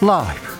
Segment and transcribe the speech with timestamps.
[0.00, 0.50] 라이브.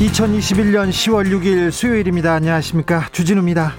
[0.00, 2.32] 2021년 10월 6일 수요일입니다.
[2.32, 3.06] 안녕하십니까.
[3.12, 3.74] 주진우입니다.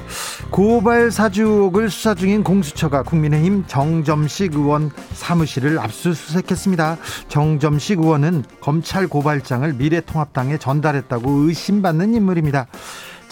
[0.49, 6.97] 고발 사주 의혹을 수사 중인 공수처가 국민의힘 정점식 의원 사무실을 압수수색했습니다.
[7.27, 12.67] 정점식 의원은 검찰 고발장을 미래통합당에 전달했다고 의심받는 인물입니다.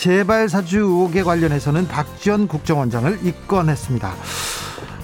[0.02, 4.12] 재발 사주 의혹에 관련해서는 박지원 국정원장을 입건했습니다.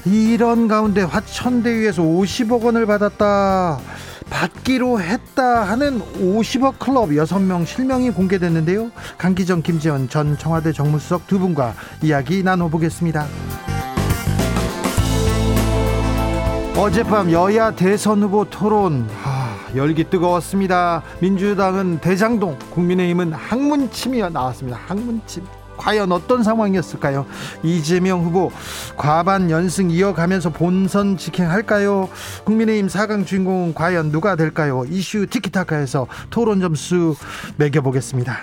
[0.05, 3.77] 이런 가운데 화천대유에서 50억 원을 받았다.
[4.31, 8.89] 받기로 했다 하는 50억 클럽 6명 실명이 공개됐는데요.
[9.19, 13.27] 강기정, 김지원 전 청와대 정무수석 두 분과 이야기 나눠보겠습니다.
[16.75, 19.36] 어젯밤 여야 대선 후보 토론 아,
[19.75, 21.03] 열기 뜨거웠습니다.
[21.19, 24.79] 민주당은 대장동, 국민의힘은 항문침이 나왔습니다.
[24.87, 25.43] 항문침.
[25.77, 27.25] 과연 어떤 상황이었을까요?
[27.63, 28.51] 이재명 후보
[28.97, 32.09] 과반 연승 이어가면서 본선 직행할까요?
[32.45, 34.83] 국민의힘 4강 주인공은 과연 누가 될까요?
[34.89, 37.15] 이슈 티키타카에서 토론 점수
[37.57, 38.37] 매겨보겠습니다.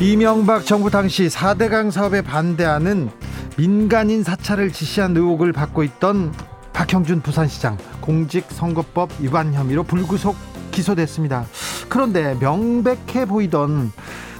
[0.00, 3.10] 이명박 정부 당시 4대강 사업에 반대하는
[3.56, 6.32] 민간인 사찰을 지시한 의혹을 받고 있던
[6.72, 10.36] 박형준 부산시장 공직선거법 위반 혐의로 불구속
[10.70, 11.44] 기소됐습니다.
[11.88, 13.92] 그런데 명백해 보이던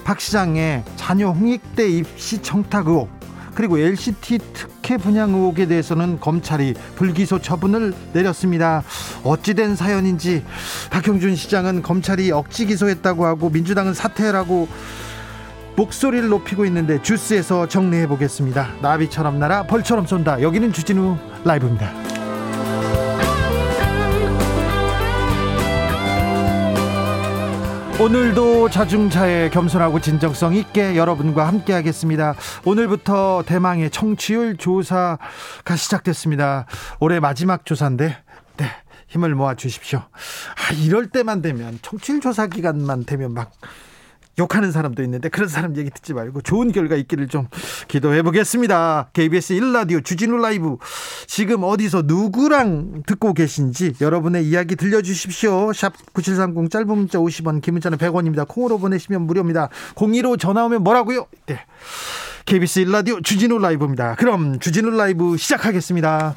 [0.03, 3.09] 박 시장의 자녀 홍익대 입시 청탁 의혹
[3.55, 8.83] 그리고 LCT 특혜 분양 의혹에 대해서는 검찰이 불기소 처분을 내렸습니다.
[9.23, 10.43] 어찌된 사연인지
[10.89, 14.67] 박형준 시장은 검찰이 억지 기소했다고 하고 민주당은 사퇴라고
[15.75, 18.69] 목소리를 높이고 있는데 주스에서 정리해 보겠습니다.
[18.81, 20.41] 나비처럼 날아 벌처럼 쏜다.
[20.41, 22.22] 여기는 주진우 라이브입니다.
[28.03, 32.35] 오늘도 자중차에 겸손하고 진정성 있게 여러분과 함께 하겠습니다.
[32.65, 36.65] 오늘부터 대망의 청취율 조사가 시작됐습니다.
[36.99, 38.17] 올해 마지막 조사인데,
[38.57, 38.65] 네,
[39.07, 39.99] 힘을 모아 주십시오.
[39.99, 43.53] 아, 이럴 때만 되면, 청취율 조사 기간만 되면 막,
[44.39, 47.47] 욕하는 사람도 있는데 그런 사람 얘기 듣지 말고 좋은 결과 있기를 좀
[47.87, 49.09] 기도해 보겠습니다.
[49.13, 50.77] KBS 1라디오 주진우 라이브
[51.27, 55.73] 지금 어디서 누구랑 듣고 계신지 여러분의 이야기 들려주십시오.
[55.73, 58.47] 샵 9730 짧은 문자 50원 긴 문자는 100원입니다.
[58.47, 59.69] 콩으로 보내시면 무료입니다.
[59.95, 61.27] 02로 전화 오면 뭐라고요?
[61.45, 61.59] 네.
[62.45, 64.15] KBS 1라디오 주진우 라이브입니다.
[64.15, 66.33] 그럼 주진우 라이브 시작하겠습니다.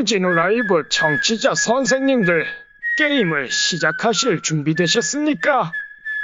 [0.00, 2.46] 주진우 라이브 청취자 선생님들
[2.96, 5.72] 게임을 시작하실 준비되셨습니까?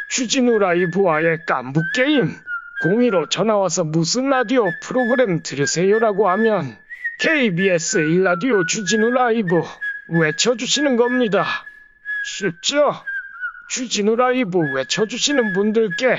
[0.08, 2.34] 주진우 라이브와의 깐부 게임
[2.82, 6.78] 02로 전화와서 무슨 라디오 프로그램 들으세요라고 하면
[7.18, 9.60] KBS 1라디오 주진우 라이브
[10.08, 11.44] 외쳐주시는 겁니다.
[12.24, 12.94] 쉽죠?
[13.68, 16.16] 주진우 라이브 외쳐주시는 분들께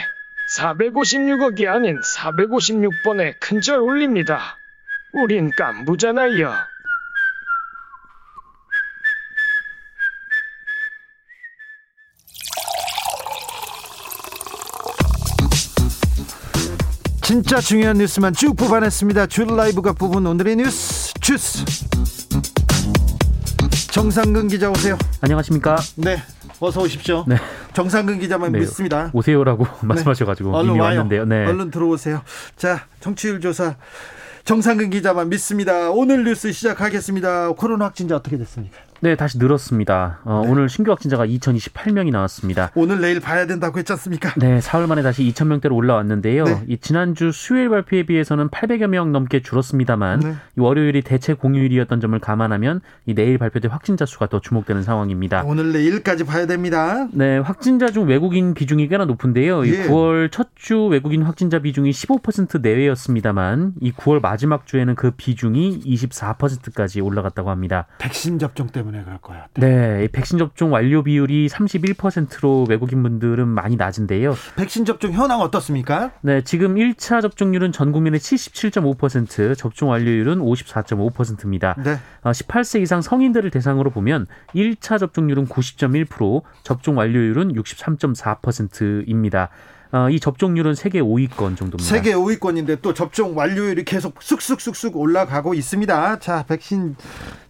[0.51, 4.59] 456억이 아닌 456번의 큰절 올립니다.
[5.11, 6.76] 우린 깐부잖아요.
[17.47, 19.27] 진짜 중요한 뉴스만 쭉 뽑아냈습니다.
[19.27, 21.63] 줄 라이브가 뽑은 오늘의 뉴스 주스.
[23.89, 24.97] 정상근 기자 오세요.
[25.21, 25.77] 안녕하십니까?
[25.95, 26.17] 네,
[26.59, 27.23] 어서 오십시오.
[27.25, 27.37] 네.
[27.71, 29.11] 정상근 기자만 네, 믿습니다.
[29.13, 30.97] 오세요라고 말씀하셔가지고 얼른 이미 와요.
[30.97, 31.23] 왔는데요.
[31.23, 31.45] 네.
[31.45, 32.21] 얼른 들어오세요.
[32.57, 33.77] 자, 정치율 조사
[34.43, 35.89] 정상근 기자만 믿습니다.
[35.91, 37.53] 오늘 뉴스 시작하겠습니다.
[37.53, 38.77] 코로나 확진자 어떻게 됐습니까?
[39.01, 40.19] 네, 다시 늘었습니다.
[40.23, 40.51] 어, 네.
[40.51, 42.71] 오늘 신규 확진자가 2028명이 나왔습니다.
[42.75, 44.33] 오늘 내일 봐야 된다고 했지 않습니까?
[44.37, 46.43] 네, 사흘 만에 다시 2,000명대로 올라왔는데요.
[46.43, 46.63] 네.
[46.67, 50.35] 이 지난주 수요일 발표에 비해서는 800여 명 넘게 줄었습니다만 네.
[50.57, 55.43] 이 월요일이 대체 공휴일이었던 점을 감안하면 이 내일 발표될 확진자 수가 더 주목되는 상황입니다.
[55.45, 57.07] 오늘 내일까지 봐야 됩니다.
[57.11, 59.65] 네, 확진자 중 외국인 비중이 꽤나 높은데요.
[59.65, 59.87] 이 예.
[59.87, 66.99] 9월 첫 주 외국인 확진자 비중이 15% 내외였습니다만 이 9월 마지막 주에는 그 비중이 24%까지
[66.99, 67.85] 올라갔다고 합니다.
[67.99, 69.47] 백신 접종 때문에 그럴 거야.
[69.55, 74.35] 네, 이 백신 접종 완료 비율이 31%로 외국인 분들은 많이 낮은데요.
[74.55, 76.11] 백신 접종 현황 어떻습니까?
[76.21, 81.75] 네, 지금 1차 접종률은 전 국민의 77.5%, 접종 완료율은 54.5%입니다.
[81.83, 81.97] 네.
[82.23, 89.49] 18세 이상 성인들을 대상으로 보면 1차 접종률은 90.1%, 접종 완료율은 63.4%입니다.
[89.91, 91.83] 어, 이 접종률은 세계 5위권 정도입니다.
[91.83, 96.19] 세계 5위권인데 또 접종 완료율이 계속 쑥쑥쑥쑥 올라가고 있습니다.
[96.19, 96.95] 자, 백신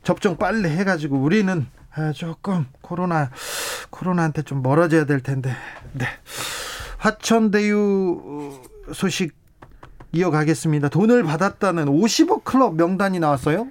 [0.04, 3.32] 접종 빨리 해가지고 우리는 아, 조금 코로나
[3.90, 5.52] 코로나한테 좀 멀어져야 될 텐데.
[5.94, 6.06] 네.
[7.00, 8.62] 화천대유
[8.94, 9.36] 소식
[10.12, 10.90] 이어가겠습니다.
[10.90, 13.68] 돈을 받았다는 50억 클럽 명단이 나왔어요?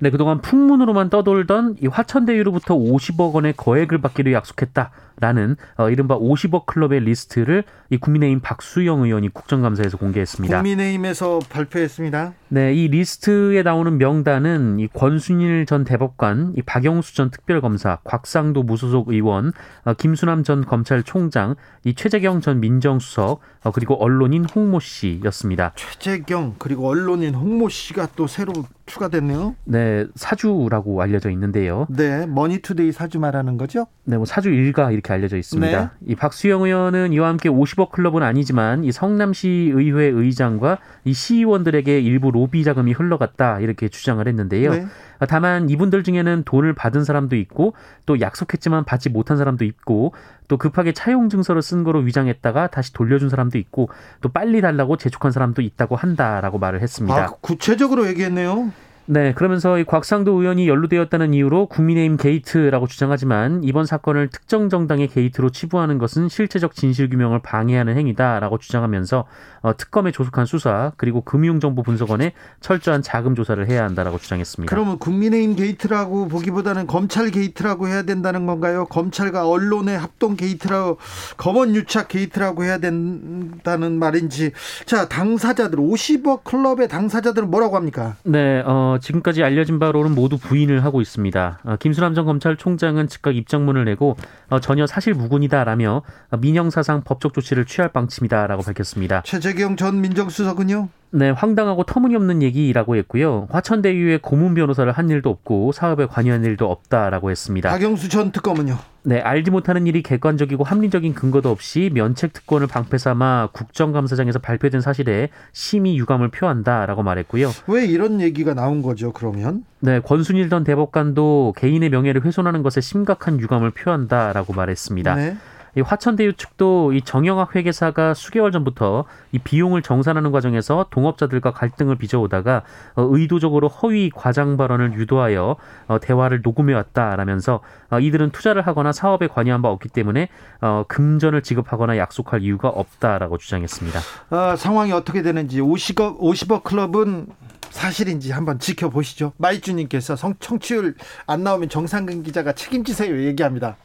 [0.00, 4.90] 네, 그동안 풍문으로만 떠돌던 이 화천대유로부터 50억 원의 거액을 받기로 약속했다
[5.20, 10.56] 라는 어, 이른바 50억 클럽의 리스트를 이 국민의힘 박수영 의원이 국정감사에서 공개했습니다.
[10.56, 12.32] 국민의힘에서 발표했습니다.
[12.48, 19.08] 네, 이 리스트에 나오는 명단은 이 권순일 전 대법관, 이 박영수 전 특별검사, 곽상도 무소속
[19.08, 19.52] 의원,
[19.84, 25.72] 어, 김수남 전 검찰총장, 이 최재경 전 민정수석, 어, 그리고 언론인 홍모 씨였습니다.
[25.74, 28.52] 최재경 그리고 언론인 홍모 씨가 또 새로
[28.86, 29.56] 추가됐네요.
[29.64, 31.86] 네, 사주라고 알려져 있는데요.
[31.88, 33.86] 네, 머니투데이 사주 말하는 거죠?
[34.04, 35.80] 네, 뭐 사주 일가 이렇게 알려져 있습니다.
[35.80, 35.88] 네.
[36.06, 42.30] 이 박수영 의원은 이와 함께 50억 클럽은 아니지만 이 성남시 의회 의장과 이 시의원들에게 일부
[42.30, 44.70] 로비 자금이 흘러갔다 이렇게 주장을 했는데요.
[44.70, 44.86] 네.
[45.28, 47.74] 다만 이분들 중에는 돈을 받은 사람도 있고
[48.06, 50.12] 또 약속했지만 받지 못한 사람도 있고
[50.48, 53.88] 또 급하게 차용 증서를 쓴 거로 위장했다가 다시 돌려준 사람도 있고
[54.20, 57.16] 또 빨리 달라고 재촉한 사람도 있다고 한다라고 말을 했습니다.
[57.16, 58.72] 아, 구체적으로 얘기했네요.
[59.06, 65.50] 네, 그러면서 이 곽상도 의원이 연루되었다는 이유로 국민의힘 게이트라고 주장하지만 이번 사건을 특정 정당의 게이트로
[65.50, 69.26] 치부하는 것은 실체적 진실 규명을 방해하는 행위다라고 주장하면서
[69.64, 74.74] 어, 특검에 조속한 수사 그리고 금융정보 분석원에 철저한 자금 조사를 해야 한다라고 주장했습니다.
[74.74, 78.86] 그러면 국민의힘 게이트라고 보기보다는 검찰 게이트라고 해야 된다는 건가요?
[78.86, 80.98] 검찰과 언론의 합동 게이트라고
[81.36, 84.52] 검언 유착 게이트라고 해야 된다는 말인지.
[84.86, 88.16] 자, 당사자들 50억 클럽의 당사자들은 뭐라고 합니까?
[88.24, 91.60] 네, 어, 지금까지 알려진 바로는 모두 부인을 하고 있습니다.
[91.64, 94.16] 어, 김수남 전 검찰총장은 즉각 입장문을 내고
[94.48, 99.22] 어, 전혀 사실 무근이다라며 어, 민형사상 법적 조치를 취할 방침이다라고 밝혔습니다.
[99.22, 100.88] 최재경 전 민정수석은요?
[101.16, 103.46] 네, 황당하고 터무니없는 얘기라고 했고요.
[103.50, 107.70] 화천대유의 고문 변호사를 한 일도 없고 사업에 관여한 일도 없다라고 했습니다.
[107.70, 108.76] 박영수 전 특검은요?
[109.04, 115.28] 네, 알지 못하는 일이 객관적이고 합리적인 근거도 없이 면책 특권을 방패 삼아 국정감사장에서 발표된 사실에
[115.52, 117.52] 심히 유감을 표한다라고 말했고요.
[117.68, 119.64] 왜 이런 얘기가 나온 거죠, 그러면?
[119.78, 125.14] 네, 권순일 전 대법관도 개인의 명예를 훼손하는 것에 심각한 유감을 표한다라고 말했습니다.
[125.14, 125.36] 네.
[125.76, 132.62] 이 화천대유 측도 이 정영학 회계사가 수개월 전부터 이 비용을 정산하는 과정에서 동업자들과 갈등을 빚어오다가
[132.94, 135.56] 어, 의도적으로 허위 과장 발언을 유도하여
[135.88, 137.60] 어, 대화를 녹음해 왔다라면서
[137.90, 140.28] 어, 이들은 투자를 하거나 사업에 관여한 바 없기 때문에
[140.60, 144.00] 어, 금전을 지급하거나 약속할 이유가 없다라고 주장했습니다.
[144.30, 147.26] 아, 상황이 어떻게 되는지 50억, 50억 클럽은
[147.70, 149.32] 사실인지 한번 지켜보시죠.
[149.36, 150.94] 마이주님께서 성 청취율
[151.26, 153.76] 안 나오면 정상근 기자가 책임지세요 얘기합니다.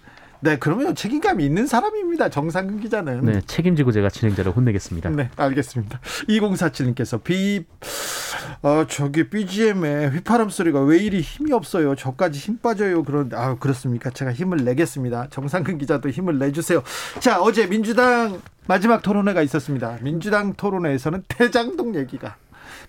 [0.42, 2.30] 네, 그러면 책임감이 있는 사람입니다.
[2.30, 3.26] 정상근 기자는.
[3.26, 5.10] 네, 책임지고 제가 진행자를 혼내겠습니다.
[5.10, 6.00] 네, 알겠습니다.
[6.30, 7.66] 2047님께서 비,
[8.62, 11.96] 어, 저기 BGM에 휘파람 소리가 왜 이리 힘이 없어요.
[11.96, 13.04] 저까지 힘 빠져요.
[13.04, 14.10] 그런, 아, 그렇습니까?
[14.10, 15.28] 제가 힘을 내겠습니다.
[15.30, 16.84] 정상근 기자도 힘을 내 주세요.
[17.20, 19.98] 자, 어제 민주당 마지막 토론회가 있었습니다.
[20.02, 22.38] 민주당 토론회에서는 대장동 얘기가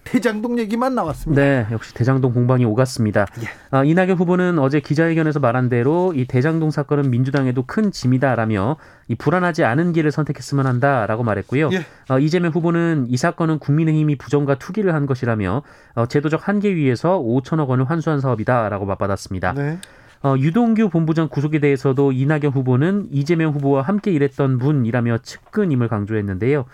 [0.05, 1.43] 대장동 얘기만 나왔습니다.
[1.43, 3.27] 네, 역시 대장동 공방이 오갔습니다.
[3.43, 3.49] 예.
[3.71, 8.77] 아, 이낙연 후보는 어제 기자회견에서 말한 대로 이 대장동 사건은 민주당에도 큰 짐이다라며
[9.09, 11.71] 이 불안하지 않은 길을 선택했으면 한다라고 말했고요.
[11.73, 11.85] 예.
[12.09, 15.63] 어, 이재명 후보는 이 사건은 국민의힘이 부정과 투기를 한 것이라며
[15.95, 19.53] 어, 제도적 한계 위에서 5천억 원을 환수한 사업이다라고 맞받았습니다.
[19.55, 19.79] 네.
[20.23, 26.67] 어, 유동규 본부장 구속에 대해서도 이낙연 후보는 이재명 후보와 함께 일했던 분이라며 측근임을 강조했는데요.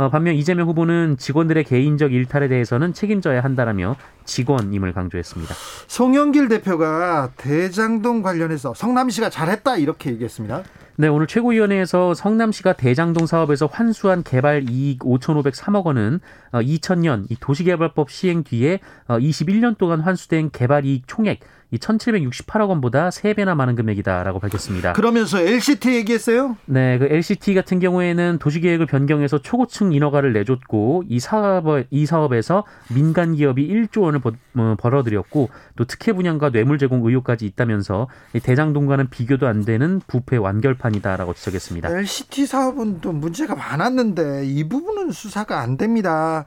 [0.00, 5.54] 어, 반면 이재명 후보는 직원들의 개인적 일탈에 대해서는 책임져야 한다라며 직원임을 강조했습니다.
[5.88, 10.62] 송영길 대표가 대장동 관련해서 성남시가 잘했다 이렇게 얘기했습니다.
[10.96, 16.20] 네, 오늘 최고위원회에서 성남시가 대장동 사업에서 환수한 개발 이익 5,503억 원은
[16.52, 23.54] 2000년 이 도시개발법 시행 뒤에 21년 동안 환수된 개발 이익 총액 이 1,768억 원보다 3배나
[23.54, 24.92] 많은 금액이다라고 밝혔습니다.
[24.92, 26.56] 그러면서 LCT 얘기했어요?
[26.66, 33.34] 네, 그 LCT 같은 경우에는 도시계획을 변경해서 초고층 인허가를 내줬고 이 사업 이 사업에서 민간
[33.34, 39.10] 기업이 1조 원을 버, 어, 벌어들였고 또 특혜 분양과 뇌물 제공 의혹까지 있다면서 이 대장동과는
[39.10, 41.88] 비교도 안 되는 부패 완결판이다라고 지적했습니다.
[41.90, 46.44] LCT 사업은 또 문제가 많았는데 이 부분은 수사가 안 됩니다.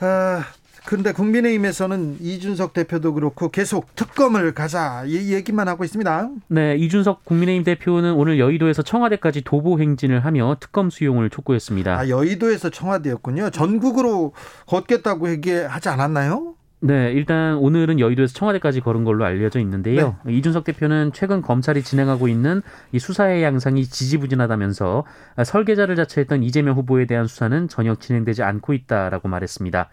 [0.00, 0.44] 아,
[0.84, 6.30] 그런데 국민의힘에서는 이준석 대표도 그렇고 계속 특검을 가자 이 얘기만 하고 있습니다.
[6.48, 11.98] 네, 이준석 국민의힘 대표는 오늘 여의도에서 청와대까지 도보 행진을 하며 특검 수용을 촉구했습니다.
[11.98, 13.50] 아, 여의도에서 청와대였군요.
[13.50, 14.32] 전국으로
[14.66, 16.54] 걷겠다고 얘기하지 않았나요?
[16.84, 20.16] 네, 일단 오늘은 여의도에서 청와대까지 걸은 걸로 알려져 있는데요.
[20.24, 20.32] 네.
[20.34, 22.60] 이준석 대표는 최근 검찰이 진행하고 있는
[22.90, 25.04] 이 수사의 양상이 지지부진하다면서
[25.46, 29.90] 설계자를 자처했던 이재명 후보에 대한 수사는 전혀 진행되지 않고 있다라고 말했습니다.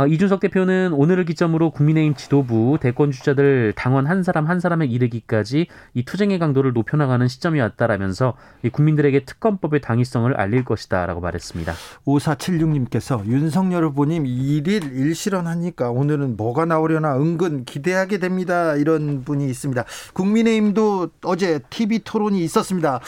[0.00, 5.66] 어, 이준석 대표는 오늘을 기점으로 국민의힘 지도부 대권 주자들 당원 한 사람 한 사람에 이르기까지
[5.92, 11.72] 이 투쟁의 강도를 높여나가는 시점이 왔다라면서 이 국민들에게 특검법의 당위성을 알릴 것이다라고 말했습니다.
[12.06, 18.76] 5476님께서 윤석열 후보님 일일 일실현하니까 오늘은 뭐가 나오려나 은근 기대하게 됩니다.
[18.76, 19.84] 이런 분이 있습니다.
[20.12, 23.00] 국민의힘도 어제 TV 토론이 있었습니다.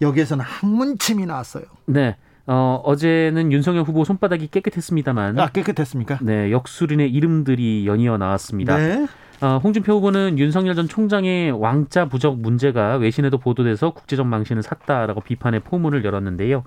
[0.00, 1.64] 여기에서는 학문침이 나왔어요.
[1.84, 2.16] 네.
[2.52, 5.38] 어, 어제는 윤석열 후보 손바닥이 깨끗했습니다만.
[5.38, 6.18] 아, 깨끗했습니까?
[6.20, 8.76] 네, 역술인의 이름들이 연이어 나왔습니다.
[8.76, 9.06] 네.
[9.40, 15.60] 어, 홍준표 후보는 윤석열 전 총장의 왕자 부적 문제가 외신에도 보도돼서 국제적 망신을 샀다라고 비판의
[15.60, 16.64] 포문을 열었는데요.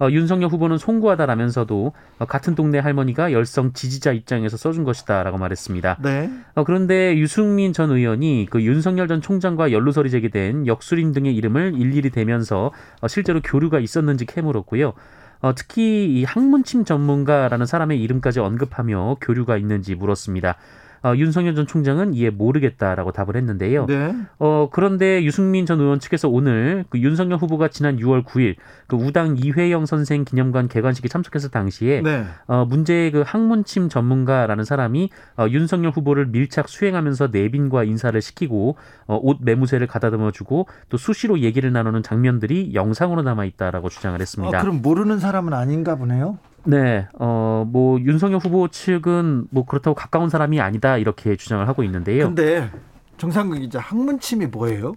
[0.00, 5.98] 어, 윤석열 후보는 송구하다라면서도 어, 같은 동네 할머니가 열성 지지자 입장에서 써준 것이다라고 말했습니다.
[6.02, 6.30] 네.
[6.54, 12.08] 어, 그런데 유승민 전 의원이 그 윤석열 전 총장과 연루설이 제기된 역술인 등의 이름을 일일이
[12.08, 14.94] 대면서 어, 실제로 교류가 있었는지 캐물었고요.
[15.40, 20.56] 어, 특히 이 학문침 전문가라는 사람의 이름까지 언급하며 교류가 있는지 물었습니다.
[21.02, 23.86] 어, 윤석열 전 총장은 이에 모르겠다라고 답을 했는데요.
[23.86, 24.14] 네.
[24.38, 29.36] 어, 그런데 유승민 전 의원 측에서 오늘 그 윤석열 후보가 지난 6월 9일 그 우당
[29.36, 32.24] 이회영 선생 기념관 개관식에 참석했을 당시에 네.
[32.46, 38.76] 어, 문제의 그 학문침 전문가라는 사람이 어, 윤석열 후보를 밀착 수행하면서 내빈과 인사를 시키고
[39.06, 44.58] 어, 옷 매무새를 가다듬어 주고 또 수시로 얘기를 나누는 장면들이 영상으로 남아 있다라고 주장을 했습니다.
[44.58, 46.38] 어, 그럼 모르는 사람은 아닌가 보네요.
[46.66, 52.26] 네, 어, 뭐, 윤석열 후보 측은 뭐 그렇다고 가까운 사람이 아니다 이렇게 주장을 하고 있는데요.
[52.26, 52.70] 근데
[53.18, 54.94] 정상근 기자, 학문침이 뭐예요?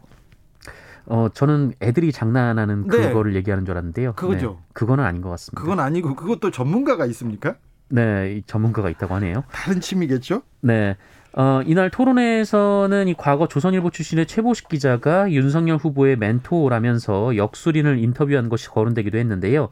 [1.05, 2.97] 어, 저는 애들이 장난하는 네.
[3.07, 4.13] 그거를 얘기하는 줄 알았는데요.
[4.13, 4.57] 그거죠.
[4.59, 5.61] 네, 그거는 아닌 것 같습니다.
[5.61, 7.55] 그건 아니고 그것도 전문가가 있습니까?
[7.89, 9.43] 네, 전문가가 있다고 하네요.
[9.51, 10.43] 다른 침이겠죠?
[10.61, 10.95] 네.
[11.33, 18.69] 어, 이날 토론회에서는 이 과거 조선일보 출신의 최보식 기자가 윤석열 후보의 멘토라면서 역술인을 인터뷰한 것이
[18.69, 19.69] 거론되기도 했는데요.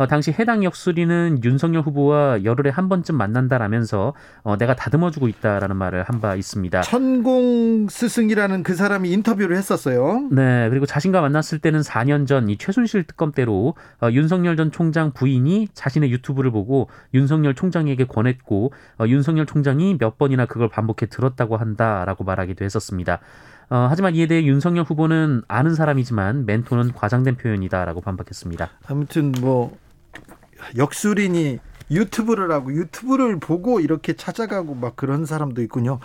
[0.00, 4.14] 어, 당시 해당 역술인은 윤석열 후보와 열흘에 한 번쯤 만난다라면서
[4.44, 6.80] 어, 내가 다듬어주고 있다라는 말을 한 바 있습니다.
[6.82, 10.26] 천공 스승이라는 그 사람이 인터뷰를 했었어요.
[10.30, 15.12] 네, 그리고 자신과 만났을 때는 4년 전 이 최순실 특검 때로 어, 윤석열 전 총장
[15.12, 21.58] 부인이 자신의 유튜브를 보고 윤석열 총장에게 권했고 어, 윤석열 총장이 몇 번이나 그걸 반복해 들었다고
[21.58, 23.18] 한다라고 말하기도 했었습니다.
[23.68, 28.68] 어, 하지만 이에 대해 윤석열 후보는 아는 사람이지만 멘토는 과장된 표현이다라고 반박했습니다.
[28.88, 29.76] 아무튼 뭐
[30.76, 31.58] 역술인이
[31.90, 35.98] 유튜브를 하고 유튜브를 보고 이렇게 찾아가고 막 그런 사람도 있군요.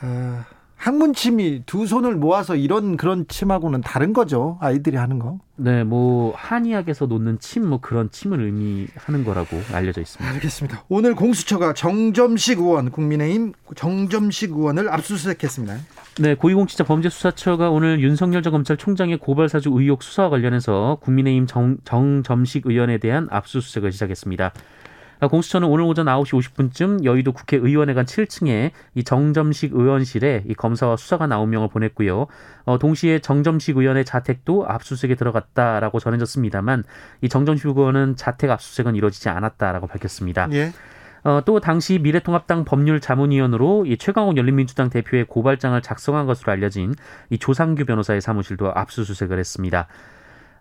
[0.00, 0.44] 아,
[0.76, 4.58] 학문 침이 두 손을 모아서 이런 그런 침하고는 다른 거죠.
[4.60, 5.38] 아이들이 하는 거.
[5.54, 10.34] 네, 뭐 한의학에서 놓는 침 뭐 그런 침을 의미하는 거라고 알려져 있습니다.
[10.34, 10.84] 알겠습니다.
[10.88, 15.76] 오늘 공수처가 정점식 의원 국민의힘 정점식 의원을 압수수색했습니다.
[16.18, 22.66] 네, 고위공직자 범죄수사처가 오늘 윤석열 전 검찰총장의 고발 사주 의혹 수사와 관련해서 국민의힘 정, 정점식
[22.66, 24.52] 의원에 대한 압수수색을 시작했습니다.
[25.20, 31.30] 아, 공수처는 오늘 오전 9시 50분쯤 여의도 국회의원회관 7층에 이 정점식 의원실에 이 검사와 수사관
[31.30, 32.26] 9명을 보냈고요.
[32.64, 36.84] 어, 동시에 정점식 의원의 자택도 압수수색에 들어갔다라고 전해졌습니다만
[37.22, 40.48] 이 정점식 의원은 자택 압수수색은 이루어지지 않았다라고 밝혔습니다.
[40.52, 40.72] 예.
[41.24, 46.94] 어, 또 당시 미래통합당 법률 자문위원으로 이 최강욱 열린민주당 대표의 고발장을 작성한 것으로 알려진
[47.30, 49.86] 이 조상규 변호사의 사무실도 압수수색을 했습니다.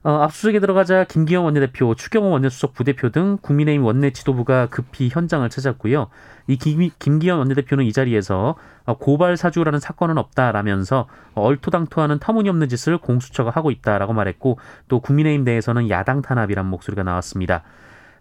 [0.04, 6.08] 어, 압수수색에 들어가자 김기영 원내대표, 추경호 원내수석 부대표 등 국민의힘 원내 지도부가 급히 현장을 찾았고요.
[6.48, 13.52] 이 김, 김기현 원내대표는 이 자리에서 어, 고발 사주라는 사건은 없다라면서 얼토당토하는 터무니없는 짓을 공수처가
[13.52, 17.64] 하고 있다라고 말했고 또 국민의힘 내에서는 야당 탄압이란 목소리가 나왔습니다.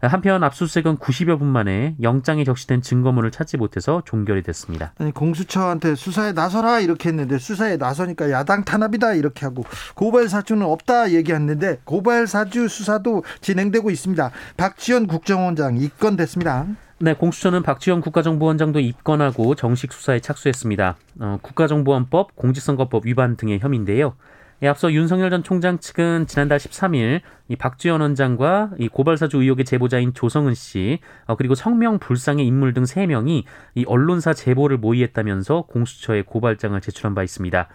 [0.02, 4.92] 한편 압수수색은 90여 분 만에 영장에 적시된 증거물을 찾지 못해서 종결이 됐습니다.
[4.98, 9.64] 아니 공수처한테 수사에 나서라 이렇게 했는데 수사에 나서니까 야당 탄압이다 이렇게 하고
[9.94, 14.30] 고발 사주는 없다 얘기했는데 고발 사주 수사도 진행되고 있습니다.
[14.56, 16.66] 박지원 국정원장 입건됐습니다.
[17.02, 20.96] 네, 공수처는 박지원 국가정보원장도 입건하고 정식 수사에 착수했습니다.
[21.20, 24.16] 어, 국가정보원법, 공직선거법 위반 등의 혐의인데요.
[24.62, 30.12] 예, 앞서 윤석열 전 총장 측은 지난달 13일 이 박주현 원장과 이 고발사주 의혹의 제보자인
[30.12, 36.78] 조성은 씨 어, 그리고 성명 불상의 인물 등 3명이 이 언론사 제보를 모의했다면서 공수처에 고발장을
[36.82, 37.68] 제출한 바 있습니다.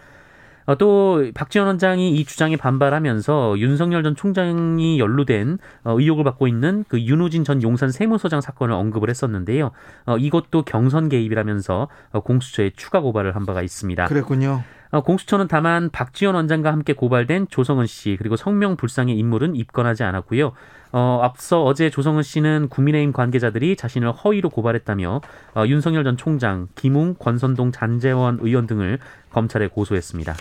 [0.68, 6.86] 어, 또 박지원 원장이 이 주장에 반발하면서 윤석열 전 총장이 연루된 어, 의혹을 받고 있는
[6.88, 9.72] 그 윤우진 전 용산 세무서장 사건을 언급을 했었는데요.
[10.06, 14.06] 어, 이것도 경선 개입이라면서 어, 공수처에 추가 고발을 한 바가 있습니다.
[14.06, 14.64] 그랬군요.
[14.92, 20.54] 어, 공수처는 다만 박지원 원장과 함께 고발된 조성은 씨 그리고 성명 불상의 인물은 입건하지 않았고요.
[20.92, 25.22] 어, 앞서 어제 조성은 씨는 국민의힘 관계자들이 자신을 허위로 고발했다며
[25.56, 29.00] 어, 윤석열 전 총장, 김웅, 권선동, 잔재원 의원 등을
[29.32, 30.36] 검찰에 고소했습니다.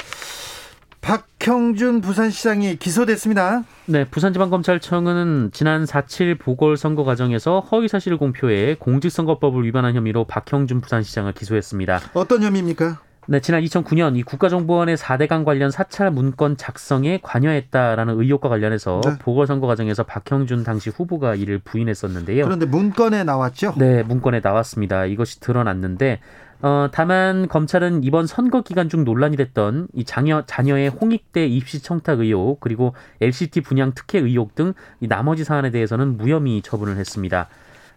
[1.04, 3.64] 박형준 부산시장이 기소됐습니다.
[3.84, 12.00] 네, 부산지방검찰청은 지난 4.7 보궐선거 과정에서 허위사실 공표에 공직선거법을 위반한 혐의로 박형준 부산시장을 기소했습니다.
[12.14, 13.00] 어떤 혐의입니까?
[13.26, 19.18] 네, 지난 2009년 이 국가정보원의 4대강 관련 사찰 문건 작성에 관여했다라는 의혹과 관련해서 네.
[19.18, 22.44] 보궐선거 과정에서 박형준 당시 후보가 이를 부인했었는데요.
[22.44, 23.74] 그런데 문건에 나왔죠?
[23.78, 25.06] 네, 문건에 나왔습니다.
[25.06, 26.20] 이것이 드러났는데
[26.60, 32.20] 어, 다만 검찰은 이번 선거 기간 중 논란이 됐던 이 자녀 자녀의 홍익대 입시 청탁
[32.20, 37.48] 의혹 그리고 LCT 분양 특혜 의혹 등 이 나머지 사안에 대해서는 무혐의 처분을 했습니다.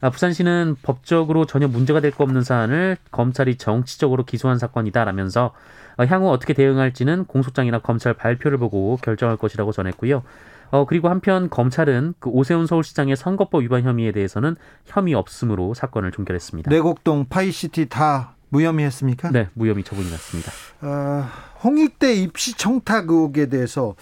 [0.01, 5.53] 아, 부산시는 법적으로 전혀 문제가 될 거 없는 사안을 검찰이 정치적으로 기소한 사건이다라면서
[5.97, 10.23] 어, 향후 어떻게 대응할지는 공소장이나 검찰 발표를 보고 결정할 것이라고 전했고요.
[10.69, 16.69] 어, 그리고 한편 검찰은 그 오세훈 서울시장의 선거법 위반 혐의에 대해서는 혐의 없음으로 사건을 종결했습니다.
[16.69, 19.29] 내곡동 파이시티 다 무혐의 했습니까?
[19.31, 20.51] 네, 무혐의 처분이 났습니다.
[20.81, 21.25] 어,
[21.63, 23.95] 홍익대 입시 청탁 의혹에 대해서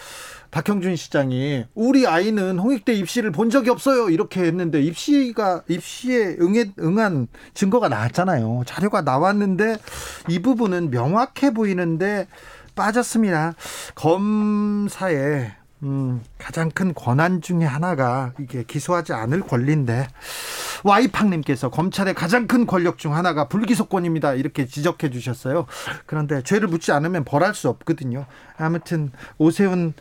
[0.55, 7.27] 박형준 시장이 우리 아이는 홍익대 입시를 본 적이 없어요 이렇게 했는데 입시가 입시에 응해, 응한
[7.53, 9.75] 증거가 나왔잖아요 자료가 나왔는데
[10.29, 12.27] 이 부분은 명확해 보이는데
[12.73, 13.55] 빠졌습니다
[13.95, 15.51] 검사의
[15.83, 20.07] 음, 가장 큰 권한 중에 하나가 이게 기소하지 않을 권리인데
[20.85, 24.35] 와이팡님께서 검찰의 가장 큰 권력 중 하나가 불기소권입니다.
[24.35, 25.65] 이렇게 지적해 주셨어요.
[26.05, 28.25] 그런데 죄를 묻지 않으면 벌할 수 없거든요.
[28.57, 29.93] 아무튼 오세훈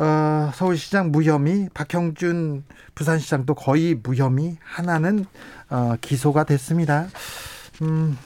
[0.00, 2.64] 어, 서울시장 무혐의, 박형준
[2.94, 5.26] 부산시장도 거의 무혐의, 하나는
[5.68, 7.08] 어, 기소가 됐습니다.
[7.82, 8.16] 음,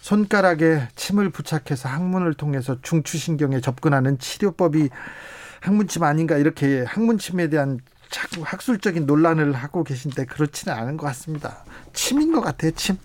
[0.00, 4.88] 손가락에 침을 부착해서 항문을 통해서 중추신경에 접근하는 치료법이
[5.60, 11.64] 학문침 아닌가 이렇게 학문침에 대한 자꾸 학술적인 논란을 하고 계신데 그렇지는 않은 것 같습니다.
[11.92, 12.96] 침인 것 같아요, 침.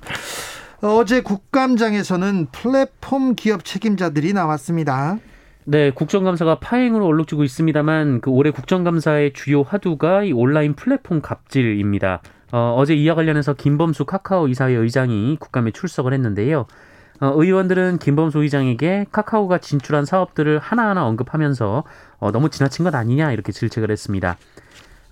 [0.79, 5.19] 어제 국감장에서는 플랫폼 기업 책임자들이 나왔습니다.
[5.67, 12.21] 네, 국정감사가 파행으로 얼룩지고 있습니다만 그 올해 국정감사의 주요 화두가 이 온라인 플랫폼 갑질입니다.
[12.51, 16.67] 어, 어제 이와 관련해서 김범수 카카오 이사회 의장이 국감에 출석을 했는데요.
[17.19, 21.83] 어, 의원들은 김범수 의장에게 카카오가 진출한 사업들을 하나하나 언급하면서
[22.19, 24.37] 어, 너무 지나친 것 아니냐 이렇게 질책을 했습니다.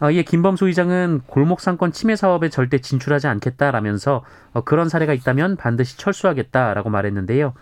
[0.02, 5.56] 어, 이에 김범수 의장은 골목 상권 침해 사업에 절대 진출하지 않겠다라면서 어, 그런 사례가 있다면
[5.56, 7.56] 반드시 철수하겠다라고 말했는데요.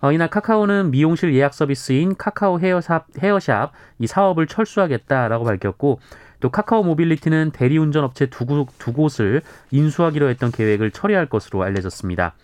[0.00, 6.00] 어, 이날 카카오는 미용실 예약 서비스인 카카오 헤어샵, 헤어샵 이 사업을 철수하겠다라고 밝혔고
[6.40, 12.34] 또 카카오 모빌리티는 대리운전 업체 두, 두 곳을 인수하기로 했던 계획을 처리할 것으로 알려졌습니다.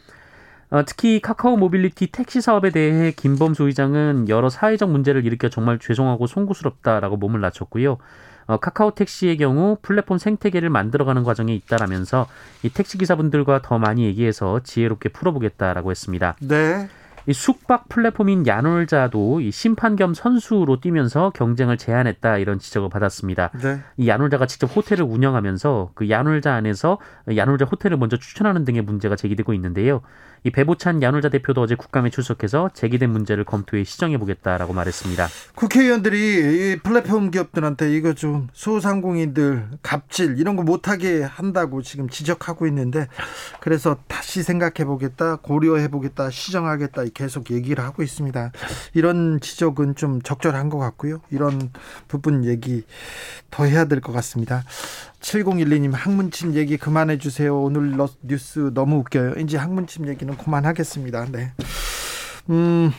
[0.71, 6.27] 어, 특히 카카오 모빌리티 택시 사업에 대해 김범수 의장은 여러 사회적 문제를 일으켜 정말 죄송하고
[6.27, 7.99] 송구스럽다라고 몸을 낮췄고요.
[8.47, 12.27] 어, 카카오 택시의 경우 플랫폼 생태계를 만들어가는 과정에 있다라면서
[12.65, 16.37] 이 택시 기사분들과 더 많이 얘기해서 지혜롭게 풀어보겠다라고 했습니다.
[16.41, 16.89] 네.
[17.27, 23.51] 이 숙박 플랫폼인 야놀자도 이 심판 겸 선수로 뛰면서 경쟁을 제한했다 이런 지적을 받았습니다.
[23.63, 23.81] 네.
[23.97, 26.99] 이 야놀자가 직접 호텔을 운영하면서 그 야놀자 안에서
[27.35, 30.03] 야놀자 호텔을 먼저 추천하는 등의 문제가 제기되고 있는데요.
[30.47, 35.27] 이 배보찬 야놀자 대표도 어제 국감에 출석해서 제기된 문제를 검토해 시정해 보겠다라고 말했습니다.
[35.55, 43.09] 국회의원들이 이 플랫폼 기업들한테 이거 좀 소상공인들 갑질 이런 거 못하게 한다고 지금 지적하고 있는데
[43.61, 48.53] 그래서 다시 생각해 보겠다, 고려해 보겠다, 시정하겠다 계속 얘기를 하고 있습니다.
[48.93, 51.23] 이런 지적은 좀 적절한 것 같고요.
[51.31, 51.71] 이런
[52.07, 52.85] 부분 얘기
[53.51, 54.63] 더 해야 될 것 같습니다.
[55.25, 57.59] 7012님 학문침 얘기 그만해 주세요.
[57.59, 59.35] 오늘 뉴스 너무 웃겨요.
[59.39, 61.27] 이제 학문침 얘기는 그만하겠습니다.
[61.33, 61.53] 네.
[62.51, 62.93] 음,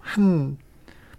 [0.00, 0.56] 한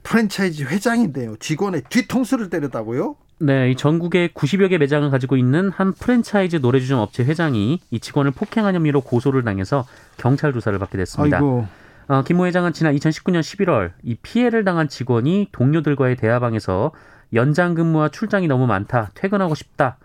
[0.01, 1.35] 프랜차이즈 회장인데요.
[1.37, 3.15] 직원의 뒤통수를 때렸다고요?
[3.39, 8.31] 네, 이 전국에 90여 개 매장을 가지고 있는 한 프랜차이즈 노래주점 업체 회장이 이 직원을
[8.31, 9.85] 폭행한 혐의로 고소를 당해서
[10.17, 11.37] 경찰 조사를 받게 됐습니다.
[11.37, 11.67] 아이고.
[12.07, 16.91] 어, 김모 회장은 지난 2019년 11월 이 피해를 당한 직원이 동료들과의 대화방에서
[17.33, 19.97] 연장 근무와 출장이 너무 많다, 퇴근하고 싶다.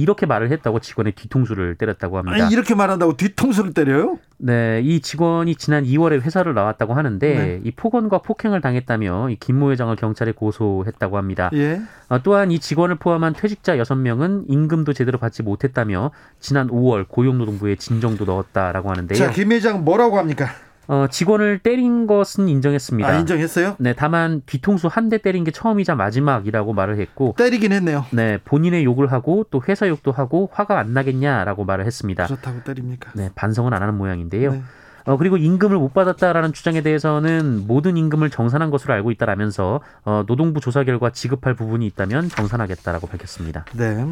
[0.00, 2.44] 이렇게 말을 했다고 직원의 뒤통수를 때렸다고 합니다.
[2.44, 4.18] 아니, 이렇게 말한다고 뒤통수를 때려요?
[4.38, 7.60] 네, 이 직원이 지난 2월에 회사를 나왔다고 하는데 네.
[7.64, 11.50] 이 폭언과 폭행을 당했다며 이 김모 회장을 경찰에 고소했다고 합니다.
[11.54, 11.80] 예.
[12.08, 18.24] 어, 또한 이 직원을 포함한 퇴직자 6명은 임금도 제대로 받지 못했다며 지난 5월 고용노동부에 진정도
[18.24, 19.18] 넣었다라고 하는데요.
[19.18, 20.48] 자, 김 회장 뭐라고 합니까?
[20.88, 23.08] 어, 직원을 때린 것은 인정했습니다.
[23.08, 23.76] 아, 인정했어요?
[23.78, 28.04] 네, 다만 뒤통수 한 대 때린 게 처음이자 마지막이라고 말을 했고 때리긴 했네요.
[28.10, 32.26] 네, 본인의 욕을 하고 또 회사 욕도 하고 화가 안 나겠냐라고 말을 했습니다.
[32.26, 33.12] 그렇다고 때립니까?
[33.14, 34.52] 네, 반성은 안 하는 모양인데요.
[34.52, 34.62] 네.
[35.06, 40.60] 어, 그리고 임금을 못 받았다라는 주장에 대해서는 모든 임금을 정산한 것으로 알고 있다라면서 어, 노동부
[40.60, 43.64] 조사 결과 지급할 부분이 있다면 정산하겠다라고 밝혔습니다.
[43.72, 44.06] 네.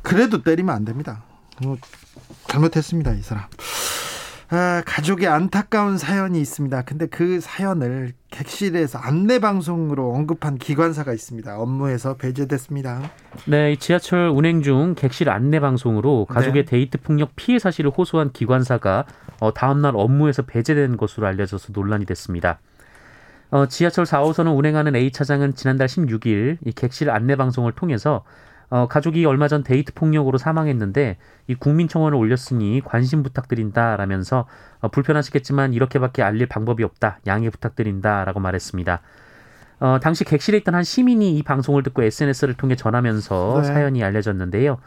[0.00, 1.22] 그래도 때리면 안 됩니다.
[1.62, 1.76] 뭐
[2.48, 3.44] 잘못했습니다, 이 사람.
[4.48, 6.82] 아, 가족의 안타까운 사연이 있습니다.
[6.82, 11.58] 근데 그 사연을 객실에서 안내 방송으로 언급한 기관사가 있습니다.
[11.58, 13.10] 업무에서 배제됐습니다.
[13.46, 16.70] 네, 지하철 운행 중 객실 안내 방송으로 가족의 네.
[16.70, 19.04] 데이트 폭력 피해 사실을 호소한 기관사가
[19.40, 22.60] 어, 다음 날 업무에서 배제된 것으로 알려져서 논란이 됐습니다.
[23.50, 28.24] 어, 지하철 4호선을 운행하는 A 차장은 지난달 16일 이 객실 안내 방송을 통해서
[28.68, 34.46] 어, 가족이 얼마 전 데이트 폭력으로 사망했는데 이 국민청원을 올렸으니 관심 부탁드린다라면서
[34.80, 39.00] 어, 불편하시겠지만 이렇게밖에 알릴 방법이 없다 양해 부탁드린다라고 말했습니다.
[39.78, 43.66] 어, 당시 객실에 있던 한 시민이 이 방송을 듣고 SNS를 통해 전하면서 네.
[43.66, 44.78] 사연이 알려졌는데요.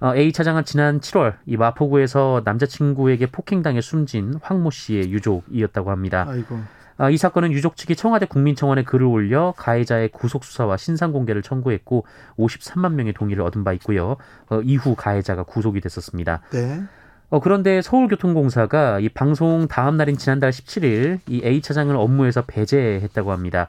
[0.00, 6.26] 어, A 차장은 지난 7월 이 마포구에서 남자친구에게 폭행당해 숨진 황모 씨의 유족이었다고 합니다.
[6.28, 6.60] 아이고.
[6.98, 12.06] 아, 이 사건은 유족 측이 청와대 국민청원에 글을 올려 가해자의 구속 수사와 신상 공개를 청구했고
[12.38, 14.16] 53만 명의 동의를 얻은 바 있고요.
[14.48, 16.40] 어, 이후 가해자가 구속이 됐었습니다.
[16.52, 16.82] 네.
[17.28, 23.68] 어, 그런데 서울교통공사가 이 방송 다음 날인 지난달 17일 이 A 차장을 업무에서 배제했다고 합니다.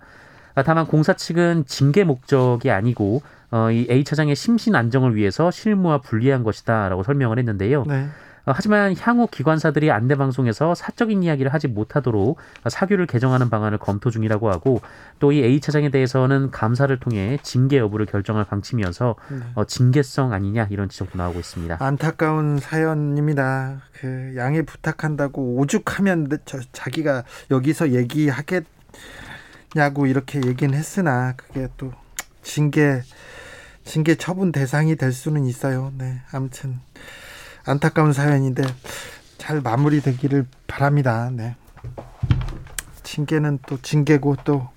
[0.56, 6.00] 아, 다만 공사 측은 징계 목적이 아니고 어, 이 A 차장의 심신 안정을 위해서 실무와
[6.00, 7.84] 분리한 것이다라고 설명을 했는데요.
[7.88, 8.08] 네.
[8.48, 14.50] 어, 하지만 향후 기관사들이 안내 방송에서 사적인 이야기를 하지 못하도록 사규를 개정하는 방안을 검토 중이라고
[14.50, 14.82] 하고
[15.20, 19.40] 또 이 A 차장에 대해서는 감사를 통해 징계 여부를 결정할 방침이어서 네.
[19.56, 21.78] 어, 징계성 아니냐 이런 지적도 나오고 있습니다.
[21.80, 23.82] 안타까운 사연입니다.
[24.00, 28.66] 그 양해 부탁한다고 오죽하면 저, 자기가 여기서 얘기하겠냐고
[30.06, 31.92] 이렇게 얘기는 했으나 그게 또
[32.42, 33.02] 징계
[33.84, 35.92] 징계 처분 대상이 될 수는 있어요.
[35.98, 36.80] 네, 아무튼.
[37.68, 38.64] 안타까운 사연인데
[39.38, 41.30] 잘 마무리되기를 바랍니다.
[41.32, 41.56] 네.
[43.04, 44.68] 징계는 또 징계고 또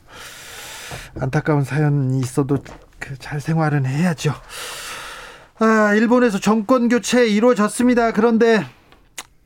[1.18, 2.58] 안타까운 사연이 있어도
[2.98, 4.32] 그 잘 생활은 해야죠.
[5.58, 8.12] 아, 일본에서 정권 교체 이루어졌습니다.
[8.12, 8.64] 그런데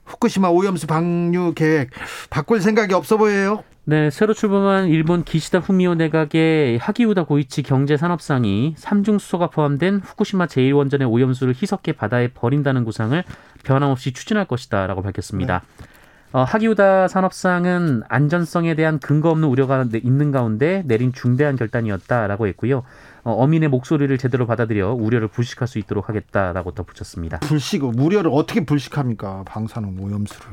[0.04, 1.90] 후쿠시마 오염수 방류 계획
[2.30, 3.64] 바꿀 생각이 없어 보여요.
[3.86, 11.10] 네, 새로 출범한 일본 기시다 후미오 내각의 하기우다 고이치 경제산업상이 삼중 수소가 포함된 후쿠시마 제1원전의
[11.10, 13.22] 오염수를 희석해 바다에 버린다는 구상을
[13.62, 15.60] 변함없이 추진할 것이다라고 밝혔습니다.
[15.76, 15.86] 네.
[16.32, 22.84] 어, 하기우다 산업상은 안전성에 대한 근거 없는 우려가 있는 가운데 내린 중대한 결단이었다라고 했고요.
[23.22, 27.40] 어, 어민의 목소리를 제대로 받아들여 우려를 불식할 수 있도록 하겠다라고 덧붙였습니다.
[27.40, 29.44] 불식, 우려를 어떻게 불식합니까?
[29.46, 30.48] 방사능 오염수를.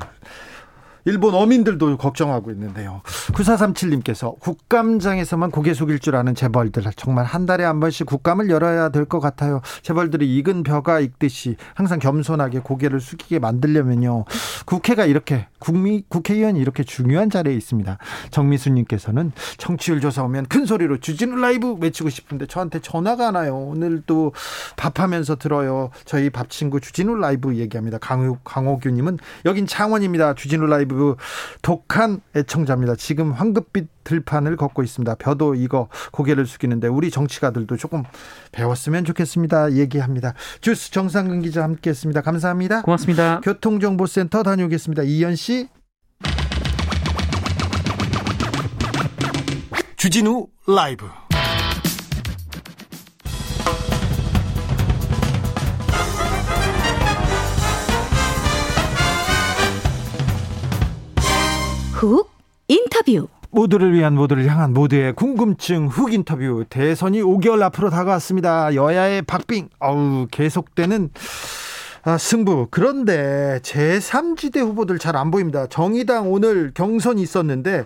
[1.04, 3.02] 일본 어민들도 걱정하고 있는데요.
[3.32, 9.02] 9437님께서 국감장에서만 고개 숙일 줄 아는 재벌들 정말 한 달에 한 번씩 국감을 열어야 될
[9.04, 9.60] 것 같아요.
[9.82, 14.24] 재벌들이 익은 벼가 익듯이 항상 겸손하게 고개를 숙이게 만들려면요.
[14.64, 17.96] 국회가 이렇게 국미 국회의원이 이렇게 중요한 자리에 있습니다.
[18.32, 23.56] 정미수님께서는 청취율 조사 오면 큰 소리로 주진우 라이브 외치고 싶은데 저한테 전화가 와요.
[23.56, 24.32] 오늘도
[24.76, 25.90] 밥하면서 들어요.
[26.04, 27.98] 저희 밥 친구 주진우 라이브 얘기합니다.
[27.98, 30.34] 강호 강호규님은 여긴 창원입니다.
[30.34, 31.14] 주진우 라이브
[31.62, 32.96] 독한 애청자입니다.
[32.96, 35.14] 지금 황급빛 들판을 걷고 있습니다.
[35.16, 38.02] 벼도 이거 고개를 숙이는데 우리 정치가들도 조금
[38.52, 39.72] 배웠으면 좋겠습니다.
[39.72, 40.34] 얘기합니다.
[40.60, 42.20] 주스 정상근 기자 함께했습니다.
[42.20, 42.82] 감사합니다.
[42.82, 43.40] 고맙습니다.
[43.40, 45.02] 교통정보센터 다녀오겠습니다.
[45.04, 45.68] 이현 씨.
[49.96, 51.06] 주진우 라이브.
[61.92, 62.28] 훅
[62.66, 68.74] 인터뷰 모두를 위한 모두를 향한 모두의 궁금증 훅 인터뷰 대선이 5개월 앞으로 다가왔습니다.
[68.74, 71.10] 여야의 박빙 어우 계속되는
[72.04, 72.66] 아, 승부.
[72.70, 75.66] 그런데 제3지대 후보들 잘 안 보입니다.
[75.66, 77.84] 정의당 오늘 경선이 있었는데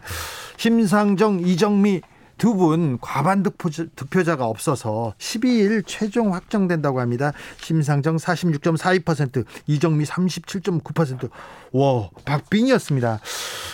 [0.56, 2.00] 심상정, 이정미
[2.38, 7.32] 두 분 과반 득표자, 가 없어서 12일 최종 확정된다고 합니다.
[7.58, 11.30] 심상정 46.42%, 이정미 37.9%.
[11.72, 13.20] 와, 박빙이었습니다.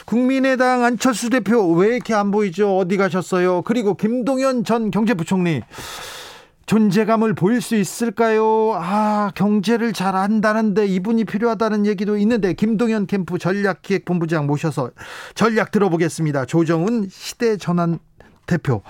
[0.05, 2.77] 국민의당 안철수 대표 왜 이렇게 안 보이죠?
[2.79, 3.63] 어디 가셨어요?
[3.63, 5.63] 그리고 김동연 전 경제부총리
[6.67, 8.73] 존재감을 보일 수 있을까요?
[8.75, 14.91] 아, 경제를 잘 안다는데 이분이 필요하다는 얘기도 있는데 김동연 캠프 전략기획본부장 모셔서
[15.35, 16.47] 전략 들어보겠습니다.
[16.47, 17.99] 조정훈 시대 전환
[18.53, 18.83] 대표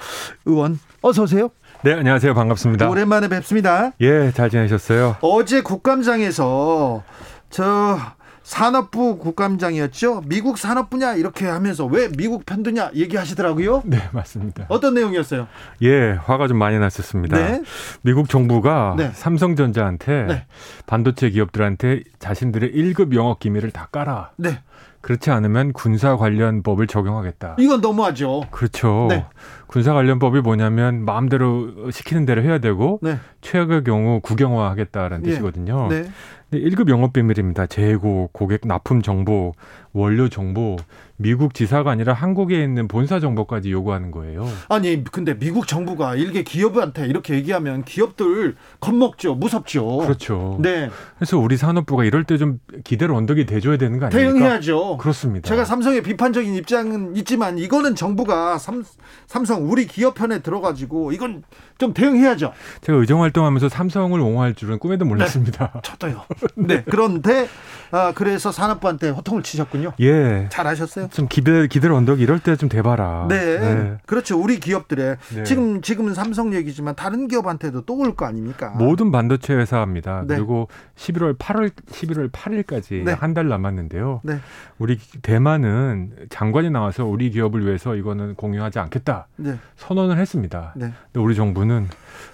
[0.44, 1.51] 의원 어서 오세요.
[1.85, 2.35] 네, 안녕하세요.
[2.35, 2.90] 반갑습니다.
[2.90, 3.92] 오랜만에 뵙습니다.
[4.01, 5.18] 예, 잘 지내셨어요?
[5.20, 7.05] 어제 국감장에서
[7.48, 7.96] 저
[8.42, 10.22] 산업부 국감장이었죠.
[10.27, 13.83] 미국 산업 분야 이렇게 하면서 왜 미국 편드냐 얘기하시더라고요.
[13.85, 14.66] 네, 맞습니다.
[14.68, 15.46] 어떤 내용이었어요?
[15.83, 17.37] 예, 화가 좀 많이 났었습니다.
[17.37, 17.62] 네.
[18.03, 19.12] 미국 정부가 네.
[19.14, 20.46] 삼성전자한테 네.
[20.87, 24.31] 반도체 기업들한테 자신들의 1급 영업 기밀을 다 깔아.
[24.37, 24.59] 네.
[25.03, 27.57] 그렇지 않으면 군사 관련법을 적용하겠다.
[27.59, 28.45] 이건 너무하죠.
[28.51, 29.09] 그렇죠.
[29.11, 29.27] 네.
[29.67, 33.19] 군사 관련법이 뭐냐면 마음대로 시키는 대로 해야 되고 네.
[33.41, 35.31] 최악의 경우 국영화하겠다라는 예.
[35.31, 35.88] 뜻이거든요.
[35.88, 36.05] 네.
[36.51, 37.67] 근데 1급 영업 비밀입니다.
[37.67, 39.55] 재고, 고객 납품 정보,
[39.93, 40.77] 원료 정보,
[41.17, 44.49] 미국 지사가 아니라 한국에 있는 본사 정보까지 요구하는 거예요.
[44.69, 49.99] 아니 근데 미국 정부가 일개 기업한테 이렇게 얘기하면 기업들 겁먹죠, 무섭죠.
[49.99, 50.59] 그렇죠.
[50.61, 54.33] 네, 그래서 우리 산업부가 이럴 때 좀 기대를 언덕이 대줘야 되는 거 아닙니까?
[54.33, 54.97] 대응해야죠.
[54.97, 55.49] 그렇습니다.
[55.49, 58.83] 제가 삼성의 비판적인 입장은 있지만 이거는 정부가 삼,
[59.27, 61.43] 삼성 우리 기업 편에 들어가지고 이건
[61.79, 62.53] 좀 대응해야죠.
[62.81, 65.81] 제가 의정 활동하면서 삼성을 옹호할 줄은 꿈에도 몰랐습니다.
[65.83, 66.23] 저도요.
[66.57, 66.83] 네.
[66.89, 67.47] 그런데
[67.91, 69.82] 아, 그래서 산업부한테 호통을 치셨군요.
[70.01, 70.49] 예.
[70.51, 71.09] 잘하셨어요.
[71.09, 73.27] 좀 기대 기대를 언덕 이럴 때 좀 대봐라.
[73.29, 73.97] 네.
[74.07, 74.38] 그렇죠.
[74.40, 75.45] 우리 기업들의 네.
[75.45, 78.71] 지금 지금은 삼성 얘기지만 다른 기업한테도 또 올 거 아닙니까?
[78.77, 80.25] 모든 반도체 회사입니다.
[80.27, 80.37] 네.
[80.37, 83.12] 그리고 11월 8월 11월 8일까지 네.
[83.12, 84.21] 한달 남았는데요.
[84.25, 84.38] 네.
[84.79, 89.59] 우리 대만은 장관이 나와서 우리 기업을 위해서 이거는 공유하지 않겠다 네.
[89.77, 90.73] 선언을 했습니다.
[90.77, 90.92] 네.
[91.12, 91.88] 근데 우리 정부는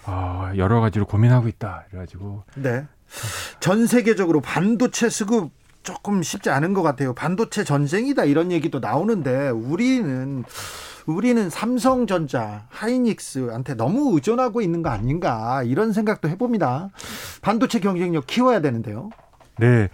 [0.04, 1.84] 아, 여러 가지로 고민하고 있다.
[1.90, 2.84] 그래가지고 네.
[3.60, 5.50] 전 세계적으로 반도체 수급
[5.82, 7.14] 조금 쉽지 않은 것 같아요.
[7.14, 10.44] 반도체 전쟁이다 이런 얘기도 나오는데 우리는
[11.06, 16.90] 우리는 삼성전자, 하이닉스한테 너무 의존하고 있는 거 아닌가 이런 생각도 해봅니다.
[17.40, 19.08] 반도체 경쟁력 키워야 되는데요.
[19.58, 19.88] 네,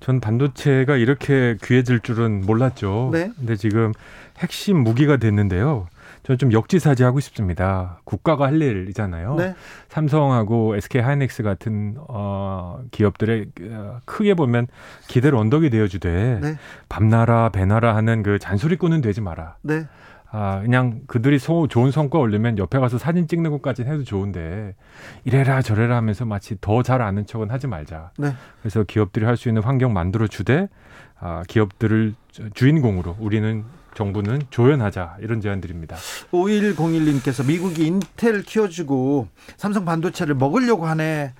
[0.00, 3.10] 전 반도체가 이렇게 귀해질 줄은 몰랐죠.
[3.12, 3.32] 네.
[3.36, 3.92] 근데 지금
[4.38, 5.88] 핵심 무기가 됐는데요.
[6.28, 8.00] 저는 좀 역지사지하고 싶습니다.
[8.04, 9.36] 국가가 할 일이잖아요.
[9.36, 9.54] 네.
[9.88, 14.66] 삼성하고 SK 하이닉스 같은 어, 기업들의 어, 크게 보면
[15.08, 16.56] 기대를 언덕이 되어주되 네.
[16.90, 19.56] 밤나라 배나라 하는 그 잔소리꾼은 되지 마라.
[19.62, 19.86] 네.
[20.30, 24.74] 아 그냥 그들이 소, 좋은 성과 올리면 옆에 가서 사진 찍는 것까지는 해도 좋은데
[25.24, 28.10] 이래라 저래라 하면서 마치 더 잘 아는 척은 하지 말자.
[28.18, 28.34] 네.
[28.60, 30.68] 그래서 기업들이 할 수 있는 환경 만들어 주되
[31.20, 32.14] 아, 기업들을
[32.52, 33.64] 주인공으로 우리는
[34.02, 35.96] 정부는 조연하자 이런 제안드립니다.
[36.30, 41.34] 5101님께서 미국이 인텔 키워주고 삼성 반도체를 먹으려고 하네.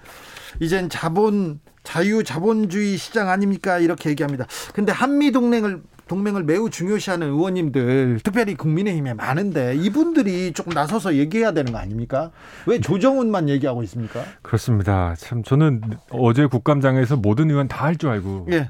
[0.59, 3.79] 이젠 자본 자유 자본주의 시장 아닙니까?
[3.79, 4.47] 이렇게 얘기합니다.
[4.75, 11.71] 근데 한미 동맹을 동맹을 매우 중요시하는 의원님들 특별히 국민의힘에 많은데 이분들이 조금 나서서 얘기해야 되는
[11.71, 12.31] 거 아닙니까?
[12.67, 14.25] 왜 조정훈만 얘기하고 있습니까?
[14.43, 15.15] 그렇습니다.
[15.19, 18.69] 참 저는 어제 국감장에서 모든 의원 다 할 줄 알고 예.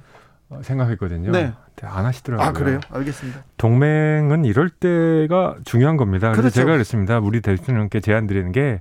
[0.51, 1.31] 어, 생각했거든요.
[1.31, 1.53] 네.
[1.83, 2.47] 안 하시더라고요.
[2.49, 2.81] 아 그래요?
[2.91, 3.45] 알겠습니다.
[3.59, 6.29] 동맹은 이럴 때가 중요한 겁니다.
[6.29, 6.55] 그래서 그렇죠.
[6.55, 7.19] 제가 그랬습니다.
[7.19, 8.81] 우리 대통령께 제안 드리는 게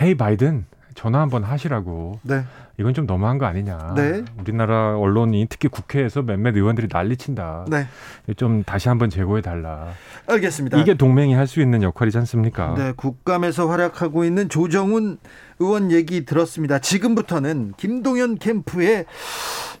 [0.00, 2.20] 헤이 바이든 전화 한번 하시라고.
[2.22, 2.44] 네.
[2.78, 3.94] 이건 좀 너무한 거 아니냐.
[3.96, 4.22] 네.
[4.38, 7.64] 우리나라 언론이 특히 국회에서 몇몇 의원들이 난리친다.
[7.70, 7.86] 네.
[8.36, 9.88] 좀 다시 한번 제고해 달라.
[10.28, 10.78] 알겠습니다.
[10.78, 12.74] 이게 동맹이 할 수 있는 역할이지 않습니까?
[12.76, 15.16] 네, 국감에서 활약하고 있는 조정훈
[15.58, 16.78] 의원 얘기 들었습니다.
[16.78, 19.06] 지금부터는 김동연 캠프의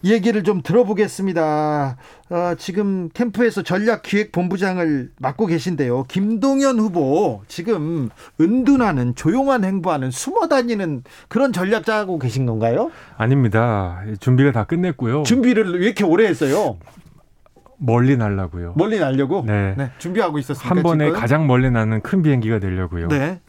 [0.04, 1.96] 얘기를 좀 들어보겠습니다.
[2.30, 6.04] 어, 지금 캠프에서 전략기획본부장을 맡고 계신데요.
[6.04, 8.08] 김동연 후보 지금
[8.40, 12.90] 은둔하는 조용한 행보하는 숨어 다니는 그런 전략 짜고 계신 건가요?
[13.16, 14.02] 아닙니다.
[14.20, 15.24] 준비가 다 끝냈고요.
[15.24, 16.78] 준비를 왜 이렇게 오래 했어요?
[17.78, 18.74] 멀리 날라고요.
[18.76, 19.44] 멀리 날려고?
[19.46, 19.76] 네.
[19.98, 20.74] 준비하고 있었습니까?
[20.74, 21.20] 한 번에 지금?
[21.20, 23.08] 가장 멀리 나는 큰 비행기가 되려고요.
[23.08, 23.40] 네.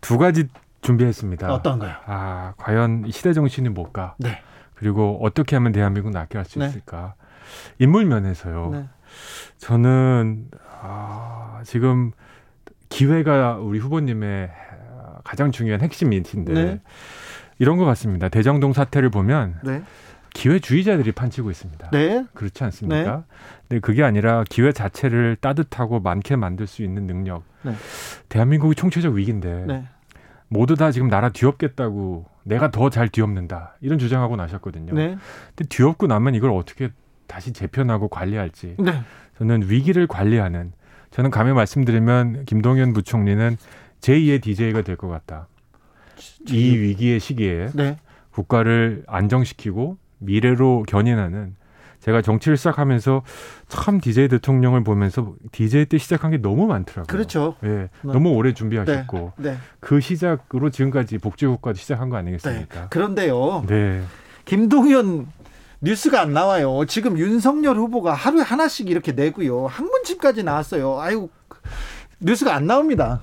[0.00, 0.48] 두 가지
[0.82, 1.52] 준비했습니다.
[1.52, 1.94] 어떤가요?
[2.06, 4.14] 아, 과연 이 시대 정신이 뭘까?
[4.18, 4.40] 네.
[4.74, 6.66] 그리고 어떻게 하면 대한민국 낫게 할수 네.
[6.66, 7.14] 있을까?
[7.78, 8.70] 인물 면에서요.
[8.72, 8.84] 네.
[9.58, 10.48] 저는
[10.80, 12.12] 아, 지금
[12.88, 14.50] 기회가 우리 후보님의
[15.24, 16.80] 가장 중요한 핵심인데 네.
[17.58, 18.28] 이런 것 같습니다.
[18.28, 19.82] 대장동 사태를 보면 네.
[20.34, 21.90] 기회주의자들이 판치고 있습니다.
[21.90, 22.24] 네.
[22.34, 23.24] 그렇지 않습니까?
[23.68, 27.44] 근데 그게 아니라 기회 자체를 따뜻하고 많게 만들 수 있는 능력.
[27.62, 27.74] 네.
[28.28, 29.84] 대한민국이 총체적 위기인데 네.
[30.52, 34.92] 모두 다 지금 나라 뒤엎겠다고 내가 더 잘 뒤엎는다 이런 주장하고 나셨거든요.
[34.94, 35.16] 네.
[35.56, 36.90] 근데 뒤엎고 나면 이걸 어떻게
[37.26, 39.02] 다시 재편하고 관리할지 네.
[39.38, 40.72] 저는 위기를 관리하는
[41.10, 43.56] 저는 감히 말씀드리면 김동연 부총리는
[44.00, 45.48] 제2의 DJ가 될 것 같다.
[46.50, 47.96] 이 위기의 시기에 네.
[48.30, 51.56] 국가를 안정시키고 미래로 견인하는
[52.02, 53.22] 제가 정치를 시작하면서
[53.68, 57.06] 참 DJ 대통령을 보면서 DJ 때 시작한 게 너무 많더라고요.
[57.06, 57.54] 그렇죠.
[57.64, 59.52] 예, 너무 오래 준비하셨고 네.
[59.52, 59.58] 네.
[59.78, 62.88] 그 시작으로 지금까지 복지국가도 시작한 거 아니겠습니까?
[62.88, 63.64] 그런데요.
[63.68, 64.02] 네.
[64.46, 65.28] 김동연
[65.80, 66.84] 뉴스가 안 나와요.
[66.88, 69.66] 지금 윤석열 후보가 하루에 하나씩 이렇게 내고요.
[69.66, 71.00] 학문집까지 나왔어요.
[71.00, 71.30] 아이고
[72.18, 73.22] 뉴스가 안 나옵니다.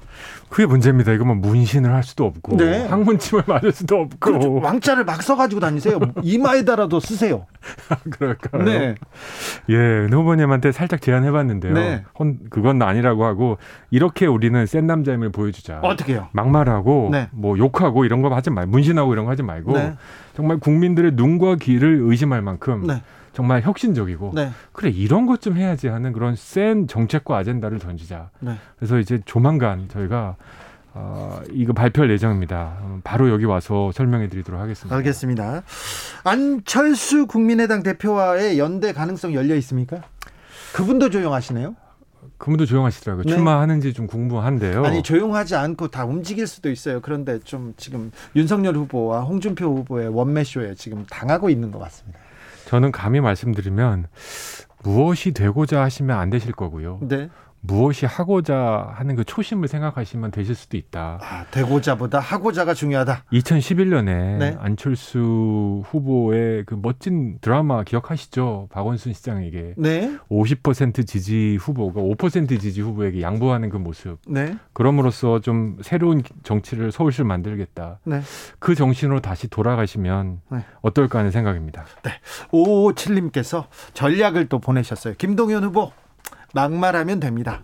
[0.49, 1.12] 그게 문제입니다.
[1.12, 2.88] 이거 뭐 문신을 할 수도 없고 네.
[2.88, 4.53] 항문침을 맞을 수도 없고 그렇죠.
[4.55, 5.99] 왕자를 막 써가지고 다니세요.
[6.23, 7.45] 이마에다라도 쓰세요.
[8.09, 8.63] 그럴까요?
[8.63, 8.95] 네.
[9.69, 11.73] 예, 은 후보님한테 살짝 제안해봤는데요.
[11.73, 12.03] 네.
[12.17, 13.57] 혼, 그건 아니라고 하고
[13.91, 15.79] 이렇게 우리는 센 남자임을 보여주자.
[15.83, 16.29] 어떻게요?
[16.31, 17.29] 막말하고 네.
[17.31, 19.93] 뭐 욕하고 이런 거 하지 말고 문신하고 이런 거 하지 말고 네.
[20.35, 23.03] 정말 국민들의 눈과 귀를 의심할 만큼 네.
[23.33, 24.51] 정말 혁신적이고 네.
[24.71, 28.29] 그래 이런 것 좀 해야지 하는 그런 센 정책과 아젠다를 던지자.
[28.41, 28.55] 네.
[28.77, 30.35] 그래서 이제 조만간 저희가
[30.93, 32.77] 어, 이거 발표할 예정입니다.
[32.81, 34.93] 음, 바로 여기 와서 설명해 드리도록 하겠습니다.
[34.97, 35.61] 알겠습니다.
[36.23, 40.01] 안철수 국민의당 대표와의 연대 가능성 열려 있습니까?
[40.73, 41.75] 그분도 조용하시네요.
[42.37, 43.23] 그분도 조용하시더라고요.
[43.23, 43.31] 네.
[43.31, 44.83] 출마하는지 좀 궁금한데요.
[44.85, 47.01] 아니 조용하지 않고 다 움직일 수도 있어요.
[47.01, 52.19] 그런데 좀 지금 윤석열 후보와 홍준표 후보의 원매쇼에 지금 당하고 있는 것 같습니다.
[52.69, 54.05] 저는 감히 말씀드리면
[54.84, 56.99] 무엇이 되고자 하시면 안 되실 거고요.
[57.01, 57.27] 네.
[57.61, 61.19] 무엇이 하고자 하는 그 초심을 생각하시면 되실 수도 있다.
[61.21, 63.25] 아, 되고자보다 하고자가 중요하다.
[63.31, 64.57] 2011년에 네.
[64.59, 68.69] 안철수 후보의 그 멋진 드라마 기억하시죠?
[68.71, 70.17] 박원순 시장에게 네.
[70.29, 74.19] 50% 지지 후보가 5% 지지 후보에게 양보하는 그 모습.
[74.27, 74.55] 네.
[74.73, 77.99] 그럼으로써 좀 새로운 정치를 서울시를 만들겠다.
[78.03, 78.21] 네.
[78.59, 80.59] 그 정신으로 다시 돌아가시면 네.
[80.81, 81.85] 어떨까 하는 생각입니다.
[82.51, 85.15] 557님께서 전략을 또 보내셨어요.
[85.17, 85.91] 김동연 후보
[86.53, 87.62] 막말하면 됩니다.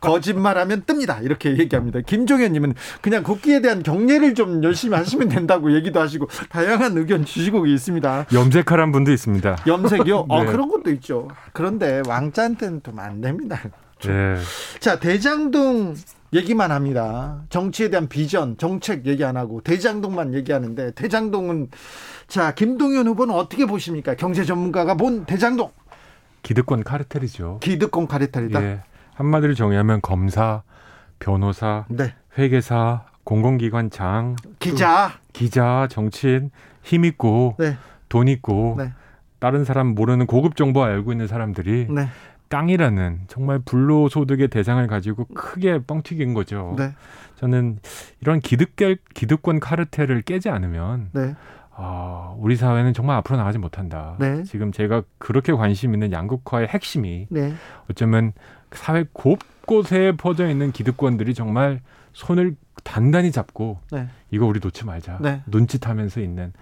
[0.00, 1.22] 거짓말하면 뜹니다.
[1.24, 2.00] 이렇게 얘기합니다.
[2.00, 8.26] 김종현님은 그냥 국기에 대한 경례를 좀 열심히 하시면 된다고 얘기도 하시고 다양한 의견 주시고 있습니다.
[8.32, 9.56] 염색하란 분도 있습니다.
[9.66, 10.26] 염색이요?
[10.28, 10.50] 어, 네.
[10.52, 11.28] 그런 것도 있죠.
[11.52, 13.60] 그런데 왕자한테는 좀 안 됩니다.
[14.02, 14.36] 네.
[14.80, 15.94] 자, 대장동
[16.32, 17.42] 얘기만 합니다.
[17.50, 21.68] 정치에 대한 비전, 정책 얘기 안 하고 대장동만 얘기하는데 대장동은
[22.26, 24.14] 자, 김동연 후보는 어떻게 보십니까?
[24.14, 25.70] 경제 전문가가 본 대장동
[26.46, 27.58] 기득권 카르텔이죠.
[27.60, 28.62] 기득권 카르텔이다.
[28.62, 28.80] 예.
[29.14, 30.62] 한마디로 정의하면 검사,
[31.18, 32.14] 변호사, 네.
[32.38, 35.14] 회계사, 공공기관 장, 기자.
[35.32, 37.76] 기자, 정치인, 힘 있고 네.
[38.08, 38.92] 돈 있고 네.
[39.40, 42.06] 다른 사람 모르는 고급 정보 알고 있는 사람들이 네.
[42.48, 46.76] 땅이라는 정말 불로소득의 대상을 가지고 크게 뻥튀긴 거죠.
[46.78, 46.94] 네.
[47.34, 47.80] 저는
[48.20, 51.10] 이런 기득권 기득권 카르텔을 깨지 않으면
[51.78, 51.82] 네.
[51.84, 54.16] 아, 우리 사회는 정말 앞으로 나가지 못한다.
[54.18, 54.42] 네.
[54.44, 57.54] 지금 제가 그렇게 관심 있는 양극화의 핵심이 네.
[57.90, 58.32] 어쩌면
[58.72, 61.80] 사회 곳곳에 퍼져 있는 기득권들이 정말
[62.12, 64.08] 손을 단단히 잡고 네.
[64.30, 65.18] 이거 우리 놓지 말자.
[65.20, 65.42] 네.
[65.46, 66.52] 눈짓하면서 있는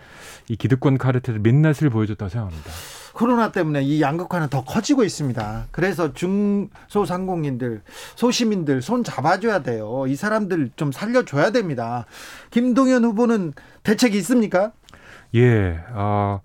[0.48, 2.70] 이 기득권 카르텔의 민낯을 보여줬다고 생각합니다.
[3.12, 5.66] 코로나 때문에 이 양극화는 더 커지고 있습니다.
[5.70, 7.83] 그래서 중소상공인들,
[8.16, 10.07] 소시민들 손 잡아줘야 돼요.
[10.09, 12.07] 이 사람들 좀 살려줘야 됩니다.
[12.50, 13.53] 김동연 후보는
[13.85, 14.72] 대책이 있습니까?
[15.35, 16.40] 예, 아,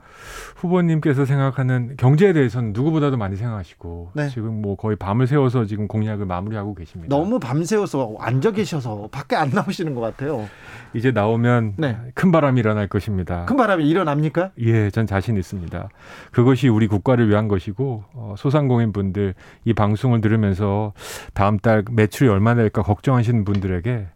[0.55, 4.29] 후보님께서 생각하는 경제에 대해서는 누구보다도 많이 생각하시고 네.
[4.29, 7.15] 지금 뭐 거의 밤을 새워서 지금 공약을 마무리하고 계십니다.
[7.15, 10.49] 너무 밤새워서 앉아 계셔서 밖에 안 나오시는 것 같아요.
[10.93, 11.97] 이제 나오면 네.
[12.15, 13.45] 큰 바람이 일어날 것입니다.
[13.45, 14.51] 큰 바람이 일어납니까?
[14.59, 15.89] 예, 전 자신 있습니다.
[16.31, 20.93] 그것이 우리 국가를 위한 것이고 어, 소상공인 분들 이 방송을 들으면서
[21.33, 24.07] 다음 달 매출이 얼마나 될까 걱정하시는 분들에게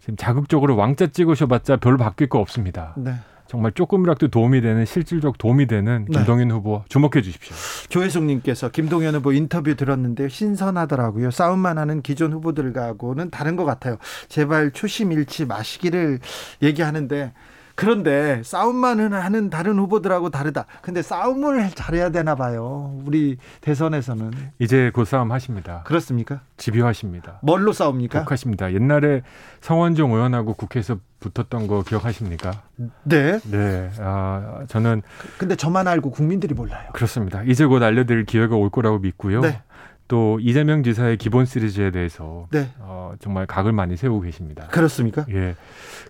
[0.00, 2.94] 지금 자극적으로 왕자 찍으셔봤자 별로 바뀔 거 없습니다.
[2.96, 3.12] 네.
[3.46, 6.18] 정말 조금이라도 도움이 되는 실질적 도움이 되는 네.
[6.18, 7.54] 김동연 후보 주목해 주십시오.
[7.88, 11.30] 조혜숙님께서 김동연 후보 인터뷰 들었는데 신선하더라고요.
[11.30, 13.96] 싸움만 하는 기존 후보들하고는 다른 것 같아요.
[14.28, 16.20] 제발 초심 잃지 마시기를
[16.62, 17.32] 얘기하는데
[17.74, 20.66] 그런데 싸움만 하는 다른 후보들하고 다르다.
[20.80, 23.00] 근데 싸움을 잘해야 되나 봐요.
[23.04, 25.82] 우리 대선에서는 이제 곧 싸움 하십니다.
[25.84, 26.40] 그렇습니까?
[26.56, 27.40] 집요하십니다.
[27.42, 28.20] 뭘로 싸웁니까?
[28.20, 28.72] 독하십니다.
[28.72, 29.22] 옛날에
[29.60, 32.62] 성원종 의원하고 국회에서 붙었던 거 기억하십니까?
[33.04, 33.40] 네.
[33.50, 35.02] 네, 아, 저는
[35.38, 36.90] 근데 저만 알고 국민들이 몰라요.
[36.92, 37.42] 그렇습니다.
[37.44, 39.40] 이제 곧 알려드릴 기회가 올 거라고 믿고요.
[39.40, 39.62] 네.
[40.06, 42.68] 또 이재명 지사의 기본 시리즈에 대해서 네.
[42.78, 44.66] 어, 정말 각을 많이 세우고 계십니다.
[44.66, 45.24] 그렇습니까?
[45.30, 45.56] 예,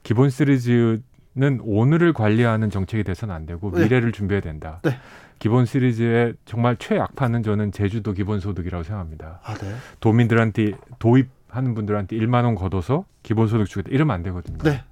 [0.03, 1.01] 기본 시리즈
[1.37, 3.83] 는 오늘을 관리하는 정책이 돼서는 안 되고 네.
[3.83, 4.79] 미래를 준비해야 된다.
[4.83, 4.99] 네.
[5.41, 9.41] 기본 시리즈의 정말 최악파는 저는 제주도 기본소득이라고 생각합니다.
[9.43, 9.75] 아, 네.
[9.99, 14.59] 도민들한테 도입하는 분들한테 1만 원 걷어서 기본소득 주겠다 이러면 안 되거든요.
[14.59, 14.85] 네.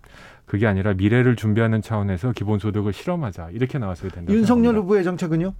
[0.44, 4.32] 그게 아니라 미래를 준비하는 차원에서 기본소득을 실험하자 이렇게 나왔어야 된다.
[4.32, 5.54] 윤석열 후보의 정책은요?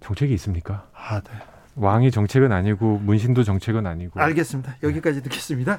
[0.00, 0.88] 정책이 있습니까?
[0.94, 1.32] 아, 네.
[1.76, 4.76] 왕이 정책은 아니고 문신도 정책은 아니고 알겠습니다.
[4.82, 5.78] 여기까지 듣겠습니다.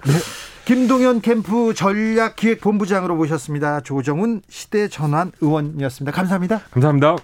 [0.66, 3.82] 김동연 캠프 전략기획본부장으로 모셨습니다.
[3.82, 6.12] 조정훈 시대 전환 의원이었습니다.
[6.12, 6.60] 감사합니다.
[6.72, 7.16] 감사합니다.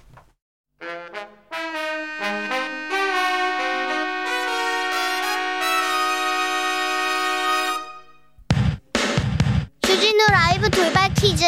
[9.82, 11.44] 주진우 라이브 돌발 퀴즈.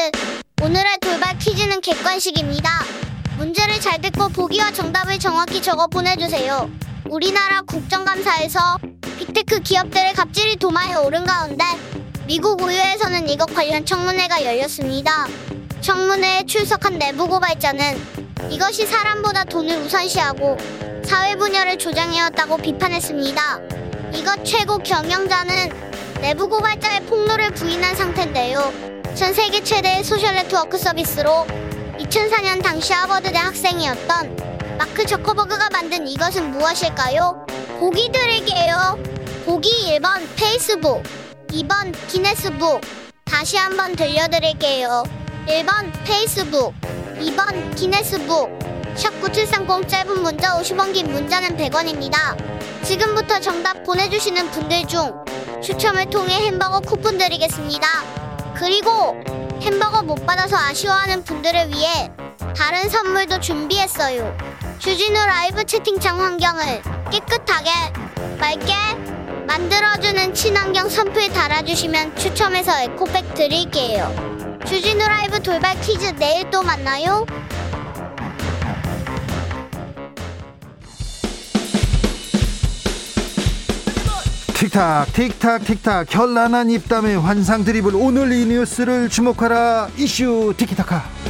[0.62, 2.70] 오늘의 돌발 퀴즈는 객관식입니다.
[3.38, 6.70] 문제를 잘 듣고 보기와 정답을 정확히 적어 보내주세요.
[7.10, 8.78] 우리나라 국정감사에서
[9.18, 11.64] 빅테크 기업들의 갑질이 도마에 오른 가운데
[12.26, 15.28] 미국 의회에서는 이것 관련 청문회가 열렸습니다.
[15.82, 18.02] 청문회에 출석한 내부 고발자는
[18.50, 20.58] 이것이 사람보다 돈을 우선시하고
[21.04, 23.60] 사회 분열을 조장해왔다고 비판했습니다.
[24.14, 25.72] 이것 최고 경영자는
[26.22, 28.72] 내부 고발자의 폭로를 부인한 상태인데요.
[29.14, 31.46] 전 세계 최대의 소셜 네트워크 서비스로
[32.00, 34.53] 2004년 당시 하버드대 학생이었던
[34.84, 37.46] 마크 저커버그가 만든 이것은 무엇일까요?
[37.80, 39.02] 보기 드릴게요.
[39.46, 41.02] 보기 1번 페이스북,
[41.48, 42.82] 2번 기네스북.
[43.24, 45.04] 다시 한번 들려드릴게요.
[45.48, 46.74] 1번 페이스북,
[47.18, 48.50] 2번 기네스북.
[48.96, 52.84] 샵9730 짧은 문자 50원 긴 문자는 100원입니다.
[52.84, 55.14] 지금부터 정답 보내주시는 분들 중
[55.64, 57.88] 추첨을 통해 햄버거 쿠폰 드리겠습니다.
[58.54, 59.16] 그리고
[59.62, 62.12] 햄버거 못 받아서 아쉬워하는 분들을 위해
[62.54, 64.53] 다른 선물도 준비했어요.
[64.84, 67.70] 주진우 라이브 채팅창 환경을 깨끗하게
[68.38, 68.74] 맑게
[69.48, 74.14] 만들어주는 친환경 선풀 달아주시면 추첨해서 에코백 드릴게요.
[74.66, 77.26] 주진우 라이브 돌발 퀴즈 내일 또 만나요.
[84.54, 91.23] 틱탁 틱탁 틱탁 현란한 입담의 환상 드리블 오늘 이 뉴스를 주목하라 이슈 티키타카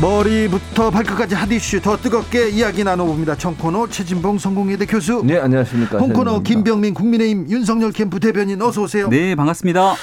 [0.00, 6.42] 머리부터 발끝까지 핫 이슈 더 뜨겁게 이야기 나눠봅니다 청코노 최진봉 성공회대 교수 네 안녕하십니까 홍코노.
[6.42, 9.94] 김병민 국민의힘 윤석열 캠프 대변인 어서 오세요 네, 반갑습니다.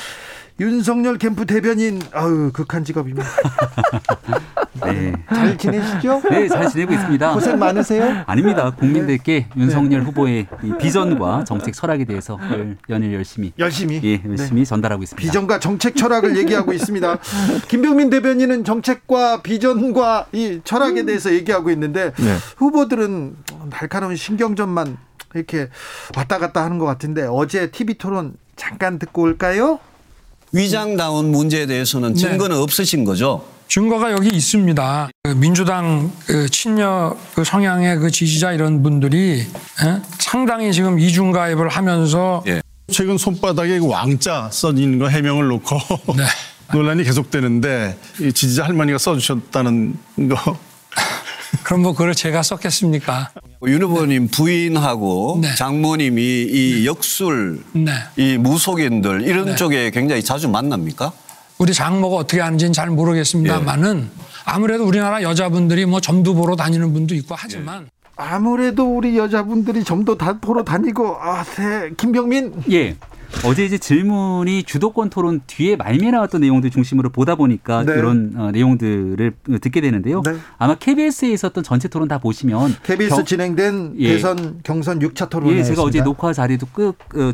[0.60, 3.24] 윤석열 캠프 대변인 아유 극한 직업입니다
[4.86, 5.14] 네.
[5.28, 6.22] 잘 지내시죠?
[6.30, 7.34] 네, 잘 지내고 있습니다.
[7.34, 8.24] 고생 많으세요?
[8.28, 8.70] 아닙니다.
[8.72, 15.02] 국민들께 윤석열 후보의 이 비전과 정책 철학에 대해서 열- 연일 열심히 열심히 예, 열심히 전달하고
[15.04, 15.20] 있습니다.
[15.22, 17.18] 비전과 정책 철학을 얘기하고 있습니다.
[17.68, 22.36] 김병민 대변인은 정책과 비전과 이 철학에 대해서 얘기하고 있는데 네.
[22.58, 23.36] 후보들은
[23.72, 24.96] 날카로운 신경전만
[25.34, 25.70] 이렇게
[26.16, 29.80] 왔다 갔다 하는 것 같은데 어제 TV 토론 잠깐 듣고 올까요?
[30.52, 33.44] 위장다운 문제에 대해서는 증거는 없으신 거죠?
[33.68, 35.10] 증거가 여기 있습니다.
[35.24, 39.46] 그 민주당 그 친여 그 성향의 그 지지자 이런 분들이
[39.84, 40.02] 예?
[40.20, 42.62] 상당히 지금 이중 가입을 하면서 예.
[42.90, 45.78] 최근 손바닥에 그 왕자 써진 거 해명을 놓고
[46.16, 46.24] 네.
[46.72, 49.98] 논란이 계속되는데 이 지지자 할머니가 써주셨다는
[50.30, 50.58] 거
[51.64, 53.32] 그럼 뭐 그걸 제가 썼겠습니까?
[53.66, 55.56] 윤 후보님 부인하고 네.
[55.56, 57.92] 장모님이 이 역술, 네.
[58.16, 59.56] 이 무속인들 이런 네.
[59.56, 61.12] 쪽에 굉장히 자주 만납니까?
[61.58, 64.10] 우리 장모가 어떻게 하는지는 잘 모르겠습니다만은
[64.46, 70.40] 아무래도 우리나라 여자분들이 뭐 점도 보러 다니는 분도 있고 하지만 아무래도 우리 여자분들이 점도 다
[70.40, 71.90] 보러 다니고 아, 네.
[71.98, 72.96] 김병민 예.
[73.46, 77.94] 어제 이제 질문이 주도권 토론 뒤에 말미에 나왔던 내용들 중심으로 보다 보니까 네.
[77.94, 80.22] 이런 어, 내용들을 듣게 되는데요.
[80.24, 80.36] 네.
[80.58, 84.14] 아마 KBS에 있었던 전체 토론 다 보시면 KBS 경- 진행된 예.
[84.14, 86.04] 대선 경선 6차 토론에 예, 제가 어제 했습니다.
[86.06, 86.68] 녹화 자리도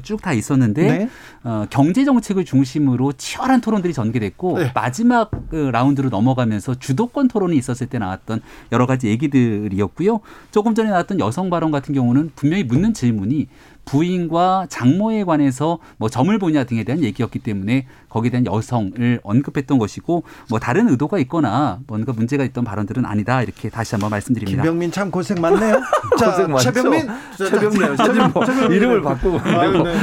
[0.01, 1.09] 쭉다 있었는데 네.
[1.43, 4.71] 어, 경제 정책을 중심으로 치열한 토론들이 전개됐고 네.
[4.73, 8.41] 마지막 그 라운드로 넘어가면서 주도권 토론이 있었을 때 나왔던
[8.71, 10.19] 여러 가지 얘기들이었고요.
[10.51, 13.47] 조금 전에 나왔던 여성 발언 같은 경우는 분명히 묻는 질문이
[13.85, 20.23] 부인과 장모에 관해서 뭐 점을 보냐 등에 대한 얘기였기 때문에 거기에 대한 여성을 언급했던 것이고
[20.49, 24.61] 뭐 다른 의도가 있거나 뭔가 문제가 있던 발언들은 아니다 이렇게 다시 한번 말씀드립니다.
[24.61, 25.81] 김병민 참 고생 많네요.
[26.19, 26.71] 자, 고생 많죠.
[26.71, 27.07] 최병민,
[27.37, 29.93] 최병민, 최진봉 이름을 바꾸고 아유, 네.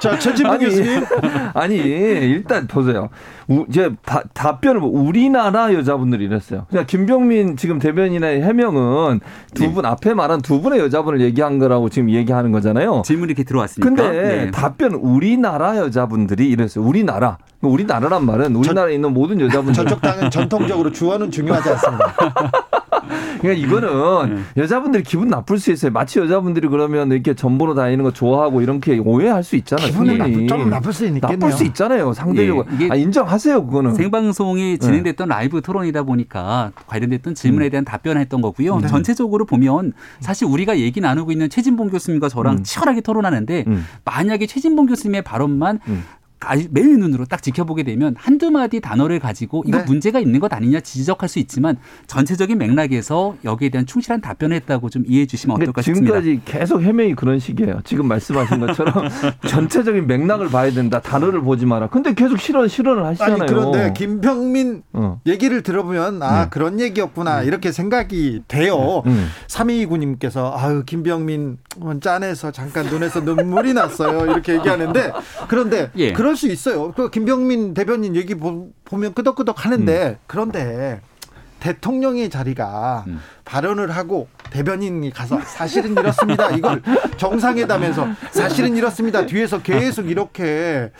[0.00, 1.04] 자, 최진봉 아니, 교수님.
[1.54, 3.08] 아니 일단 보세요.
[3.46, 6.66] 우, 이제 바- 답변을 뭐 우리나라 여자분들이 이랬어요.
[6.68, 9.20] 그냥 김병민 지금 대변인의 해명은
[9.54, 13.02] 두분 앞에 말한 두 분의 여자분을 얘기한 거라고 지금 얘기하는 거잖아요.
[13.04, 13.88] 질문이 이렇게 들어왔으니까.
[13.88, 14.10] 근데
[14.44, 14.50] 네.
[14.50, 16.84] 답변 우리나라 여자분들이 이랬어요.
[16.84, 17.27] 우리나라.
[17.60, 19.74] 우리나라란 말은 우리나라에 있는 모든 여자분들.
[19.74, 22.14] 저쪽 당은 전통적으로 주어는 중요하지 않습니다.
[23.40, 25.92] 그러니까 이거는 여자분들이 기분 나쁠 수 있어요.
[25.92, 29.88] 마치 여자분들이 그러면 이렇게 전보로 다니는 거 좋아하고 이렇게 오해할 수 있잖아요.
[29.88, 30.18] 기분이.
[30.18, 31.36] 나쁠- 좀 나쁠 수 있겠네요.
[31.38, 32.12] 나쁠 수 있잖아요.
[32.12, 32.64] 상대적으로.
[32.70, 33.64] 예, 이게 아, 인정하세요.
[33.66, 33.94] 그거는.
[33.94, 38.78] 생방송이 진행됐던 라이브 토론이다 보니까 관련됐던 질문에 대한 답변을 했던 거고요.
[38.80, 38.88] 네.
[38.88, 42.62] 전체적으로 보면 사실 우리가 얘기 나누고 있는 최진봉 교수님과 저랑 음.
[42.64, 43.84] 치열하게 토론하는데 음.
[44.04, 46.04] 만약에 최진봉 교수님의 발언만 음.
[46.70, 49.84] 매일 눈으로 딱 지켜보게 되면 한두 마디 단어를 가지고 이거 네.
[49.84, 51.76] 문제가 있는 것 아니냐 지적할 수 있지만
[52.06, 56.20] 전체적인 맥락에서 여기에 대한 충실한 답변을 했다고 좀 이해해 주시면 어떨까 싶습니다.
[56.20, 57.80] 지금까지 계속 해명이 그런 식이에요.
[57.84, 59.08] 지금 말씀하신 것처럼
[59.48, 61.00] 전체적인 맥락을 봐야 된다.
[61.00, 61.88] 단어를 보지 마라.
[61.88, 63.42] 근데 계속 실언 실언을 하시잖아요.
[63.42, 65.20] 아니 그런데 김병민 어.
[65.26, 66.50] 얘기를 들어보면 아 네.
[66.50, 69.02] 그런 얘기였구나 이렇게 생각이 돼요.
[69.06, 69.28] 음.
[69.48, 71.58] 삼이구님께서 아유 김병민
[72.00, 75.12] 짠해서 잠깐 눈에서 눈물이 났어요 이렇게 얘기하는데
[75.48, 76.12] 그런데 예.
[76.12, 76.92] 그럴 수 있어요.
[76.92, 81.00] 그 김병민 대변인 얘기 보, 보면 끄덕끄덕 하는데 그런데
[81.60, 83.20] 대통령의 자리가 음.
[83.44, 86.50] 발언을 하고 대변인이 가서 사실은 이렇습니다.
[86.50, 86.82] 이걸
[87.16, 89.26] 정상회담에서 사실은 이렇습니다.
[89.26, 90.92] 뒤에서 계속 이렇게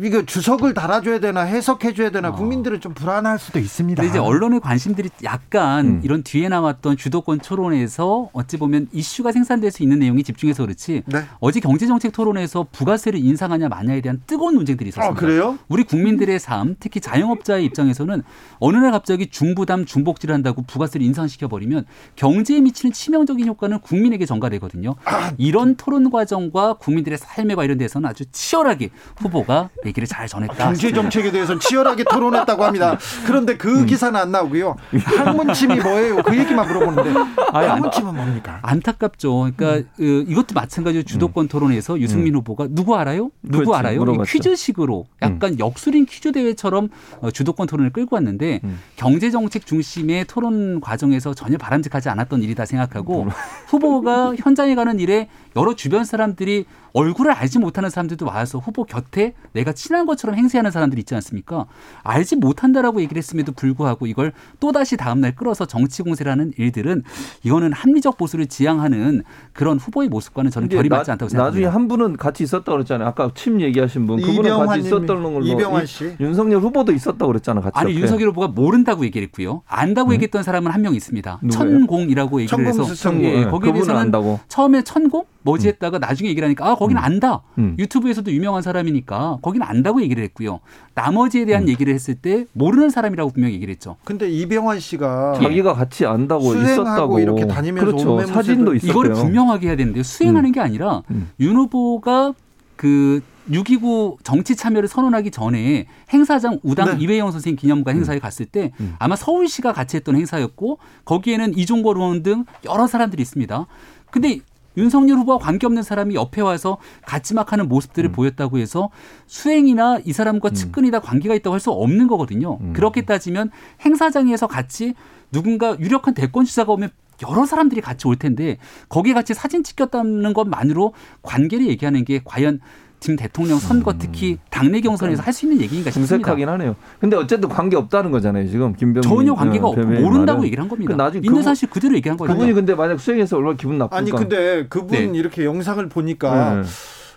[0.00, 4.02] 이거 주석을 달아줘야 되나 해석해줘야 되나 국민들은 좀 불안할 수도 있습니다.
[4.02, 6.00] 이제 언론의 관심들이 약간 음.
[6.02, 11.24] 이런 뒤에 나왔던 주도권 토론에서 어찌 보면 이슈가 생산될 수 있는 내용이 집중해서 그렇지 네.
[11.40, 15.12] 어제 경제정책 토론에서 부가세를 인상하냐 마냐에 대한 뜨거운 논쟁들이 있었습니다.
[15.12, 15.58] 아, 그래요?
[15.68, 18.22] 우리 국민들의 삶, 특히 자영업자의 입장에서는
[18.58, 21.84] 어느 날 갑자기 중부담 중복지를 한다고 부가세를 인상시켜 버리면
[22.16, 24.96] 경제에 미치는 치명적인 효과는 국민에게 전가되거든요.
[25.04, 30.54] 아, 이런 토론 과정과 국민들의 삶에 관련돼서는 아주 치열하게 후보가 얘기를 잘 전했다.
[30.54, 32.98] 경제 정책에 대해서 치열하게 토론했다고 합니다.
[33.26, 33.86] 그런데 그 음.
[33.86, 34.76] 기사는 안 나오고요.
[35.04, 36.22] 학문침이 뭐예요?
[36.22, 37.10] 그 얘기만 물어보는데
[37.52, 38.58] 학문침은 뭡니까?
[38.62, 39.50] 안타깝죠.
[39.56, 43.30] 그러니까 그 이것도 마찬가지로 주도권 토론에서 유승민 후보가 누구 알아요?
[43.42, 44.04] 누구 그렇지, 알아요?
[44.22, 46.88] 퀴즈식으로 약간 역술인 퀴즈 대회처럼
[47.20, 48.60] 어, 주도권 토론을 끌고 왔는데
[48.96, 53.28] 경제 정책 중심의 토론 과정에서 전혀 바람직하지 않았던 일이다 생각하고
[53.68, 59.72] 후보가 현장에 가는 일에 여러 주변 사람들이 얼굴을 알지 못하는 사람들도 와서 후보 곁에 내가
[59.72, 61.66] 친한 것처럼 행세하는 사람들이 있지 않습니까?
[62.02, 67.02] 알지 못한다라고 얘기를 했음에도 불구하고 이걸 또다시 다음날 끌어서 정치 공세라는 일들은
[67.42, 71.70] 이거는 합리적 보수를 지향하는 그런 후보의 모습과는 저는 결이 나- 맞지 않다고 나중에 생각합니다.
[71.74, 73.08] 한 분은 같이 있었다고 그랬잖아요.
[73.08, 74.16] 아까 침 얘기하신 분.
[74.20, 75.40] 그분은 이병환 같이 있었던 걸로.
[75.44, 76.16] 이병환 이- 씨.
[76.20, 77.60] 윤석열 후보도 있었다고 그랬잖아.
[77.60, 77.72] 같이.
[77.78, 78.00] 아니 옆에.
[78.00, 79.62] 윤석열 후보가 모른다고 얘기를 했고요.
[79.66, 81.40] 안다고 얘기했던 사람은 한 명 있습니다.
[81.42, 81.78] 누구예요?
[81.80, 84.38] 천공이라고 얘기를 해서 천공, 예, 예, 거기에 대해서는 안다고.
[84.48, 87.42] 처음에 천공 뭐지 했다가 나중에 얘기를 하니까 아 거기는 안다.
[87.58, 87.76] 음.
[87.78, 90.60] 유튜브에서도 유명한 사람이니까 거기는 안다고 얘기를 했고요.
[90.94, 91.68] 나머지에 대한 음.
[91.68, 93.96] 얘기를 했을 때 모르는 사람이라고 분명히 얘기를 했죠.
[94.04, 98.26] 근데 이병환 씨가 자기가 같이 안다고 있었다고 이렇게 다니면서 그렇죠.
[98.26, 98.90] 사진도 있었대요.
[98.90, 100.52] 이거를 분명하게 해야 되는데 수행하는 음.
[100.52, 101.30] 게 아니라 음.
[101.38, 102.34] 윤 후보가
[102.74, 107.04] 그 6.29 정치 참여를 선언하기 전에 행사장 우당 네.
[107.04, 107.98] 이회영 선생님 기념관 음.
[107.98, 113.66] 행사에 갔을 때 아마 서울시가 같이 했던 행사였고 거기에는 이종걸 의원 등 여러 사람들이 있습니다.
[114.10, 114.40] 근데
[114.76, 117.68] 윤석열 후보와 관계없는 사람이 옆에 와서 같이 막 하는 음.
[117.68, 118.90] 모습들을 보였다고 해서
[119.26, 122.58] 수행이나 이 사람과 측근이나 관계가 있다고 할 수 없는 거거든요.
[122.60, 122.72] 음.
[122.74, 123.50] 그렇게 따지면
[123.84, 124.94] 행사장에서 같이
[125.32, 126.90] 누군가 유력한 대권 주자가 오면
[127.28, 128.58] 여러 사람들이 같이 올 텐데
[128.90, 132.60] 거기에 같이 사진 찍혔다는 것만으로 관계를 얘기하는 게 과연
[132.98, 136.14] 지금 대통령 선거 특히 당내 경선에서 할 수 있는 얘기인가 싶습니다.
[136.14, 136.18] 음.
[136.18, 136.76] 궁색하긴 하네요.
[136.98, 138.48] 근데 어쨌든 관계 없다는 거잖아요.
[138.48, 140.44] 지금 김병민 전혀 관계가 어, 없고 모른다고 말은.
[140.44, 140.92] 얘기를 한 겁니다.
[140.92, 142.32] 그 나중에 있는 그분- 사실 그대로 얘기한 거예요.
[142.32, 143.96] 그분이 근데 만약 수행해서 얼마나 기분 나쁠까?
[143.96, 145.18] 아니 근데 그분 네.
[145.18, 146.62] 이렇게 영상을 보니까 네.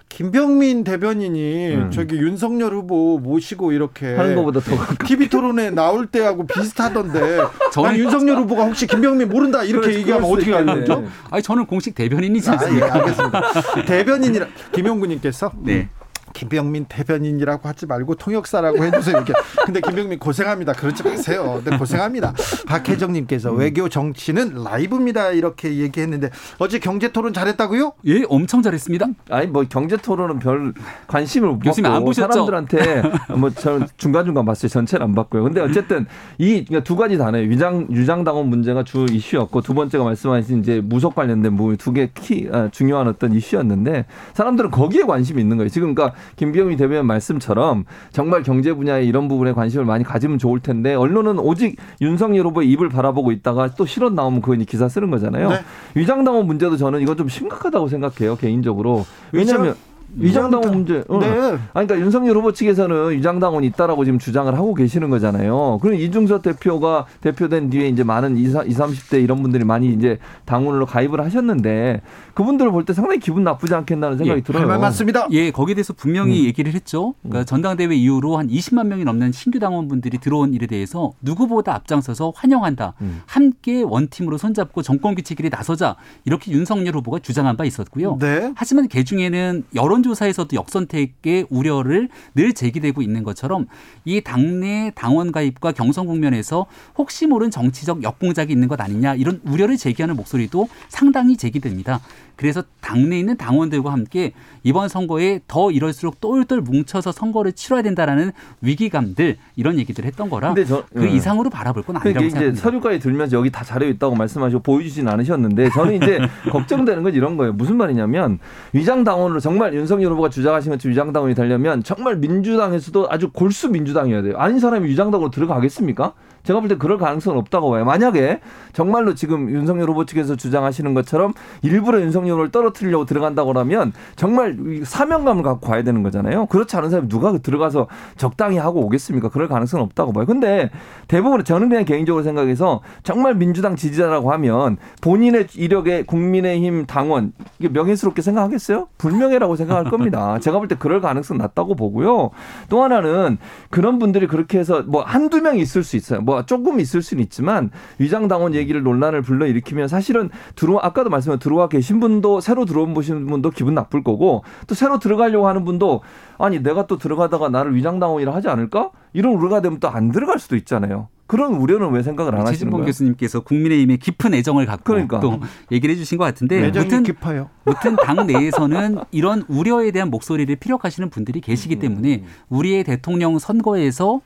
[0.09, 1.91] 김병민 대변인이 음.
[1.91, 7.37] 저기 윤석열 후보 모시고 이렇게 하는 것보다 더 TV 토론에 나올 때하고 비슷하던데
[7.71, 10.79] 저는- 난 윤석열 후보가 혹시 김병민 모른다 이렇게 얘기하면 어떻게 하는.
[10.79, 11.05] 거죠?
[11.29, 12.93] 아니 저는 공식 대변인이지 아, 예, 않습니까?
[12.95, 13.41] 알겠습니다.
[13.85, 15.89] 대변인이라 김용구님께서 네.
[16.33, 19.17] 김병민 대변인이라고 하지 말고 통역사라고 해주세요.
[19.17, 19.33] 이렇게.
[19.65, 20.73] 근데 김병민 고생합니다.
[20.73, 21.61] 그러지 마세요.
[21.65, 22.33] 네, 고생합니다.
[22.67, 25.31] 박혜정님께서 외교 정치는 라이브입니다.
[25.31, 27.93] 이렇게 얘기했는데 어제 경제 토론 잘했다고요?
[28.05, 29.07] 예, 엄청 잘했습니다.
[29.29, 30.73] 아니 뭐 경제 토론은 별
[31.07, 32.31] 관심을 못 교수님 안 받고 보셨죠?
[32.31, 33.01] 사람들한테
[33.37, 34.69] 뭐 저 중간 중간 봤어요.
[34.69, 35.43] 전체는 안 봤고요.
[35.43, 36.05] 근데 어쨌든
[36.37, 37.43] 이 두 가지 다네요.
[37.45, 42.09] 유장 유장 당원 문제가 주 이슈였고 두 번째가 말씀하신 이제 무속 관련된 부분 두 개
[42.13, 45.69] 키 아, 중요한 어떤 이슈였는데 사람들은 거기에 관심이 있는 거예요.
[45.69, 50.95] 지금 그러니까 김병희 대변인 말씀처럼 정말 경제 분야에 이런 부분에 관심을 많이 가지면 좋을 텐데
[50.95, 55.49] 언론은 오직 윤석열 후보의 입을 바라보고 있다가 또 실언 나오면 이제 기사 쓰는 거잖아요.
[55.49, 55.55] 네.
[55.95, 59.05] 위장당원 문제도 저는 이건 좀 심각하다고 생각해요 개인적으로.
[59.31, 59.75] 왜냐하면
[60.17, 61.03] 위장당원 문제.
[61.07, 61.19] 어.
[61.19, 61.27] 네.
[61.27, 65.79] 아니, 그러니까 윤석열 후보 측에서는 위장당원이 있다라고 지금 주장을 하고 계시는 거잖아요.
[65.81, 71.21] 그럼 이중섭 대표가 대표된 뒤에 이제 많은 20, 30대 이런 분들이 많이 이제 당원으로 가입을
[71.23, 72.01] 하셨는데
[72.33, 74.61] 그분들을 볼 때 상당히 기분 나쁘지 않겠나는 생각이 예, 들어요.
[74.61, 75.27] 할말 많습니다.
[75.31, 76.45] 예, 거기에 대해서 분명히 음.
[76.45, 77.13] 얘기를 했죠.
[77.21, 82.93] 그러니까 전당대회 이후로 한 20만 명이 넘는 신규 당원분들이 들어온 일에 대해서 누구보다 앞장서서 환영한다.
[83.01, 83.21] 음.
[83.25, 85.97] 함께 원팀으로 손잡고 정권 교체길에 나서자.
[86.25, 88.17] 이렇게 윤석열 후보가 주장한 바 있었고요.
[88.19, 88.53] 네.
[88.55, 93.67] 하지만 그 중에는 여론조 사에서도 역선택의 우려를 늘 제기되고 있는 것처럼
[94.05, 96.65] 이 당내 당원 가입과 경선 국면에서
[96.97, 101.99] 혹시 모른 정치적 역공작이 있는 것 아니냐 이런 우려를 제기하는 목소리도 상당히 제기됩니다.
[102.39, 104.31] 그래서 당내에 있는 당원들과 함께
[104.63, 108.31] 이번 선거에 더 이럴수록 똘똘 뭉쳐서 선거를 치러야 된다라는
[108.61, 111.09] 위기감들 이런 얘기들을 했던 거라 저- 그 예.
[111.09, 112.61] 이상으로 바라볼 건 아니라고 이제 생각합니다.
[112.61, 116.17] 서류가에 들면서 여기 다 자료 있다고 말씀하시고 보여주진 않으셨는데 저는 이제
[116.49, 117.51] 걱정되는 건 이런 거예요.
[117.51, 118.39] 무슨 말이냐면
[118.71, 124.21] 위장 당원으로 정말 윤석열 후보가 주장하신 것처럼 위장 당원이 되려면 정말 민주당에서도 아주 골수 민주당이어야
[124.21, 124.35] 돼요.
[124.37, 126.13] 아닌 사람이 위장 당원으로 들어가겠습니까?
[126.49, 127.85] 제가 볼 때 그럴 가능성은 없다고 봐요.
[127.85, 128.39] 만약에
[128.73, 135.67] 정말로 지금 윤석열 후보 측에서 주장하시는 것처럼 일부러 윤석열을 떨어뜨리려고 들어간다고 하면 정말 사명감을 갖고
[135.67, 136.47] 가야 되는 거잖아요.
[136.47, 137.85] 그렇지 않은 사람이 누가 들어가서
[138.17, 139.29] 적당히 하고 오겠습니까?
[139.29, 140.25] 그럴 가능성은 없다고 봐요.
[140.25, 140.71] 근데
[141.07, 148.23] 대부분 저는 그냥 개인적으로 생각해서 정말 민주당 지지자라고 하면 본인의 이력에 국민의힘 당원 이게 명예스럽게
[148.23, 148.87] 생각하겠어요?
[148.97, 150.39] 불명예라고 생각할 겁니다.
[150.41, 152.31] 제가 볼 때 그럴 가능성 낮다고 보고요.
[152.69, 153.37] 또 하나는
[153.69, 156.21] 그런 분들이 그렇게 해서 뭐 한두 명 있을 수 있어요.
[156.21, 161.67] 뭐 조금 있을 수는 있지만 위장 당원 얘기를 논란을 불러일으키면 사실은 들어 아까도 말씀드린 들어와
[161.67, 166.01] 계신 분도 새로 들어온 보시는 분도 기분 나쁠 거고 또 새로 들어가려고 하는 분도
[166.37, 168.91] 아니 내가 또 들어가다가 나를 위장 당원이라 하지 않을까?
[169.11, 171.07] 이런 우려가 되면 또 안 들어갈 수도 있잖아요.
[171.27, 172.85] 그런 우려는 왜 생각을 안 하시는 최진봉 거예요?
[172.87, 175.19] 교수님께서 국민의힘에 깊은 애정을 갖고 그러니까.
[175.19, 175.39] 또
[175.71, 177.49] 얘기를 해주신 것 같은데 애정이 무튼 깊어요.
[177.65, 181.79] 무튼 당 내에서는 이런 우려에 대한 목소리를 피력하시는 분들이 계시기 음.
[181.79, 184.21] 때문에 우리의 대통령 선거에서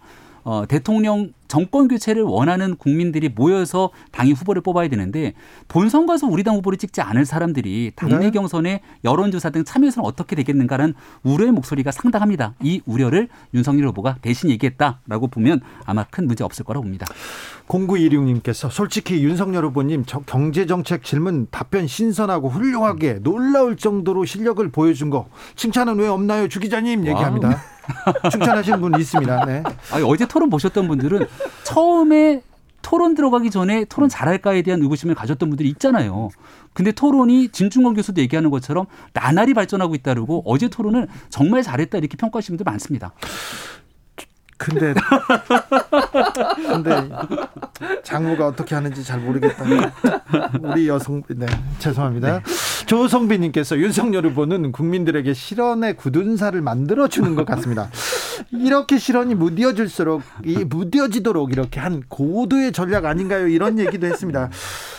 [0.45, 5.33] 어, 대통령 정권 교체를 원하는 국민들이 모여서 당의 후보를 뽑아야 되는데
[5.67, 8.31] 본선 가서 우리 당 후보를 찍지 않을 사람들이 당내 네.
[8.31, 12.53] 경선에 여론조사 등 참여해서는 어떻게 되겠는가라는 우려의 목소리가 상당합니다.
[12.61, 17.05] 이 우려를 윤석열 후보가 대신 얘기했다라고 보면 아마 큰 문제 없을 거라고 봅니다.
[17.67, 25.27] 0926님께서 솔직히 윤석열 후보님 저- 경제정책 질문 답변 신선하고 훌륭하게 놀라울 정도로 실력을 보여준 거
[25.55, 27.61] 칭찬은 왜 없나요 주 기자님 얘기합니다.
[28.31, 29.45] 칭찬하시는 분 있습니다.
[29.45, 29.63] 네.
[29.91, 31.25] 아니, 어제 토론 보셨던 분들은
[31.63, 32.41] 처음에
[32.81, 36.29] 토론 들어가기 전에 토론 잘할까에 대한 의구심을 가졌던 분들이 있잖아요.
[36.73, 42.57] 근데 토론이 진중권 교수도 얘기하는 것처럼 나날이 발전하고 있다고 어제 토론을 정말 잘했다 이렇게 평가하시는
[42.57, 43.13] 분들 많습니다.
[44.63, 44.93] 근데
[46.55, 47.09] 근데
[48.03, 49.63] 장모가 어떻게 하는지 잘 모르겠다.
[50.61, 51.45] 우리 여성 네
[51.79, 52.41] 죄송합니다.
[52.85, 57.89] 조성빈님께서 윤석열 후보는 국민들에게 실언의 굳은 살을 만들어 주는 것 같습니다.
[58.51, 63.47] 이렇게 실언이 무뎌질수록 이 무뎌지도록 이렇게 한 고도의 전략 아닌가요?
[63.47, 64.49] 이런 얘기도 했습니다.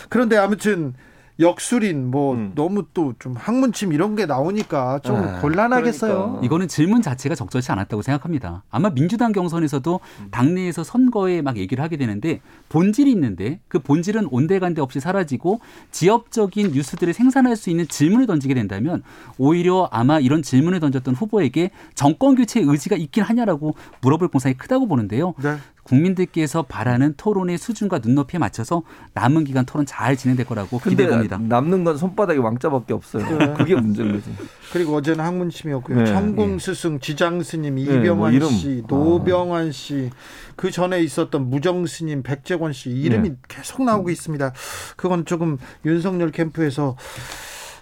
[0.09, 0.93] 그런데 아무튼
[1.39, 6.41] 역술인 뭐 너무 또 좀 학문침 이런 게 나오니까 좀 아, 곤란하겠어요.
[6.43, 8.63] 이거는 질문 자체가 적절치 않았다고 생각합니다.
[8.69, 9.99] 아마 민주당 경선에서도
[10.31, 15.59] 당내에서 선거에 막 얘기를 하게 되는데 본질이 있는데 그 본질은 온데간데 없이 사라지고
[15.91, 19.01] 지역적인 뉴스들을 생산할 수 있는 질문을 던지게 된다면
[19.37, 25.33] 오히려 아마 이런 질문을 던졌던 후보에게 정권 교체 의지가 있긴 하냐라고 물어볼 공산이 크다고 보는데요.
[25.41, 25.55] 네.
[25.85, 28.81] 국민들께서 바라는 토론의 수준과 눈높이에 맞춰서
[29.13, 31.37] 남은 기간 토론 잘 진행될 거라고 봅니다.
[31.37, 33.37] 남는 건 손바닥에 왕자밖에 없어요.
[33.37, 33.53] 네.
[33.53, 34.29] 그게 문제인 거지.
[34.73, 35.97] 그리고 어제는 학문침이었고요.
[35.99, 36.05] 네.
[36.07, 38.49] 천공스승, 지장스님, 네, 이병환 뭐.
[38.49, 40.09] 씨, 노병환 씨,
[40.55, 43.35] 그 전에 있었던 무정스님, 백재권 씨 이름이 네.
[43.47, 44.53] 계속 나오고 있습니다.
[44.95, 46.97] 그건 조금 윤석열 캠프에서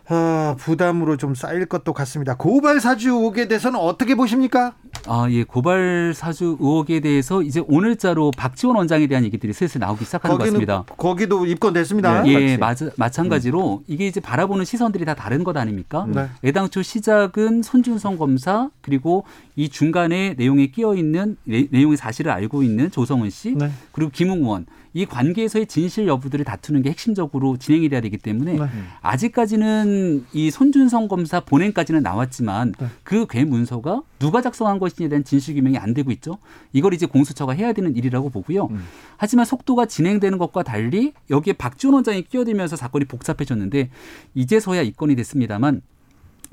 [0.10, 2.36] 아, 부담으로 좀 쌓일 것도 같습니다.
[2.36, 4.74] 고발 사주 의혹에 대해서는 어떻게 보십니까?
[5.08, 10.34] 아, 예, 고발 사주 의혹에 대해서 이제 오늘자로 박지원 원장에 대한 얘기들이 슬슬 나오기 시작하는
[10.34, 10.84] 것 거기는 같습니다.
[10.98, 12.28] 거기도 입건됐습니다.
[12.28, 16.06] 예, 맞아, 마찬가지로 이게 이제 바라보는 시선들이 다 다른 것 아닙니까?
[16.10, 16.28] 네.
[16.44, 19.24] 애당초 시작은 손준성 검사 그리고
[19.56, 23.72] 이 중간에 내용에 끼어 있는 내용의 사실을 알고 있는 조성은 씨 네.
[23.94, 28.66] 그리고 김웅원 이 관계에서의 진실 여부들을 다투는 게 핵심적으로 진행이 돼야 되기 때문에 네.
[29.02, 32.88] 아직까지는 이 손준성 검사 본행까지는 나왔지만 네.
[33.04, 36.38] 그 괴 문서가 누가 작성한 것인지에 대한 진실 규명이 안 되고 있죠.
[36.72, 38.68] 이걸 이제 공수처가 해야 되는 일이라고 보고요.
[38.68, 38.84] 음.
[39.18, 43.90] 하지만 속도가 진행되는 것과 달리 여기에 박지원 원장이 끼어들면서 사건이 복잡해졌는데
[44.36, 45.82] 이제서야 입건이 됐습니다만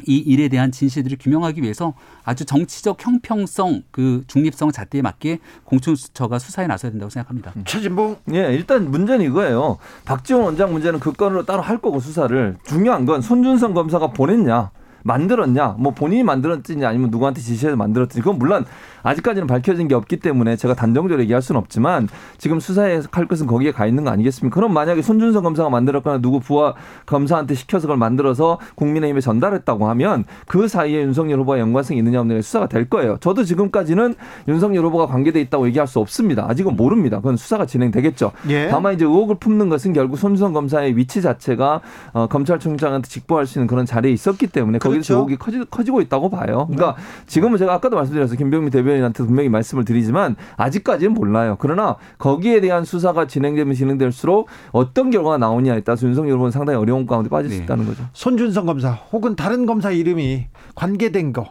[0.07, 6.66] 이 일에 대한 진실들을 규명하기 위해서 아주 정치적 형평성, 그 중립성 잣대에 맞게 공수처가 수사에
[6.66, 7.53] 나서야 된다고 생각합니다.
[7.64, 8.16] 최진봉.
[8.32, 9.78] 예, 일단 문제는 이거예요.
[10.05, 14.70] 박지원 원장 문제는 그 건으로 따로 할 거고 수사를 중요한 건 손준성 검사가 보냈냐.
[15.03, 18.64] 만들었냐, 뭐 본인이 만들었지 아니면 누구한테 지시해서 만들었지 그건 물론
[19.03, 23.72] 아직까지는 밝혀진 게 없기 때문에 제가 단정적으로 얘기할 수는 없지만 지금 수사에 할 것은 거기에
[23.72, 24.55] 가 있는 거 아니겠습니까?
[24.55, 26.74] 그럼 만약에 손준성 검사가 만들었거나 누구 부하
[27.07, 32.68] 검사한테 시켜서 그걸 만들어서 국민의힘에 전달했다고 하면 그 사이에 윤석열 후보와 연관성이 있느냐 없느냐 수사가
[32.68, 33.16] 될 거예요.
[33.20, 34.14] 저도 지금까지는
[34.48, 36.46] 윤석열 후보가 관계돼 있다고 얘기할 수 없습니다.
[36.48, 37.16] 아직은 모릅니다.
[37.18, 38.32] 그건 수사가 진행되겠죠.
[38.48, 38.68] 예.
[38.68, 41.80] 다만 이제 의혹을 품는 것은 결국 손준성 검사의 위치 자체가
[42.12, 45.14] 어, 검찰총장한테 직보할 수 있는 그런 자리에 있었기 때문에 거기서 그렇죠.
[45.14, 46.66] 의혹이 커지, 커지고 있다고 봐요.
[46.70, 48.36] 그러니까 지금은 제가 아까도 말씀드렸어요.
[48.36, 51.57] 김병미 대변인한테 분명히 말씀을 드리지만 아직까지는 몰라요.
[51.59, 57.28] 그러나 거기에 대한 수사가 진행되면 진행될수록 어떤 결과가 나오냐에 따라서 윤석열 후보는 상당히 어려운 가운데
[57.30, 57.64] 빠질 수 네.
[57.64, 58.05] 있다는 거죠.
[58.12, 61.51] 손준성 검사 혹은 다른 검사 이름이 관계된 거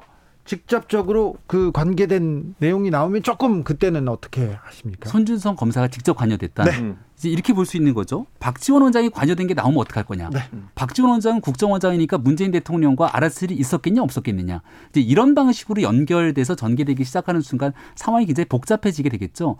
[0.49, 5.07] 직접적으로 그 관계된 내용이 나오면 조금 그때는 어떻게 하십니까?
[5.07, 6.63] 손준성 검사가 직접 관여됐다.
[6.63, 6.95] 네.
[7.15, 8.25] 이제 이렇게 볼 수 있는 거죠.
[8.39, 10.31] 박지원 원장이 관여된 게 나오면 어떡할 거냐.
[10.31, 10.39] 네.
[10.73, 14.63] 박지원 원장은 국정원장이니까 문재인 대통령과 알아서 일이 있었겠냐 없었겠느냐.
[14.89, 19.57] 이제 이런 방식으로 연결돼서 전개되기 시작하는 순간 상황이 굉장히 복잡해지게 되겠죠.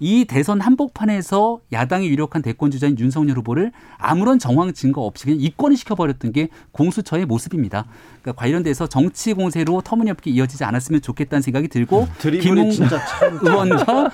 [0.00, 5.76] 이 대선 한복판에서 야당이 유력한 대권 주자인 윤석열 후보를 아무런 정황 증거 없이 그냥 입건을
[5.76, 7.86] 시켜버렸던 게 공수처의 모습입니다.
[8.22, 14.10] 그러니까 관련돼서 정치 공세로 터무니없게 이어지지 않았으면 좋겠다는 생각이 들고 김웅 진짜 참 의원과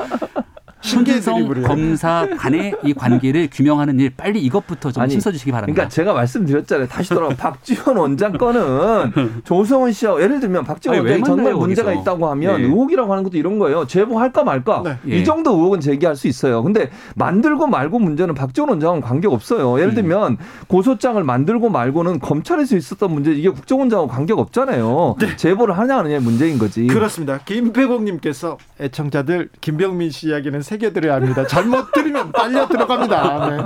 [0.85, 1.66] 신기해 손준성 드리블이에요.
[1.68, 5.74] 검사 간의 이 관계를 규명하는 일 빨리 이것부터 좀 아니, 힘써주시기 바랍니다.
[5.74, 6.89] 그러니까 제가 말씀드렸잖아요.
[6.89, 9.12] 다시 돌아가 박지원 원장 건은
[9.45, 12.03] 조성은 씨와 예를 들면 박지원 원장이 정말 만나요, 문제가 거기서?
[12.03, 12.64] 있다고 하면 예.
[12.64, 13.87] 의혹이라고 하는 것도 이런 거예요.
[13.87, 14.99] 제보할까 말까 네.
[15.09, 15.18] 예.
[15.18, 16.62] 이 정도 의혹은 제기할 수 있어요.
[16.62, 19.80] 근데 만들고 말고 문제는 박지원 원장은 관계 없어요.
[19.80, 25.16] 예를 들면 고소장을 만들고 말고는 검찰에서 있었던 문제 이게 국정원장하고 관계가 없잖아요.
[25.37, 26.87] 제보를 하냐 안 하냐의 문제인 거지.
[26.87, 27.39] 그렇습니다.
[27.39, 31.46] 김배공님께서 애청자들 김병민 씨 이야기는 새겨드려야 합니다.
[31.46, 33.50] 잘못 들으면 빨려 들어갑니다.
[33.50, 33.62] 네.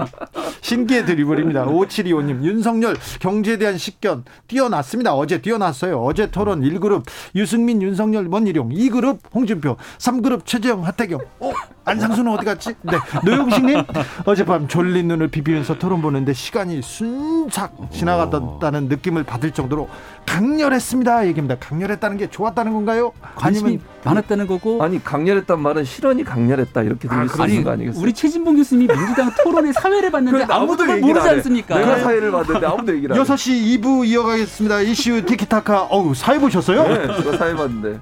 [0.61, 1.67] 신기해 드리블입니다.
[1.67, 5.15] 5725님 윤석열 경제에 대한 식견 뛰어났습니다.
[5.15, 6.03] 어제 뛰어났어요.
[6.03, 7.05] 어제 토론 1그룹
[7.35, 11.53] 유승민 윤석열 원희룡 2그룹 홍준표 3그룹 최재형 하태경 어?
[11.85, 12.75] 안상수는 어디 갔지?
[12.83, 12.99] 네.
[13.25, 13.83] 노영식님
[14.27, 19.89] 어젯밤 졸린 눈을 비비면서 토론 보는데 시간이 순삭 지나갔다는 느낌을 받을 정도로
[20.29, 21.27] 강렬했습니다.
[21.29, 21.57] 얘기입니다.
[21.59, 23.13] 강렬했다는 게 좋았다는 건가요?
[23.37, 27.71] 관심이 아니면 많았다는 거고 아니 강렬했단 말은 실언이 강렬했다 이렇게 들릴 수 아니 있는 거
[27.73, 28.03] 아니겠어요?
[28.03, 31.29] 우리 최진봉 교수님이 민주당 토론의 사회를 봤는데 아무도 모르지.
[31.29, 31.79] 않습니까?
[31.79, 33.25] 내가 사회를 봤는데 아무도 얘기를 안 해.
[33.25, 34.81] 6시 2부 이어가겠습니다.
[34.83, 35.85] 이슈 티키타카.
[35.85, 36.83] 어우, 사회 보셨어요?
[36.87, 37.99] 네, 제가 사회 봤는데.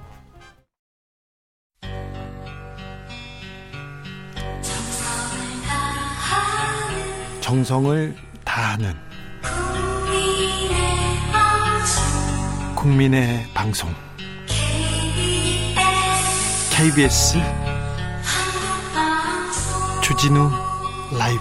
[7.41, 8.15] 정성을
[8.45, 8.95] 다하는
[12.87, 13.91] 국민의 방송
[16.71, 17.37] KBS
[20.01, 20.49] 주진우
[21.19, 21.41] 라이브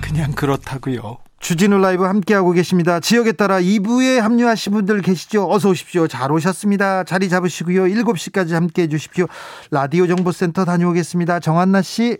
[0.00, 1.18] 그냥 그렇다고요.
[1.38, 2.98] 주진우 라이브 함께하고 계십니다.
[2.98, 5.48] 지역에 따라 2부에 합류하신 분들 계시죠?
[5.48, 6.08] 어서 오십시오.
[6.08, 7.04] 잘 오셨습니다.
[7.04, 7.84] 자리 잡으시고요.
[7.84, 9.26] 7시까지 함께해 주십시오.
[9.70, 11.38] 라디오 정보센터 다녀오겠습니다.
[11.38, 12.18] 정한나 씨.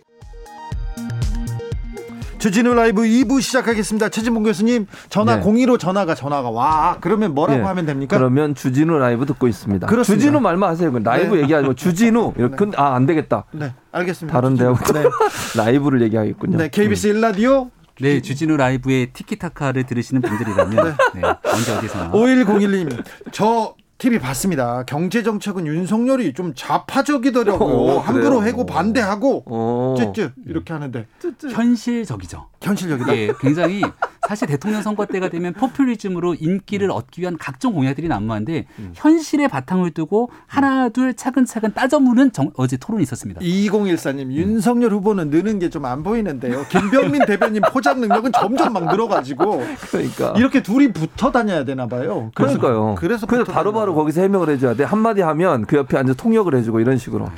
[2.41, 4.09] 주진우 라이브 2부 시작하겠습니다.
[4.09, 5.43] 최진봉 교수님 전화 네.
[5.43, 7.63] 02로 전화가 전화가 와 그러면 뭐라고 예.
[7.65, 8.17] 하면 됩니까?
[8.17, 9.85] 그러면 주진우 라이브 듣고 있습니다.
[9.85, 10.19] 그렇습니다.
[10.19, 10.91] 주진우 말만 하세요.
[11.03, 11.43] 라이브 네.
[11.43, 11.73] 얘기하지 마.
[11.75, 13.43] 주진우 이렇게 아안 되겠다.
[13.51, 14.33] 네 알겠습니다.
[14.41, 14.55] 다른.
[14.55, 15.03] 데하고 네.
[15.55, 16.57] 라이브를 얘기하겠군요.
[16.57, 17.69] 네 KBS 1라디오
[17.99, 24.83] 네, 주진우 라이브의 티키타카를 들으시는 분들이라면 네, 언제 어디서나 5101님 저 TV 봤습니다.
[24.87, 27.75] 경제 정책은 윤석열이 좀 좌파적이더라고요.
[27.75, 28.47] 어, 함부로 그래요?
[28.47, 29.93] 해고 반대하고 어.
[29.95, 31.05] 쯔쯔 이렇게 하는데
[31.53, 32.47] 현실적이죠.
[32.61, 33.15] 현실적이다.
[33.17, 33.81] 예, 굉장히
[34.27, 40.29] 사실 대통령 선거 때가 되면 포퓰리즘으로 인기를 얻기 위한 각종 공약들이 난무한데 현실에 바탕을 두고
[40.45, 43.41] 하나 둘 차근차근 따져무는 정- 어제 토론이 있었습니다.
[43.41, 46.65] 2014님 윤석열 후보는 느는 게 좀 안 보이는데요.
[46.69, 52.29] 김병민 대변인 포장 능력은 점점 막 늘어가지고 그러니까 이렇게 둘이 붙어 다녀야 되나 봐요.
[52.35, 52.95] 그래서- 그러니까요.
[52.99, 53.95] 그래서 그래서 바로바로 다녀요.
[53.95, 54.83] 거기서 해명을 해줘야 돼.
[54.83, 57.29] 한마디 하면 그 옆에 앉아 통역을 해주고 이런 식으로.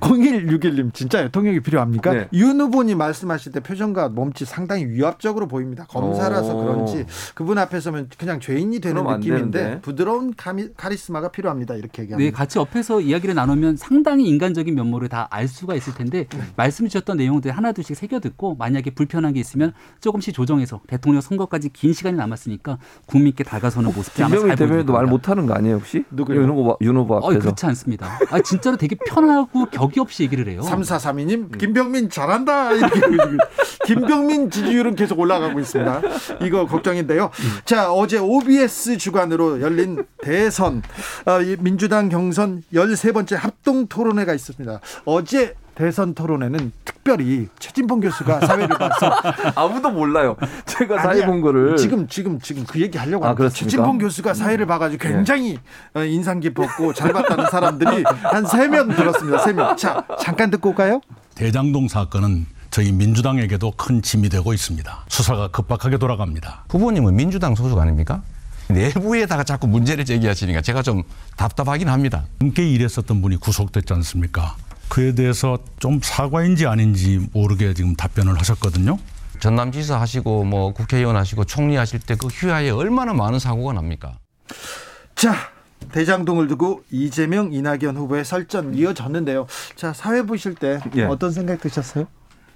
[0.00, 2.12] 0161님 진짜요 통역이 필요합니까?
[2.12, 2.28] 네.
[2.34, 5.84] 윤 후보님 말씀하실 때 표정과 몸짓 상 당히 위압적으로 보입니다.
[5.88, 6.64] 검사라서 오.
[6.64, 9.80] 그런지 그분 앞에 서면 그냥 죄인이 되는 느낌인데.
[9.82, 11.74] 부드러운 카미, 카리스마가 필요합니다.
[11.74, 12.36] 이렇게 네, 얘기합니다.
[12.36, 17.50] 같이 옆에서 이야기를 나누면 상당히 인간적인 면모를 다 알 수가 있을 텐데 말씀 주셨던 내용들
[17.50, 23.44] 하나둘씩 새겨 듣고 만약에 불편한 게 있으면 조금씩 조정해서 대통령 선거까지 긴 시간이 남았으니까 국민께
[23.44, 25.06] 다가서는 모습이 아마 김병민 잘 대변인도 말.
[25.06, 26.04] 못하는 거 아니에요 혹시?
[26.10, 26.40] 누구요?
[26.40, 27.40] 윤 후보, 윤 후보 어, 앞에서.
[27.40, 28.18] 그렇지 않습니다.
[28.30, 30.60] 아, 진짜로 되게 편하고 격이 없이 얘기를 해요.
[30.62, 32.70] 3432님 김병민 잘한다
[33.86, 36.02] 김병민 지지율은 계속 올라가고 있습니다.
[36.42, 37.30] 이거 걱정인데요.
[37.64, 40.82] 자 어제 OBS 주관으로 열린 대선
[41.26, 44.80] 어, 이 민주당 경선 13번째 합동 토론회가 있었습니다.
[45.04, 49.12] 어제 대선 토론회는 특별히 최진봉 교수가 사회를 봐서
[49.54, 50.36] 아무도 몰라요.
[50.64, 51.26] 제가 사회.
[51.26, 53.36] 본 거를 지금 지금 지금 그 얘기 하려고 아, 합니다.
[53.38, 53.70] 그렇습니까?
[53.70, 55.58] 최진봉 교수가 사회를 봐가지고 굉장히
[55.94, 59.38] 어, 인상 깊었고 잘 봤다는 사람들이 한 세 명 들었습니다.
[59.38, 59.76] 세 명.
[59.76, 61.02] 자 잠깐 듣고 올까요?
[61.34, 62.46] 대장동 사건은
[62.76, 65.04] 저희 민주당에게도 큰 짐이 되고 있습니다.
[65.08, 66.66] 수사가 급박하게 돌아갑니다.
[66.68, 68.22] 후보님은 민주당 소속 아닙니까?
[68.68, 71.02] 내부에다가 자꾸 문제를 제기하시니까 제가 좀
[71.38, 72.26] 답답하긴 합니다.
[72.38, 74.56] 함께 일했었던 분이 구속됐지 않습니까?
[74.90, 78.98] 그에 대해서 좀 사과인지 아닌지 모르게 지금 답변을 하셨거든요.
[79.40, 84.18] 전남지사 하시고 뭐 국회의원 하시고 총리 하실 때 그 휴하에 얼마나 많은 사고가 납니까?
[85.14, 85.34] 자
[85.92, 89.46] 대장동을 두고 이재명 이낙연 후보의 설전 이어졌는데요.
[89.76, 91.04] 자 사회 보실 때 예.
[91.04, 92.06] 어떤 생각 드셨어요?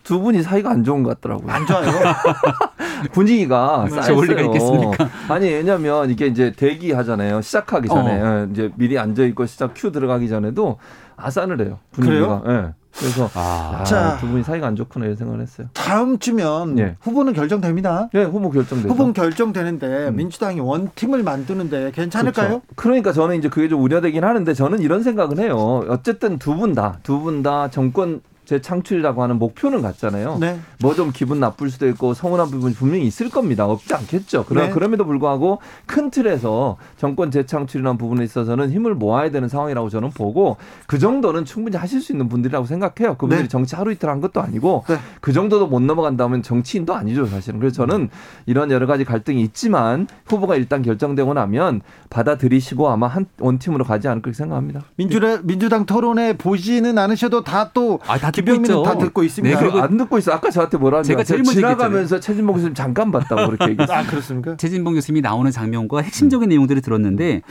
[0.02, 1.52] 두 분이 사이가 안 좋은 것 같더라고요.
[1.52, 1.90] 안 좋아요.
[3.12, 4.20] 분위기가 좋을 쌓였어요.
[4.22, 5.08] 리가 있겠습니까?
[5.28, 7.40] 아니 왜냐면 이게 이제 대기하잖아요.
[7.40, 10.78] 시작하기 전에 어, 이제 미리 앉아 있고 시작 큐 들어가기 전에도
[11.16, 11.78] 아산을 해요.
[11.92, 12.42] 분위기가.
[12.48, 12.74] 예.
[12.98, 13.84] 그래서 자.
[13.86, 15.68] 자, 두 분이 사이가 안 좋구나 이런 생각을 했어요.
[15.74, 16.96] 다음 주면 예.
[17.00, 18.08] 후보는 결정됩니다.
[18.12, 18.92] 네, 후보 결정되죠.
[18.92, 22.48] 후보 결정되는데 민주당이 원팀을 만드는데 괜찮을까요?
[22.48, 22.62] 그렇죠.
[22.74, 25.84] 그러니까 저는 이제 그게 좀 우려되긴 하는데 저는 이런 생각은 해요.
[25.88, 30.38] 어쨌든 두 분 다, 두 분 다 정권 재창출이라고 하는 목표는 같잖아요.
[30.40, 30.58] 네.
[30.80, 33.64] 뭐좀 기분 나쁠 수도 있고 서운한 부분이 분명히 있을 겁니다.
[33.66, 34.44] 없지 않겠죠.
[34.46, 34.70] 그러, 네.
[34.70, 40.56] 그럼에도 불구하고 큰 틀에서 정권 재창출이라는 부분에 있어서는 힘을 모아야 되는 상황이라고 저는 보고
[40.88, 43.14] 그 정도는 충분히 하실 수 있는 분들이라고 생각해요.
[43.14, 43.48] 그분들이 네.
[43.48, 44.98] 정치 하루 이틀 한 것도 아니고 네.
[45.20, 47.60] 그 정도도 못 넘어간다면 정치인도 아니죠, 사실은.
[47.60, 48.08] 그래서 저는
[48.46, 54.22] 이런 여러 가지 갈등이 있지만 후보가 일단 결정되고 나면 받아들이시고 아마 한 원팀으로 가지 않을
[54.22, 54.82] 까 생각합니다.
[54.96, 58.82] 민주당 민주당 토론에 보지는 않으셔도 다또 아, 다 김병민은.
[58.82, 59.54] 다 듣고 있습니다.
[59.58, 60.32] 네, 그리고 안 듣고 있어.
[60.32, 63.96] 아까 저한테 뭐라 제가 제일 먼저 지나가면서 최진봉 교수님 잠깐 봤다고 그렇게 얘기했어요.
[63.98, 64.56] 아 그렇습니까?
[64.56, 67.42] 최진봉 교수님이 나오는 장면과 핵심적인 내용들을 들었는데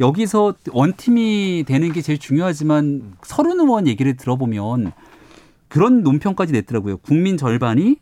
[0.00, 4.92] 여기서 원팀이 되는 게 제일 중요하지만 설훈 의원 얘기를 들어보면
[5.68, 6.98] 그런 논평까지 냈더라고요.
[6.98, 7.96] 국민 절반이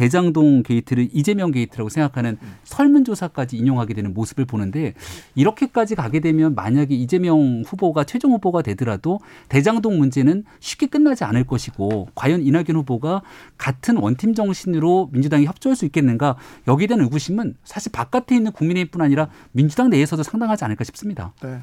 [0.00, 4.94] 대장동 게이트를 이재명 게이트라고 생각하는 설문조사까지 인용하게 되는 모습을 보는데
[5.34, 9.20] 이렇게까지 가게 되면 만약에 이재명 후보가 최종 후보가 되더라도
[9.50, 13.20] 대장동 문제는 쉽게 끝나지 않을 것이고 과연 이낙연 후보가
[13.58, 16.36] 같은 원팀 정신으로 민주당이 협조할 수 있겠는가
[16.66, 21.34] 여기에 대한 의구심은 사실 바깥에 있는 국민의힘뿐 아니라 민주당 내에서도 상당하지 않을까 싶습니다.
[21.42, 21.58] 네.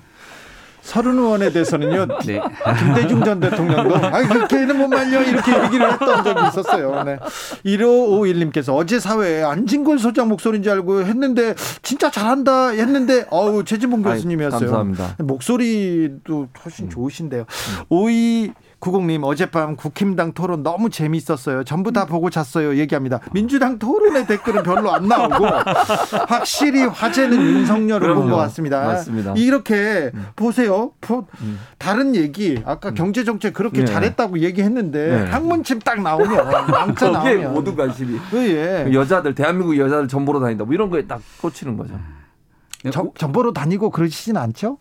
[0.88, 2.08] 서른 의원에 대해서는요.
[2.26, 2.40] 네.
[2.80, 7.04] 김대중 전 대통령도 아 그렇게는 못 말려 이렇게 얘기를 했던 적이 있었어요.
[7.04, 7.20] 네.
[7.66, 14.14] 1551님께서 어제 사회에 안진걸 소장 목소리인 줄 알고 했는데 진짜 잘한다 했는데 어우 최진봉 아이,
[14.14, 14.72] 교수님이었어요.
[14.72, 15.16] 감사합니다.
[15.26, 17.46] 목소리도 훨씬 좋으신데요.
[17.90, 21.64] 52 구공님 어젯밤 국힘당 토론 너무 재미있었어요.
[21.64, 22.76] 전부 다 보고 잤어요.
[22.78, 23.20] 얘기합니다.
[23.34, 25.46] 민주당 토론의 댓글은 별로 안 나오고
[26.28, 28.30] 확실히 화제는 윤석열을 본.
[28.30, 28.86] 것 같습니다.
[28.86, 29.34] 맞습니다.
[29.36, 30.92] 이렇게 보세요.
[31.02, 31.26] 포-
[31.80, 33.86] 다른 얘기 아까 경제 정책 그렇게 네.
[33.86, 35.32] 잘했다고 얘기했는데 네.
[35.32, 38.90] 학문침 딱 나오면 거기에 나오면 모든 관심이 예.
[38.94, 42.00] 여자들 대한민국 여자들 전보로 다닌다 뭐 이런 거에 딱 꽂히는 거죠.
[42.92, 44.78] 정, 정보로 다니고 그러시진 않죠?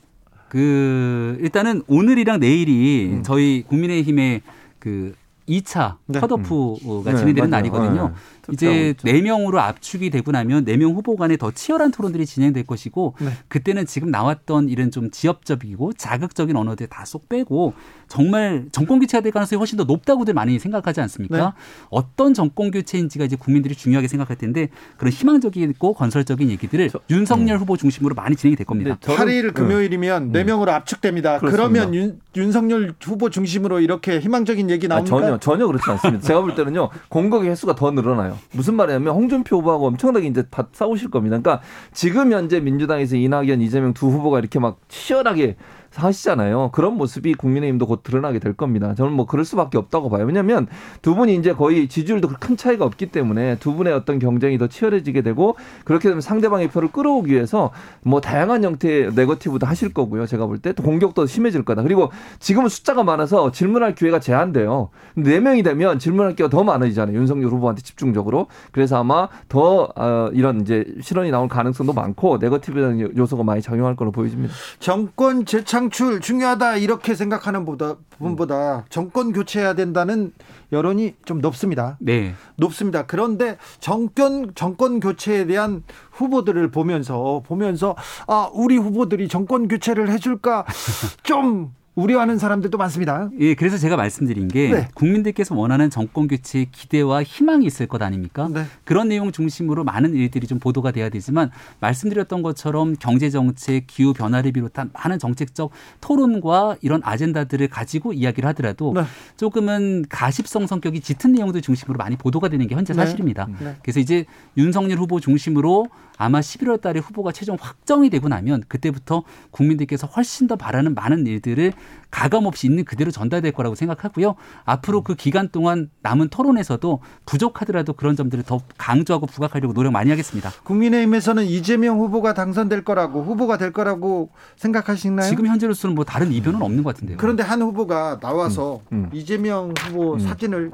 [0.49, 4.43] 그 일단은 오늘이랑 내일이 저희 국민의힘의
[4.79, 5.15] 그
[5.49, 6.21] 2차 네.
[6.21, 7.51] 컷오프가 네, 진행되는 맞아요.
[7.51, 8.09] 날이거든요.
[8.09, 8.15] 네.
[8.53, 13.15] 이제 네 명으로 압축이 되고 나면 네 명 후보 간에 더 치열한 토론들이 진행될 것이고
[13.21, 13.31] 네.
[13.49, 17.73] 그때는 지금 나왔던 이런 좀 지엽적이고 자극적인 언어들 다 쏙 빼고
[18.09, 21.37] 정말 정권 교체가 될 가능성이 훨씬 더 높다고들 많이 생각하지 않습니까?
[21.39, 21.45] 네.
[21.91, 28.15] 어떤 정권 교체인지가 이제 국민들이 중요하게 생각할 텐데 그런 희망적이고 건설적인 얘기들이 윤석열 후보 중심으로
[28.15, 28.97] 많이 진행이 될 겁니다.
[29.01, 31.39] 저는- 8일 금요일이면 네 명으로 압축됩니다.
[31.39, 31.87] 그러 그렇습니다.
[31.87, 35.17] 면 윤, 윤석열 후보 중심으로 이렇게 희망적인 얘기 아, 나옵니까?
[35.21, 36.27] 전혀 전혀 그렇지 않습니다.
[36.27, 38.36] 제가 볼 때는요 공격의 횟수가 더 늘어나요.
[38.53, 41.39] 무슨 말이냐면 홍준표 후보하고 엄청나게 이제 바- 싸우실 겁니다.
[41.39, 45.57] 그러니까 지금 현재 민주당에서 이낙연, 이재명 두 후보가 이렇게 막 치열하게
[46.05, 46.71] 하시잖아요.
[46.73, 48.95] 그런 모습이 국민의힘도 곧 드러나게 될 겁니다.
[48.95, 50.25] 저는 뭐 그럴 수밖에 없다고 봐요.
[50.27, 50.67] 왜냐하면
[51.03, 55.23] 두 분이 이제 거의 지지율도 큰 차이가 없기 때문에 두 분의 어떤 경쟁이 더 치열해지게
[55.23, 57.71] 되고 그렇게 되면 상대방의 표를 끌어오기 위해서
[58.03, 60.27] 뭐 다양한 형태의 네거티브도 하실 거고요.
[60.27, 61.83] 제가 볼 때 또 공격도 심해질 거다.
[61.83, 64.91] 그리고 지금은 숫자가 많아서 질문할 기회가 제한돼요.
[65.15, 67.17] 네 명이 되면 질문할 기회가 더 많아지잖아요.
[67.17, 68.47] 윤석열 후보한테 집중적으로.
[68.73, 74.11] 그래서 아마 더 어, 이런 이제 실언이 나올 가능성도 많고 네거티브적인 요소가 많이 작용할 걸로
[74.13, 74.53] 보여집니다.
[74.81, 80.33] 정권 재창 출 중요하다 이렇게 생각하는 보다 분보다 정권 교체해야 된다는
[80.73, 81.97] 여론이 좀 높습니다.
[82.01, 82.35] 네.
[82.57, 83.07] 높습니다.
[83.07, 85.83] 그런데 정권 정권 교체에 대한
[86.13, 90.65] 후보들을 보면서 보면서 아 우리 후보들이 정권 교체를 해줄까
[91.23, 93.31] 좀 우려하는 사람들도 많습니다.
[93.41, 94.89] 예, 그래서 제가 말씀드린 게 네.
[94.95, 98.51] 국민들께서 원하는 정권 교체의 기대와 희망이 있을 것 아닙니까?
[98.53, 98.65] 네.
[98.85, 104.53] 그런 내용 중심으로 많은 일들이 좀 보도가 돼야 되지만 말씀드렸던 것처럼 경제 정책, 기후 변화를
[104.53, 105.71] 비롯한 많은 정책적
[106.03, 109.03] 토론과 이런 아젠다들을 가지고 이야기를 하더라도 네.
[109.39, 113.03] 조금은 가십성 성격이 짙은 내용들 중심으로 많이 보도가 되는 게 현재 네.
[113.03, 113.49] 사실입니다.
[113.59, 113.75] 네.
[113.83, 114.27] 그래서 이제
[114.59, 115.87] 윤석열 후보 중심으로
[116.19, 121.73] 아마 11월 달에 후보가 최종 확정이 되고 나면 그때부터 국민들께서 훨씬 더 바라는 많은 일들을
[122.11, 124.37] 가감 없이 있는 그대로 전달될 거라고 생각하고요.
[124.65, 130.51] 앞으로 그 기간 동안 남은 토론에서도 부족하더라도 그런 점들을 더 강조하고 부각하려고 노력 많이 하겠습니다.
[130.65, 135.29] 국민의힘에서는 이재명 후보가 당선될 거라고 후보가 될 거라고 생각하시나요?
[135.29, 137.19] 지금 현재로서는 뭐 다른 이변은 없는 것 같은데요.
[137.19, 139.11] 그런데 한 후보가 나와서 음, 음.
[139.13, 140.71] 이재명 후보 사진을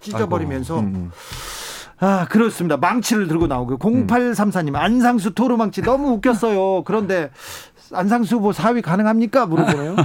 [0.00, 1.10] 찢어버리면서 아이고, 음, 음.
[2.02, 2.78] 아 그렇습니다.
[2.78, 6.82] 망치를 들고 나오고 0834님 안상수 토로망치 너무 웃겼어요.
[6.84, 7.30] 그런데
[7.92, 9.46] 안상수 후보 사위 가능합니까?
[9.46, 9.96] 물어보네요.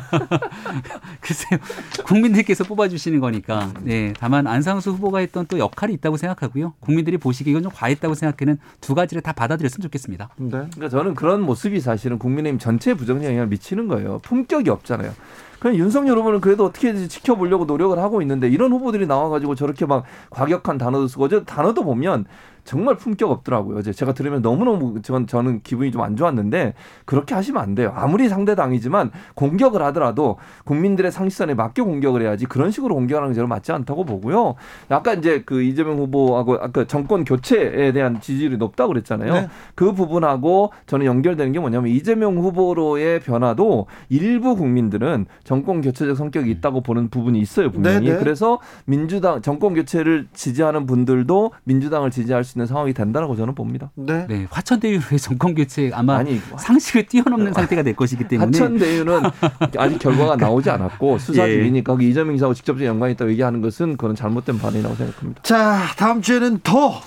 [1.21, 1.59] 글쎄요.
[2.05, 3.71] 국민들께서 뽑아주시는 거니까.
[3.81, 4.13] 네.
[4.19, 6.73] 다만 안상수 후보가 했던 또 역할이 있다고 생각하고요.
[6.79, 10.29] 국민들이 보시기에 이건 좀 과했다고 생각하는 두 가지를 다 받아들였으면 좋겠습니다.
[10.37, 10.49] 네.
[10.49, 14.19] 그러니까 저는 그런 모습이 사실은 국민의힘 전체에 부정적 영향을 미치는 거예요.
[14.19, 15.11] 품격이 없잖아요.
[15.59, 20.77] 그냥 윤석열 후보는 그래도 어떻게든지 지켜보려고 노력을 하고 있는데 이런 후보들이 나와가지고 저렇게 막 과격한
[20.77, 22.25] 단어도 쓰고 어제 단어도 보면
[22.65, 23.77] 정말 품격 없더라고요.
[23.77, 26.73] 어제 제가 들으면 너무너무 전, 저는 기분이 좀 안 좋았는데
[27.05, 27.91] 그렇게 하시면 안 돼요.
[27.95, 33.71] 아무리 상대당이지만 공격을 하더라도 국민들의 상식선에 맞게 공격을 해야지 그런 식으로 공격하는 게 저는 맞지
[33.71, 34.55] 않다고 보고요.
[34.89, 39.33] 아까 이제 그 이재명 후보하고 아까 정권 교체에 대한 지지율이 높다고 그랬잖아요.
[39.33, 39.47] 네.
[39.73, 46.81] 그 부분하고 저는 연결되는 게 뭐냐면 이재명 후보로의 변화도 일부 국민들은 정권 교체적 성격이 있다고
[46.81, 48.07] 보는 부분이 있어요 분명히.
[48.07, 48.19] 네, 네.
[48.19, 53.91] 그래서 민주당 정권 교체를 지지하는 분들도 민주당을 지지할 수 있는 상황이 된다라고 저는 봅니다.
[53.95, 54.25] 네.
[54.27, 59.21] 네, 화천대유의 정권 교체 아마 아니, 상식을 뛰어넘는 상태가 될 것이기 때문에 하천대유는
[59.77, 61.53] 아직 결과가 나오지 않았고 수사 예.
[61.53, 65.43] 중이니까 그 이재명 기사하고 직접적인 연관이 있다고 얘기하는 것은 그건 잘못된 반응이라고 생각합니다.
[65.43, 67.01] 자, 다음 주에는 더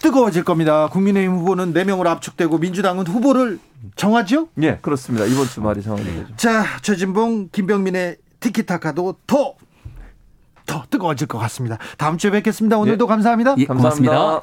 [0.00, 0.88] 뜨거워질 겁니다.
[0.88, 3.58] 국민의힘 후보는 4명으로 압축되고 민주당은 후보를
[3.96, 4.48] 정하죠?
[4.62, 5.24] 예, 그렇습니다.
[5.24, 6.26] 이번 주말이 상황이 되죠.
[6.36, 9.54] 자, 최진봉, 김병민의 티키타카도 더,
[10.66, 11.78] 더 뜨거워질 것 같습니다.
[11.96, 12.76] 다음 주에 뵙겠습니다.
[12.78, 13.54] 오늘도 감사합니다.
[13.58, 14.42] 예, 고맙습니다.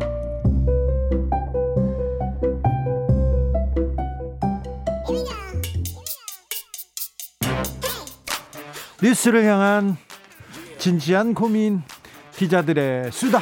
[9.01, 9.97] 뉴스를 향한
[10.77, 11.81] 진지한 고민,
[12.35, 13.41] 기자들의 수다.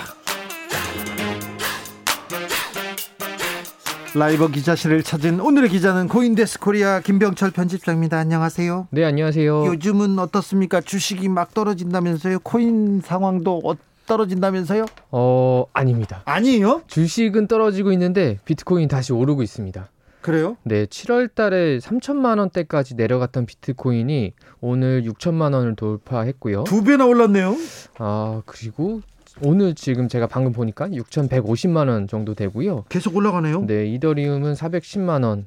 [4.16, 8.18] 라이브 기자실을 찾은 오늘의 기자는 코인데스크 코리아 김병철 편집장입니다.
[8.18, 8.88] 안녕하세요.
[8.89, 9.68] 네, 안녕하세요.
[9.68, 10.82] 요즘은 어떻습니까?
[10.82, 12.39] 주식이 막 떨어진다면서요?
[12.39, 13.76] 코인 상황도 어-
[14.07, 14.88] 떨어진다면서요?
[15.12, 16.24] 어, 아닙니다.
[16.26, 16.82] 아니에요?
[16.88, 19.88] 주식은 떨어지고 있는데 비트코인 다시 오르고 있습니다.
[20.22, 20.57] 그래요?
[20.63, 26.65] 네, 7월 달에 3천만 원대까지 내려갔던 비트코인이 오늘 6천만 원을 돌파했고요.
[26.65, 27.55] 두 배나 올랐네요.
[27.97, 29.01] 아, 그리고
[29.41, 32.86] 오늘 지금 제가 방금 보니까 6,150만 원 정도 되고요.
[32.89, 33.65] 계속 올라가네요.
[33.65, 35.45] 네, 이더리움은 410만 원은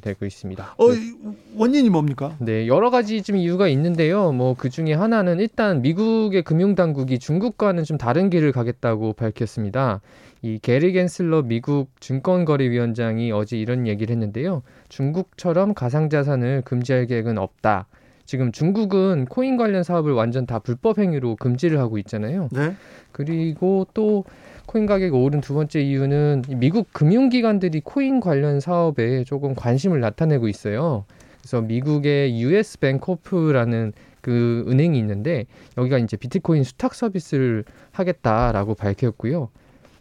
[0.00, 0.74] 되고 있습니다.
[0.76, 1.14] 어, 이
[1.56, 2.36] 원인이 뭡니까?
[2.38, 4.32] 네, 여러 가지 좀 이유가 있는데요.
[4.32, 10.00] 뭐 그 중에 하나는 일단 미국의 금융 당국이 중국과는 좀 다른 길을 가겠다고 밝혔습니다.
[10.42, 14.62] 이 게리 겐슬러 미국 증권거래위원장이 어제 이런 얘기를 했는데요.
[14.88, 17.86] 중국처럼 가상자산을 금지할 계획은 없다.
[18.24, 22.48] 지금 중국은 코인 관련 사업을 완전 다 불법 행위로 금지를 하고 있잖아요.
[22.52, 22.74] 네.
[23.10, 24.24] 그리고 또
[24.68, 30.46] 코인 가격이 오른 두 번째 이유는 이 미국 금융기관들이 코인 관련 사업에 조금 관심을 나타내고
[30.46, 31.06] 있어요.
[31.40, 35.46] 그래서 미국의 US 뱅코프라는 그 은행이 있는데
[35.78, 39.48] 여기가 이제 비트코인 수탁 서비스를 하겠다라고 밝혔고요.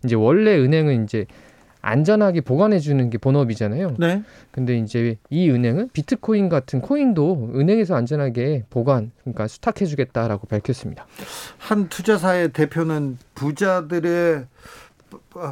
[0.03, 1.26] 이제 원래 은행은 이제
[1.82, 3.96] 안전하게 보관해 주는 게 본업이잖아요.
[3.98, 4.24] 네.
[4.52, 11.06] 근데 이제 이 은행은 비트코인 같은 코인도 은행에서 안전하게 보관, 그러니까 수탁해 주겠다라고 밝혔습니다.
[11.58, 14.46] 한 투자사의 대표는 부자들의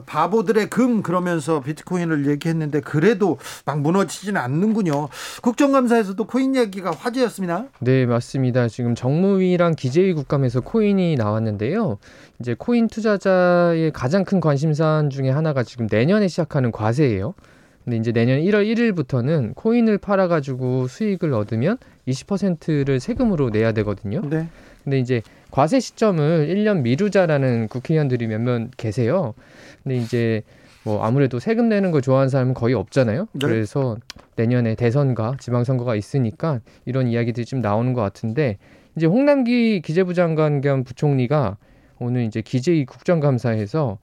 [0.06, 5.10] 바보들의 금 그러면서 비트코인을 얘기했는데 그래도 막 무너지지는 않는군요.
[5.42, 7.66] 국정감사에서도 코인 얘기가 화제였습니다.
[7.80, 8.68] 네, 맞습니다.
[8.68, 11.98] 지금 정무위랑 기재위 국감에서 코인이 나왔는데요.
[12.40, 17.34] 이제 코인 투자자의 가장 큰 관심사안 중에 하나가 지금 내년에 시작하는 과세예요.
[17.84, 21.78] 근데 이제 내년 1월 1일부터는 코인을 팔아가지고 수익을 얻으면
[22.08, 24.22] 20%를 세금으로 내야 되거든요.
[24.28, 24.50] 네.
[24.86, 25.22] 근데 이제
[25.52, 29.34] 과세 시점을 1년 미루자라는 국회의원들이 몇몇 계세요.
[29.84, 30.44] 근데 이제
[30.84, 33.28] 뭐 아무래도 세금 내는 걸 좋아하는 사람은 거의 없잖아요.
[33.34, 33.48] 네.
[33.48, 33.98] 그래서
[34.36, 38.58] 내년에 대선과 지방선거가 있으니까 이런 이야기들이 좀 나오는 것 같은데
[38.96, 41.58] 이제 홍남기 기재부 장관 겸 부총리가
[42.00, 43.98] 오늘 이제 기재위 국정감사에서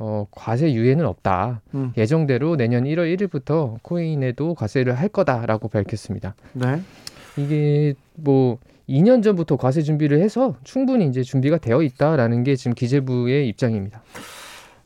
[0.00, 1.60] 어, 과세 유예는 없다.
[1.74, 1.92] 음.
[1.96, 6.34] 예정대로 내년 1월 1일부터 코인에도 과세를 할 거다라고 밝혔습니다.
[6.52, 6.80] 네.
[7.36, 8.58] 이게 뭐
[8.88, 14.02] 2년 전부터 과세 준비를 해서 충분히 이제 준비가 되어 있다라는 게 지금 기재부의 입장입니다.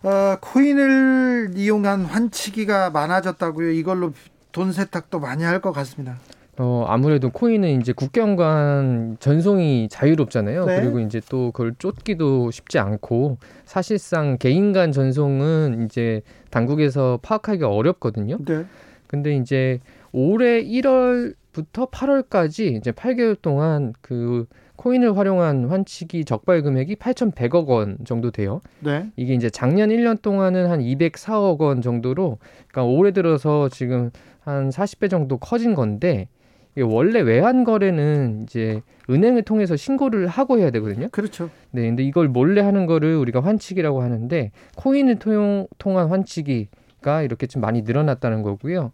[0.03, 3.71] 어, 코인을 이용한 환치기가 많아졌다고요.
[3.71, 4.13] 이걸로
[4.51, 6.19] 돈 세탁도 많이 할 것 같습니다.
[6.59, 10.67] 어, 아무래도 코인은 이제 국경 간 전송이 자유롭잖아요.
[10.67, 10.81] 네.
[10.81, 18.37] 그리고 이제 또 그걸 쫓기도 쉽지 않고 사실상 개인 간 전송은 이제 당국에서 파악하기가 어렵거든요.
[18.45, 18.67] 네.
[19.07, 19.79] 근데 이제
[20.13, 24.47] 올해 1월 부터 8월까지 이제 8개월 동안 그
[24.77, 28.61] 코인을 활용한 환치기 적발 금액이 8,100억 원 정도 돼요.
[28.81, 29.11] 네.
[29.17, 32.39] 이게 이제 작년 1년 동안은 한 204억 원 정도로
[32.69, 36.29] 그러니까 올해 들어서 지금 한 40배 정도 커진 건데
[36.73, 38.81] 이게 원래 외환 거래는 이제
[39.11, 41.09] 은행을 통해서 신고를 하고 해야 되거든요.
[41.13, 41.51] 그렇죠.
[41.71, 46.69] 네, 근데 이걸 몰래 하는 거를 우리가 환치기라고 하는데 코인을 통용, 통한 환치기
[47.03, 48.93] 보니까 이렇게 좀 많이 늘어났다는 거고요.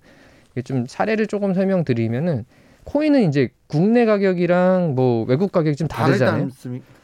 [0.63, 2.45] 좀 사례를 조금 설명드리면은
[2.85, 6.49] 코인은 이제 국내 가격이랑 뭐 외국 가격이 좀 다르잖아요.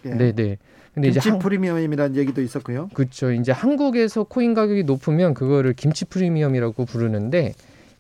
[0.07, 0.11] 예.
[0.11, 0.57] 네, 네.
[0.95, 2.89] 근데 이제 김치 한, 프리미엄이라는 얘기도 있었고요.
[2.95, 3.33] 그렇죠.
[3.33, 7.53] 이제 한국에서 코인 가격이 높으면 그거를 김치 프리미엄이라고 부르는데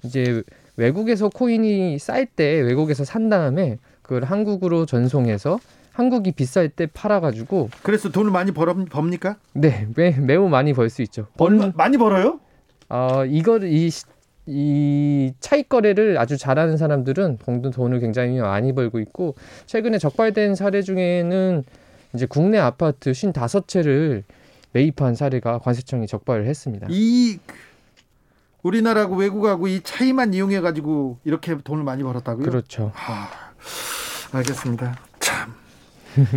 [0.04, 0.42] 이제
[0.76, 5.58] 외국에서 코인이 쌀 때 외국에서 산 다음에 그걸 한국으로 전송해서
[5.92, 9.36] 한국이 비쌀 때 팔아가지고 그래서 돈을 많이 벌, 법니까?
[9.52, 11.26] 네 매, 매우 많이 벌 수 있죠.
[11.38, 12.40] 얼마, 많이 벌어요?
[12.88, 14.04] 어 이거를 이, 시-
[14.46, 17.38] 이 차익 거래를 아주 잘하는 사람들은
[17.72, 19.34] 돈을 굉장히 많이 벌고 있고
[19.66, 21.64] 최근에 적발된 사례 중에는
[22.14, 24.22] 이제 국내 아파트 55채를
[24.72, 26.86] 매입한 사례가 관세청이 적발을 했습니다.
[26.90, 27.38] 이
[28.62, 32.44] 우리나라하고 외국하고 이 차이만 이용해 가지고 이렇게 돈을 많이 벌었다고요?
[32.44, 32.92] 그렇죠.
[32.96, 33.30] 아,
[34.32, 34.98] 알겠습니다.
[35.20, 35.54] 참.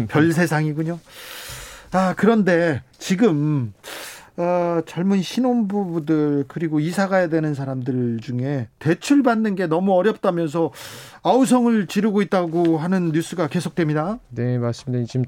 [0.08, 1.00] 별 세상이군요.
[1.92, 3.74] 아, 그런데 지금
[4.40, 10.72] 어, 젊은 신혼부부들 그리고 이사 가야 되는 사람들 중에 대출 받는 게 너무 어렵다면서
[11.24, 14.20] 아우성을 지르고 있다고 하는 뉴스가 계속됩니다.
[14.30, 15.06] 네, 맞습니다.
[15.06, 15.26] 지금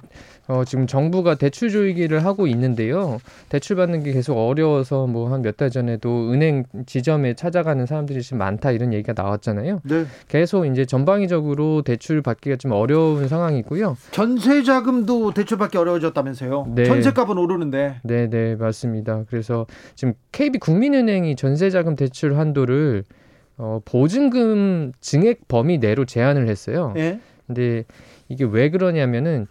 [0.48, 3.18] 어, 지금 정부가 대출 조이기를 하고 있는데요.
[3.50, 8.38] 대출 받는 게 계속 어려워서 뭐 한 몇 달 전에도 은행 지점에 찾아가는 사람들이 지금
[8.38, 9.82] 많다 이런 얘기가 나왔잖아요.
[9.84, 10.06] 네.
[10.28, 13.98] 계속 이제 전방위적으로 대출 받기가 좀 어려운 상황이고요.
[14.12, 16.72] 전세 자금도 대출 받기 어려워졌다면서요.
[16.76, 16.84] 네.
[16.86, 18.00] 전세값은 오르는데.
[18.04, 18.99] 네, 네, 맞습니다.
[19.30, 23.04] 그래서 지금 KB 국민은행이 전세자금 대출 한도를
[23.58, 26.94] 어, 보증금 증액 범위 내로 제한을 했어요.
[26.98, 27.20] 예.
[27.46, 27.84] 근데
[28.30, 29.48] 이게 왜 그러냐면은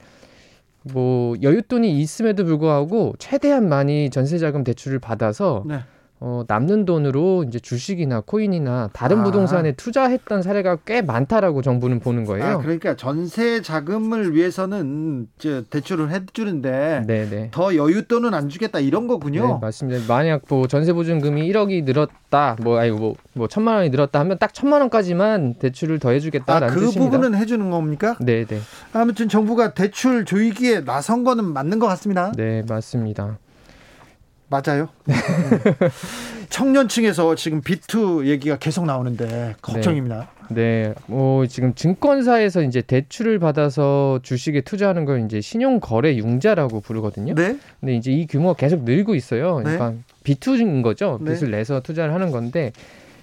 [0.92, 5.80] 뭐 여윳돈이 있음에도 불구하고 최대한 많이 전세자금 대출을 받아서 네.
[6.20, 9.24] 어, 남는 돈으로 이제 주식이나 코인이나 다른 아.
[9.24, 12.44] 부동산에 투자했던 사례가 꽤 많다라고 정부는 보는 거예요.
[12.44, 17.48] 아, 그러니까 전세 자금을 위해서는 저 대출을 해 주는데 네, 네.
[17.52, 19.58] 더 여윳돈은 안 주겠다 이런 네, 거군요.
[19.58, 20.12] 맞습니다.
[20.12, 24.52] 만약 뭐 전세 보증금이 1억이 늘었다, 뭐 아니 뭐, 뭐 천만 원이 늘었다 하면 딱
[24.52, 27.10] 천만 원까지만 대출을 더 아, 해주겠다라는 그 뜻입니다.
[27.10, 28.16] 부분은 해주는 겁니까?
[28.20, 28.58] 네, 네,
[28.92, 32.32] 아무튼 정부가 대출 조이기에 나선 거는 맞는 것 같습니다.
[32.36, 33.38] 네, 맞습니다.
[34.48, 34.88] 맞아요.
[36.48, 40.30] 청년층에서 지금 비투 얘기가 계속 나오는데 걱정입니다.
[40.50, 47.34] 네, 뭐 지금 증권사에서 이제 대출을 받아서 주식에 투자하는 걸 이제 신용 거래 융자라고 부르거든요.
[47.34, 47.58] 네.
[47.80, 49.58] 근데 이제 이 규모가 계속 늘고 있어요.
[49.58, 49.76] 네.
[49.76, 49.92] 그러니까
[50.24, 51.18] 비투인 거죠.
[51.20, 51.34] 네.
[51.34, 52.72] 빚을 내서 투자를 하는 건데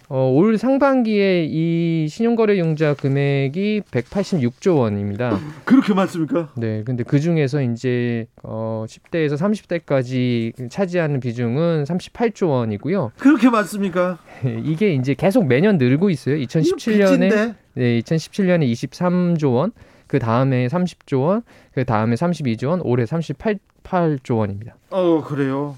[0.07, 5.39] 어, 올 상반기에 이 신용거래 융자 금액이 186조 원입니다.
[5.65, 6.49] 그렇게 많습니까?
[6.55, 13.13] 네, 근데 그 중에서 이제 어 10대에서 30대까지 차지하는 비중은 38조 원이고요.
[13.17, 14.19] 그렇게 많습니까?
[14.63, 16.35] 이게 이제 계속 매년 늘고 있어요.
[16.35, 17.55] 2017년에 빚인데?
[17.73, 19.71] 네, 2017년에 23조 원,
[20.07, 21.41] 그 다음에 30조 원,
[21.73, 24.75] 그 다음에 32조 원, 올해 38조 원입니다.
[24.91, 25.75] 어 그래요.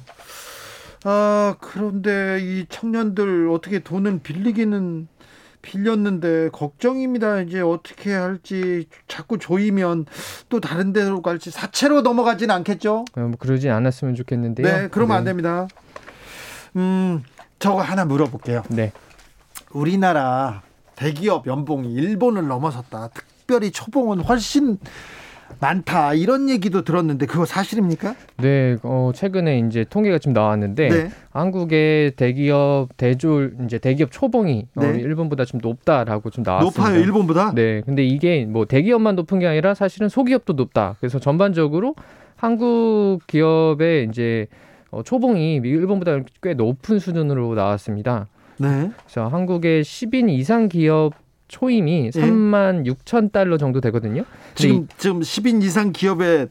[1.03, 5.07] 아 그런데 이 청년들 어떻게 돈은 빌리기는
[5.61, 7.41] 빌렸는데 걱정입니다.
[7.41, 10.05] 이제 어떻게 할지 자꾸 조이면
[10.49, 13.05] 또 다른 데로 갈지 사채로 넘어가진 않겠죠?
[13.15, 14.65] 어, 뭐 그러지 않았으면 좋겠는데요.
[14.65, 15.31] 네, 그러면 안 네.
[15.31, 15.67] 됩니다.
[16.75, 17.23] 음,
[17.59, 18.63] 저거 하나 물어볼게요.
[18.69, 18.91] 네.
[19.71, 20.61] 우리나라
[20.95, 23.09] 대기업 연봉이 일본을 넘어섰다.
[23.13, 24.77] 특별히 초봉은 훨씬
[25.59, 26.13] 많다.
[26.13, 28.15] 이런 얘기도 들었는데 그거 사실입니까?
[28.37, 31.09] 네, 어, 최근에 이제 통계가 좀 나왔는데 네.
[31.31, 34.99] 한국의 대기업 대졸 이제 대기업 초봉이 어, 네.
[34.99, 36.81] 일본보다 좀 높다라고 좀 나왔습니다.
[36.83, 37.53] 높아요, 일본보다?
[37.55, 40.95] 네, 근데 이게 뭐 대기업만 높은 게 아니라 사실은 소기업도 높다.
[40.99, 41.95] 그래서 전반적으로
[42.35, 44.47] 한국 기업의 이제
[44.91, 48.27] 어, 초봉이 미- 일본보다 꽤 높은 수준으로 나왔습니다.
[48.59, 48.89] 네.
[49.05, 51.13] 그래서 한국의 10인 이상 기업
[51.47, 54.21] 초임이 3만 6천 달러 정도 되거든요.
[54.21, 54.25] 예.
[54.55, 56.49] 지금 지금 10인 이상 기업의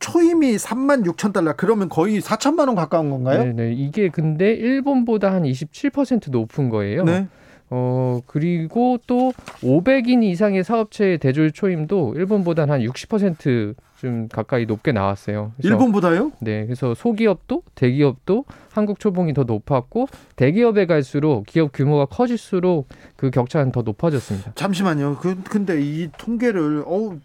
[0.00, 1.54] 초임이 3만 6천 달러.
[1.56, 3.44] 그러면 거의 4천만 원 가까운 건가요?
[3.44, 3.72] 네, 네.
[3.72, 7.04] 이게 근데 일본보다 한 27% 높은 거예요.
[7.04, 7.26] 네.
[7.70, 9.32] 어, 그리고 또
[9.62, 13.74] 500인 이상의 사업체의 대졸 초임도 일본보다 한 60%
[14.04, 15.52] 좀 가까이 높게 나왔어요.
[15.62, 16.32] 일본보다요?
[16.40, 22.86] 네, 그래서 소기업도 대기업도 한국 초봉이 더 높았고 대기업에 갈수록 기업 규모가 커질수록
[23.16, 24.52] 그 격차는 더 높아졌습니다.
[24.56, 25.16] 잠시만요.
[25.22, 27.18] 그 근데 이 통계를 어우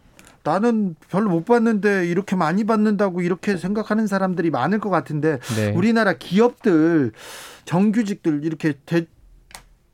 [0.46, 5.74] 나는 별로 못 받는데 이렇게 많이 받는다고 이렇게 생각하는 사람들이 많을 것 같은데 네.
[5.76, 7.12] 우리나라 기업들
[7.66, 9.06] 정규직들 이렇게 대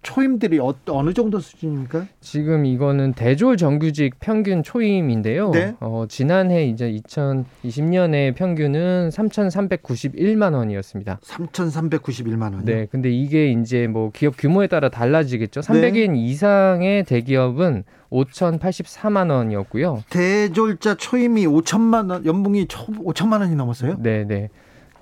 [0.06, 2.06] 초임들이 어, 어느 정도 수준입니까?
[2.22, 5.50] 지금 이거는 대졸 정규직 평균 초임인데요.
[5.50, 5.76] 네.
[5.80, 11.20] 어, 지난해 이제 2020년에 평균은 3,391만 원이었습니다.
[11.24, 12.66] 3,391만 원이요.
[12.66, 15.62] 네, 근데 이게 이제 뭐 기업 규모에 따라 달라지겠죠.
[15.62, 15.92] 네.
[15.92, 20.04] 300인 이상의 대기업은 5,084만 원이었고요.
[20.12, 23.98] 대졸자 초임이 5천만 원 연봉이 초, 5천만 원이 넘었어요?
[24.00, 24.50] 네, 네.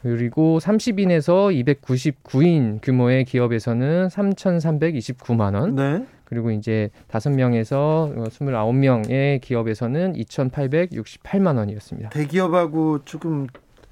[0.04, 5.76] 그리고 30인에서 299인 규모의 기업에서는 3,329만 원.
[5.76, 6.06] 네.
[6.26, 12.10] 그리고 이제 5명에서 29명의 기업에서는 2,868만 원이었습니다.
[12.10, 13.48] 대기업하고 조금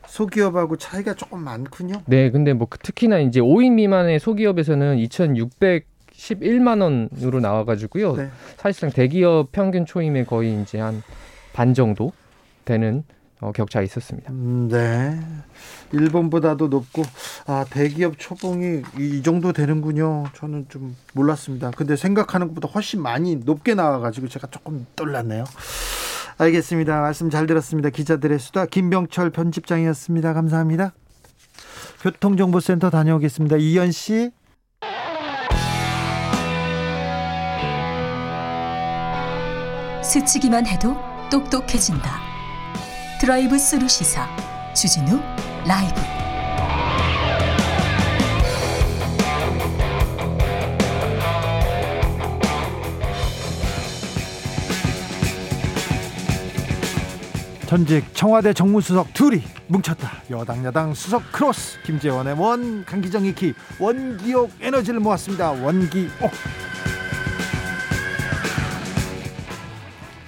[0.06, 2.02] 소기업하고 차이가 조금 많군요.
[2.06, 8.15] 네, 근데 뭐 특히나 이제 5인 미만의 소기업에서는 2,611만 원으로 나와 가지고요.
[8.15, 8.30] 네.
[8.57, 11.02] 사실상 대기업 평균 초임의 거의 이제 한
[11.53, 12.11] 반 정도
[12.65, 13.03] 되는
[13.41, 14.31] 어, 격차 있었습니다.
[14.31, 15.19] 음, 네.
[15.91, 17.03] 일본보다도 높고
[17.47, 20.26] 아 대기업 초봉이 이, 이 정도 되는군요.
[20.35, 21.72] 저는 좀 몰랐습니다.
[21.72, 25.43] 근데 생각하는 것보다 훨씬 많이 높게 나와가지고 제가 조금 놀랐네요.
[26.38, 27.01] 알겠습니다.
[27.01, 27.89] 말씀 잘 들었습니다.
[27.89, 30.34] 기자들의 수다 김병철 편집장이었습니다.
[30.34, 30.93] 감사합니다.
[32.01, 33.57] 교통정보센터 다녀오겠습니다.
[33.57, 34.31] 이현 씨.
[40.03, 40.95] 스치기만 해도
[41.30, 42.31] 똑똑해진다.
[43.22, 44.27] 드라이브 스루 시사
[44.73, 45.22] 주진우
[45.68, 45.93] 라이브.
[57.68, 60.23] 전직 청와대 정무수석 둘이 뭉쳤다.
[60.31, 65.52] 여당 야당 수석 크로스 김재원의 원 강기정의 기 원기옥 에너지를 모았습니다.
[65.52, 66.31] 원기옥.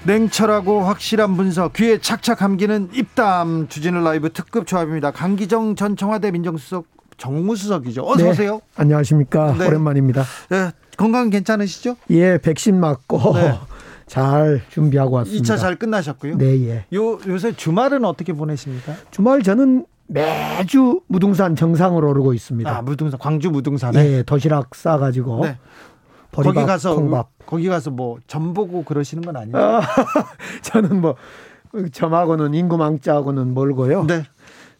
[0.05, 5.11] 냉철하고 확실한 분석 귀에 착착 감기는 입담 주진우 라이브 특급 조합입니다.
[5.11, 6.85] 강기정 전 청와대 민정수석
[7.17, 8.03] 정무수석이죠.
[8.05, 8.61] 어서 네, 오세요.
[8.75, 9.55] 안녕하십니까.
[9.57, 9.67] 네.
[9.67, 10.23] 오랜만입니다.
[10.49, 11.95] 네, 건강 괜찮으시죠?
[12.09, 13.57] 예, 백신 맞고 네.
[14.07, 15.55] 잘 준비하고 왔습니다.
[15.55, 16.37] 2차 잘 끝나셨고요.
[16.37, 16.85] 네, 예.
[16.93, 18.93] 요 요새 주말은 어떻게 보내십니까?
[19.11, 22.69] 주말 저는 매주 무등산 정상을 오르고 있습니다.
[22.69, 25.57] 아, 무등산 광주 무등산에 예, 도시락 싸 가지고 네.
[26.41, 27.29] 거기 가서 콩밥.
[27.45, 29.57] 거기 가서 뭐점 보고 그러시는 건 아니에요?
[29.57, 29.81] 아,
[30.63, 31.15] 저는 뭐
[31.91, 34.05] 점하고는 인구망자하고는 멀고요.
[34.05, 34.23] 네.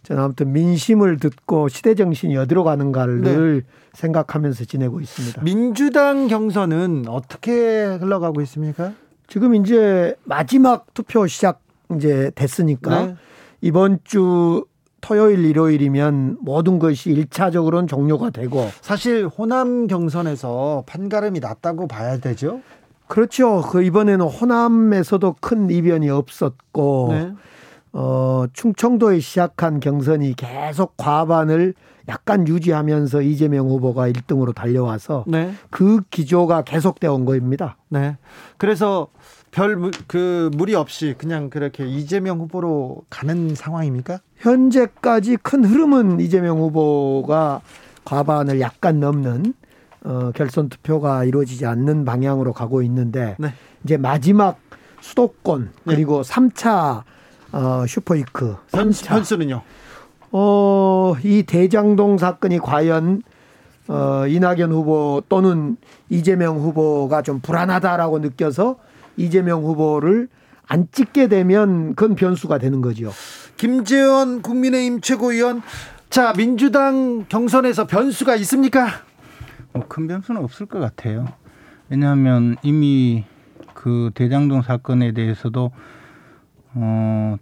[0.04, 3.64] 저는 아무튼 민심을 듣고 시대 정신이 어디로 가는가를
[3.94, 5.42] 생각하면서 지내고 있습니다.
[5.44, 8.94] 민주당 경선은 어떻게 흘러가고 있습니까?
[9.28, 11.62] 지금 이제 마지막 투표 시작
[11.96, 13.16] 이제 됐으니까 네.
[13.62, 14.66] 이번 주
[15.04, 22.62] 토요일 일요일이면 모든 것이 일차적으로는 종료가 되고 사실 호남 경선에서 판가름이 났다고 봐야 되죠.
[23.08, 23.62] 그렇죠.
[23.70, 27.34] 그 이번에는 호남에서도 큰 이변이 없었고 네.
[27.92, 31.74] 어 충청도에 시작한 경선이 계속 과반을
[32.08, 35.52] 약간 유지하면서 이재명 후보가 1등으로 달려와서 네.
[35.70, 37.76] 그 기조가 계속되어 온 겁니다.
[37.90, 38.16] 네.
[38.58, 39.10] 그래서
[39.54, 44.20] 별 그 무리 없이 그냥 그렇게 이재명 후보로 가는 상황입니까?
[44.38, 47.62] 현재까지 큰 흐름은 이재명 후보가
[48.04, 49.54] 과반을 약간 넘는
[50.06, 53.54] 어, 결선 투표가 이루어지지 않는 방향으로 가고 있는데 네.
[53.84, 54.60] 이제 마지막
[55.00, 57.04] 수도권 그리고 삼 3차
[57.54, 59.62] 어, 슈퍼이크 변수, 3차 변수는요?
[60.32, 63.22] 어, 이 대장동 사건이 과연
[63.88, 65.78] 어, 이낙연 후보 또는
[66.10, 68.78] 이재명 후보가 좀 불안하다라고 느껴서
[69.18, 70.28] 이재명 후보를
[70.68, 73.12] 안 찍게 되면 그건 변수가 되는 거죠.
[73.58, 75.62] 김재원 국민의힘 최고위원
[76.10, 78.88] 자 민주당 경선에서 변수가 있습니까?
[79.74, 81.28] 뭐 큰 변수는 없을 것 같아요.
[81.90, 83.26] 왜냐하면 이미
[83.74, 85.72] 그 대장동 사건에 대해서도
[86.76, 87.36] 어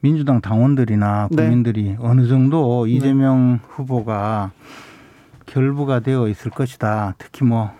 [0.00, 1.36] 민주당 당원들이나 네.
[1.44, 4.52] 국민들이 어느 정도 이재명 후보가
[5.46, 7.14] 결부가 되어 있을 것이다.
[7.18, 7.72] 특히 뭐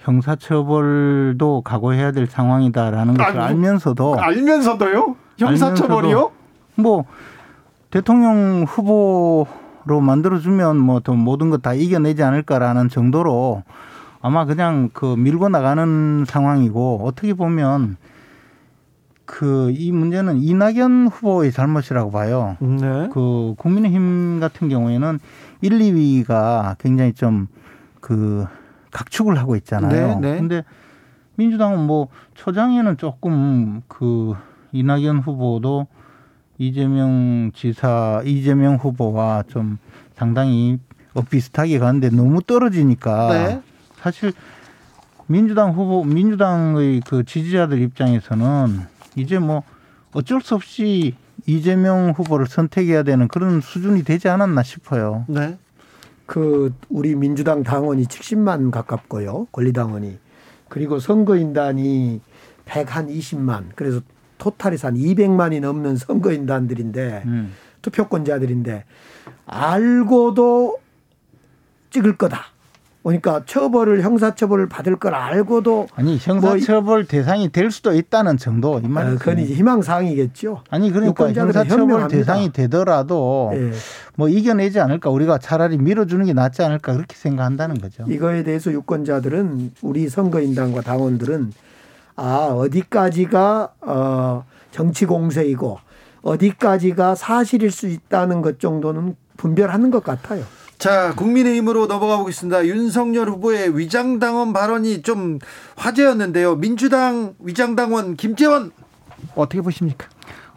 [0.00, 5.16] 형사처벌도 각오해야 될 상황이다라는 것을 아이고, 알면서도 알면서도요?
[5.38, 6.16] 형사처벌이요?
[6.18, 6.32] 알면서도
[6.76, 7.04] 뭐
[7.90, 13.62] 대통령 후보로 만들어주면 뭐 더 모든 것 다 이겨내지 않을까라는 정도로
[14.22, 17.96] 아마 그냥 그 밀고 나가는 상황이고 어떻게 보면
[19.26, 22.56] 그 이 문제는 이낙연 후보의 잘못이라고 봐요.
[22.60, 23.08] 네.
[23.12, 25.20] 그 국민의힘 같은 경우에는
[25.60, 28.46] 1, 2위가 굉장히 좀그
[28.90, 30.20] 각축을 하고 있잖아요.
[30.20, 30.38] 네, 네.
[30.38, 30.64] 근데
[31.36, 34.34] 민주당은 뭐 초장에는 조금 그
[34.72, 35.86] 이낙연 후보도
[36.58, 39.78] 이재명 지사, 이재명 후보와 좀
[40.14, 40.78] 상당히
[41.14, 43.62] 어, 비슷하게 가는데 너무 떨어지니까 네.
[43.96, 44.32] 사실
[45.26, 48.80] 민주당 후보, 민주당의 그 지지자들 입장에서는
[49.16, 49.62] 이제 뭐
[50.12, 51.14] 어쩔 수 없이
[51.46, 55.24] 이재명 후보를 선택해야 되는 그런 수준이 되지 않았나 싶어요.
[55.28, 55.56] 네.
[56.30, 59.48] 그 우리 민주당 당원이 70만 가깝고요.
[59.50, 60.16] 권리당원이.
[60.68, 62.20] 그리고 선거인단이
[62.66, 63.70] 120만.
[63.74, 64.00] 그래서
[64.38, 67.52] 토탈에서 한 200만이 넘는 선거인단들인데 음.
[67.82, 68.84] 투표권자들인데
[69.44, 70.78] 알고도
[71.90, 72.44] 찍을 거다.
[73.02, 79.14] 그러니까 처벌을 형사처벌을 받을 걸 알고도 아니 형사처벌 대상이 될 수도 있다는 정도 이 말이죠.
[79.14, 80.62] 어, 그건 이제 희망 사항이겠죠.
[80.68, 82.08] 아니 그러니까 형사처벌.
[82.08, 83.70] 대상이 되더라도 예.
[84.16, 88.04] 뭐 이겨내지 않을까 우리가 차라리 밀어주는 게 낫지 않을까 그렇게 생각한다는 거죠.
[88.06, 91.52] 이거에 대해서 유권자들은 우리 선거인단과 당원들은
[92.16, 95.78] 아 어디까지가 어 정치 공세이고
[96.22, 100.44] 어디까지가 사실일 수 있다는 것 정도는 분별하는 것 같아요.
[100.80, 102.64] 자, 국민의힘으로 넘어가 보겠습니다.
[102.64, 105.38] 윤석열 후보의 위장당원 발언이 좀
[105.76, 106.56] 화제였는데요.
[106.56, 108.70] 민주당 위장당원 김재원
[109.34, 110.08] 어떻게 보십니까?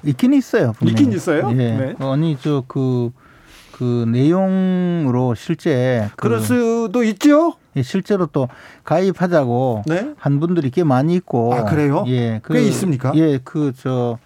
[0.06, 0.72] 있긴 있어요.
[0.78, 1.02] 분명히.
[1.02, 1.50] 있긴 있어요?
[1.52, 1.56] 예.
[1.56, 1.96] 네.
[2.00, 7.56] 아니 저그그 내용으로 실제 그 그럴 수도 있죠.
[7.76, 8.48] 예, 실제로 또
[8.86, 9.84] 가입하자고
[10.16, 11.50] 한 분들이 꽤 많이 있고.
[11.54, 11.60] 네.
[11.60, 12.06] 아, 그래요?
[12.08, 13.12] 예, 꽤 있습니까?
[13.16, 14.18] 예, 그저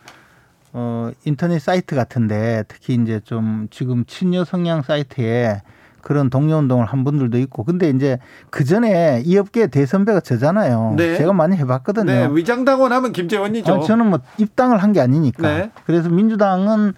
[0.74, 5.64] 어, 인터넷 사이트 같은데 특히 이제 좀 지금 친여 성향 사이트에
[6.02, 7.64] 그런 동료 운동을 한 분들도 있고.
[7.64, 8.18] 근데 이제
[8.50, 10.94] 그 전에 이 업계 대선배가 저잖아요.
[10.98, 11.18] 네.
[11.18, 12.06] 제가 많이 해봤거든요.
[12.06, 13.74] 네, 위장당원 하면 김재원이죠.
[13.74, 15.42] 아, 저는 뭐 입당을 한 게 아니니까.
[15.58, 15.72] 네.
[15.86, 16.94] 그래서 민주당은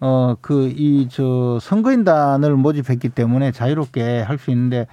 [0.00, 4.86] 어 그 이 저 선거인단을 모집했기 때문에 자유롭게 할 수 있는데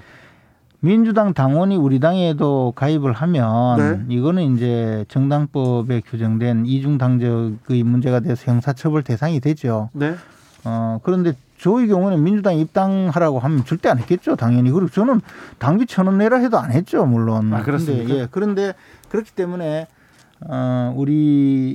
[0.79, 9.01] 민주당 당원이 우리 당에도 가입을 하면 이거는 이제 정당법에 규정된 이중 당적의 문제가 돼서 형사처벌
[9.03, 9.89] 대상이 되죠.
[9.93, 10.15] 네.
[10.63, 14.71] 어 그런데 저의 경우는 민주당 입당하라고 하면 절대 안 했겠죠, 당연히.
[14.71, 15.21] 그리고 저는
[15.57, 17.53] 당비 천 원 내라 해도 안 했죠, 물론.
[17.53, 18.07] 아, 그렇습니까?
[18.07, 18.73] 근데, 예, 그런데
[19.09, 19.87] 그렇기 때문에
[20.47, 21.13] 어 우리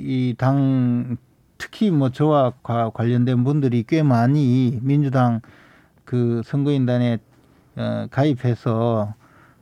[0.04, 1.16] 이 당
[1.56, 5.40] 특히 뭐 저와 과- 관련된 분들이 꽤 많이 민주당
[6.04, 7.18] 그 선거인단에
[7.76, 9.14] 어, 가입해서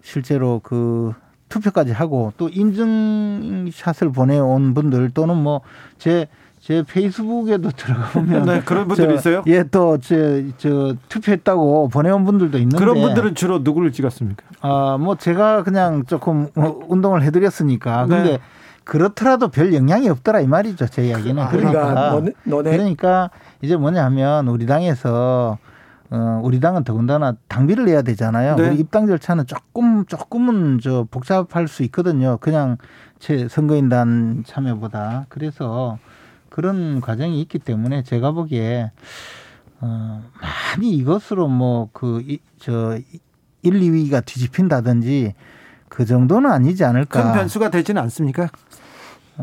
[0.03, 1.12] 실제로 그
[1.49, 6.28] 투표까지 하고 또 인증샷을 보내온 분들 또는 뭐제
[6.69, 9.43] 제 페이스북에도 들어가 보면 네, 그런 분들이 있어요?
[9.47, 14.45] 예, 또저저 투표했다고 보내온 분들도 있는데 그런 분들은 주로 누구를 찍었습니까?
[14.61, 18.05] 아, 뭐 제가 그냥 조금 뭐 운동을 해드렸으니까.
[18.05, 18.39] 근데 네.
[18.85, 21.43] 그렇더라도 별 영향이 없더라 이 말이죠 제 이야기는.
[21.43, 23.31] 아, 그러니까 너네- 너네- 그러니까
[23.62, 25.57] 이제 뭐냐면 우리 당에서
[26.11, 28.57] 어, 우리 당은 더군다나 당비를 내야 되잖아요.
[28.57, 28.69] 네.
[28.69, 32.36] 우리 입당 절차는 조금 조금은 저 복잡할 수 있거든요.
[32.43, 32.77] 그냥
[33.19, 35.24] 제 선거인단 참여보다.
[35.31, 35.97] 그래서
[36.59, 38.90] 그런 과정이 있기 때문에 제가 보기에
[39.80, 42.98] 어, 많이 이것으로 뭐 뭐그 저
[43.62, 45.35] 1, 2위가 뒤집힌다든지
[45.89, 47.22] 그 정도는 아니지 않을까.
[47.22, 48.48] 큰 변수가 되지는 않습니까?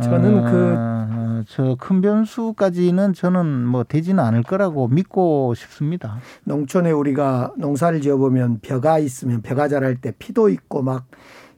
[0.04, 6.18] 저는 그- 어, 저큰 변수까지는 저는 뭐 되지는 않을 거라고 믿고 싶습니다.
[6.44, 11.06] 농촌에 우리가 농사를 지어 보면 벼가 있으면 벼가 자랄 때 피도 있고 막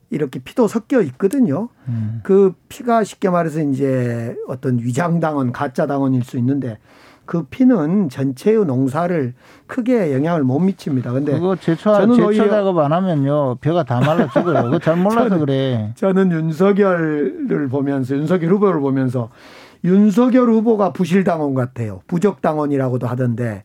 [0.10, 1.70] 이렇게 피도 섞여 있거든요.
[1.88, 2.22] 음.
[2.24, 6.78] 그 피가 쉽게 말해서 이제 어떤 위장당원, 가짜당원일 수 있는데
[7.26, 9.34] 그 피는 전체의 농사를
[9.68, 11.12] 크게 영향을 못 미칩니다.
[11.12, 14.64] 근데 그거 제초 저는 오히려- 작업 안 하면요 벼가 다 말라 죽어요.
[14.64, 15.92] 그거 잘 몰라서 저는- 그래.
[15.96, 19.30] 저는 윤석열을 보면서 윤석열 후보를 보면서
[19.84, 22.00] 윤석열 후보가 부실당원 같아요.
[22.08, 23.64] 부적당원이라고도 하던데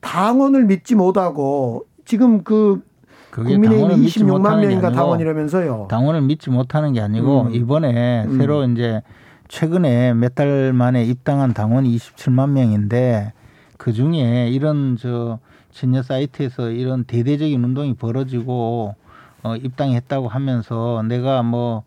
[0.00, 2.82] 당원을 믿지 못하고 지금 그
[3.30, 5.86] 국민의힘 당원을 믿지 26만 못하는 게 명인가 당원이라면서요.
[5.88, 7.54] 당원을 믿지 못하는 게 아니고 음.
[7.54, 8.38] 이번에 음.
[8.38, 9.02] 새로 이제
[9.48, 13.32] 최근에 몇 달 만에 입당한 당원이 27만 명인데
[13.78, 15.38] 그 중에 이런 저
[15.72, 18.94] 진여 사이트에서 이런 대대적인 운동이 벌어지고
[19.42, 21.82] 어, 입당했다고 하면서 내가 뭐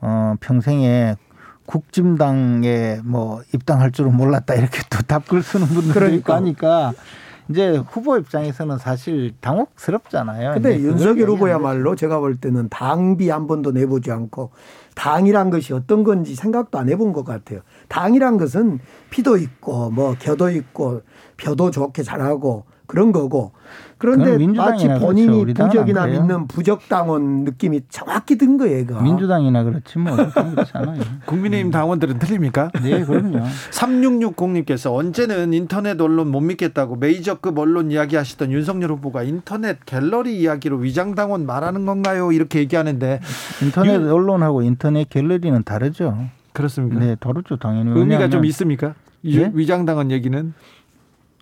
[0.00, 1.16] 어, 평생에
[1.66, 6.36] 국짐당에 뭐 입당할 줄은 몰랐다 이렇게 또 답글 쓰는 분들도 있고 그러니까.
[6.36, 6.92] 하니까
[7.48, 10.54] 이제 후보 입장에서는 사실 당혹스럽잖아요.
[10.54, 14.50] 근데 윤석열 후보야말로 제가 볼 때는 당비 한 번도 내보지 않고
[14.94, 17.60] 당이란 것이 어떤 건지 생각도 안 해본 것 같아요.
[17.88, 21.02] 당이란 것은 피도 있고 뭐 겨도 있고
[21.36, 23.52] 벼도 좋게 자라고 그런 거고
[23.98, 25.06] 그런데 마치 그렇죠.
[25.06, 26.06] 본인이 당은 부적이나.
[26.06, 28.78] 믿는 부적 당원 느낌이 정확히 든 거예요.
[28.78, 29.00] 얘가.
[29.00, 31.00] 민주당이나 그렇지 뭐 어쨌든 그렇잖아요.
[31.24, 32.70] 국민의힘 당원들은 틀립니까?
[32.82, 33.38] 네, 그럼요.
[33.72, 41.14] 3660님께서 언제는 인터넷 언론 못 믿겠다고 메이저급 언론 이야기하시던 윤석열 후보가 인터넷 갤러리 이야기로 위장
[41.14, 42.32] 당원 말하는 건가요?
[42.32, 43.20] 이렇게 얘기하는데
[43.62, 46.16] 인터넷 언론하고 인터넷 갤러리는 다르죠.
[46.52, 46.98] 그렇습니까?
[47.00, 47.90] 네, 다르죠, 당연히.
[47.90, 48.94] 의미가 왜냐하면 좀 있습니까?
[49.22, 49.50] 이 예?
[49.52, 50.54] 위장당원 얘기는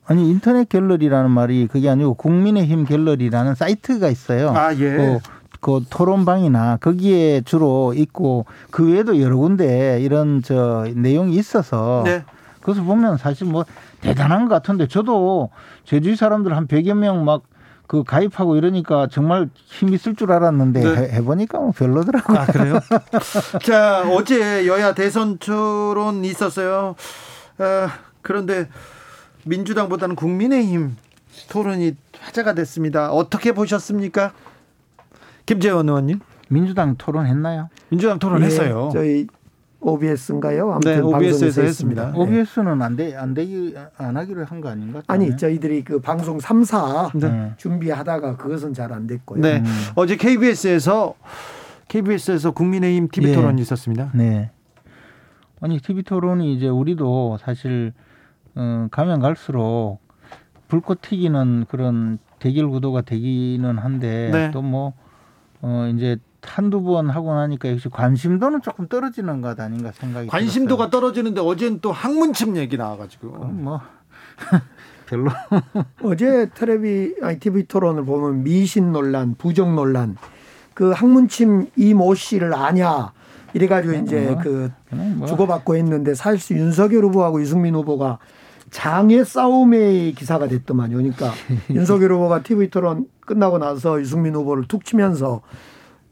[0.06, 4.50] 아니 인터넷 갤러리라는 말이 그게 아니고 국민의힘 갤러리라는 사이트가 있어요.
[4.50, 4.96] 아, 예.
[4.96, 5.18] 그,
[5.60, 12.22] 그 토론방이나 거기에 주로 있고 그 외에도 여러 군데 이런 저 내용이 있어서 네.
[12.60, 13.64] 그래서 보면 사실 뭐
[14.00, 15.50] 대단한 것 같은데 저도
[15.84, 17.54] 제주의 사람들 한 100여 명 막
[17.86, 20.96] 그 가입하고 이러니까 정말 힘 있을 줄 알았는데 네.
[20.96, 22.38] 해, 해보니까 뭐 별로더라고요.
[22.38, 22.78] 아 그래요?
[23.62, 26.94] 자 어제 여야 대선 토론 있었어요.
[27.58, 27.88] 아,
[28.22, 28.68] 그런데
[29.44, 30.96] 민주당보다는 국민의힘
[31.50, 33.10] 토론이 화제가 됐습니다.
[33.12, 34.32] 어떻게 보셨습니까?
[35.46, 36.20] 김재원 의원님.
[36.48, 37.68] 민주당 토론했나요?
[37.88, 38.88] 민주당 토론했어요.
[38.90, 39.26] 예, 저희
[39.80, 40.72] OBS인가요?
[40.72, 42.12] 아무튼 네, OBS 에서 방송에서 했습니다.
[42.12, 42.18] 네.
[42.18, 45.02] OBS는 안 돼, 안 되기, 안 하기로 한 거 아닌가?
[45.08, 47.52] 아니 저희들이 그 방송 3사 네.
[47.58, 49.40] 준비하다가 그것은 잘 안 됐고요.
[49.42, 49.62] 네.
[49.94, 51.14] 어제 KBS에서
[51.88, 53.34] KBS에서 국민의힘 TV 예.
[53.34, 54.10] 토론이 있었습니다.
[54.14, 54.50] 네.
[55.60, 57.92] 아니 TV 토론이 이제 우리도 사실
[58.56, 59.98] 어, 가면 갈수록
[60.68, 64.50] 불꽃 튀기는 그런 대결 구도가 되기는 한데 네.
[64.50, 64.92] 또뭐
[65.62, 71.40] 어, 이제 한두 번 하고 나니까 역시 관심도는 조금 떨어지는 것 아닌가 생각이 관심도가 떨어지는데
[71.40, 73.28] 어제는 또 항문침 얘기 나와가지고.
[73.46, 73.80] 뭐
[75.06, 75.30] 별로
[76.02, 80.16] 어제 텔레비 아니 TV 토론을 보면 미신 논란, 부정 논란,
[80.74, 83.12] 그 항문침 이 모 씨를 아냐
[83.54, 85.26] 이래가지고 이제 뭐, 그 뭐.
[85.26, 88.18] 주고받고 했는데 사실 윤석열 후보하고 유승민 후보가
[88.74, 90.96] 장의 싸움의 기사가 됐더만요.
[90.96, 91.30] 그러니까
[91.70, 95.42] 윤석열 후보가 TV 토론 끝나고 나서 유승민 후보를 툭 치면서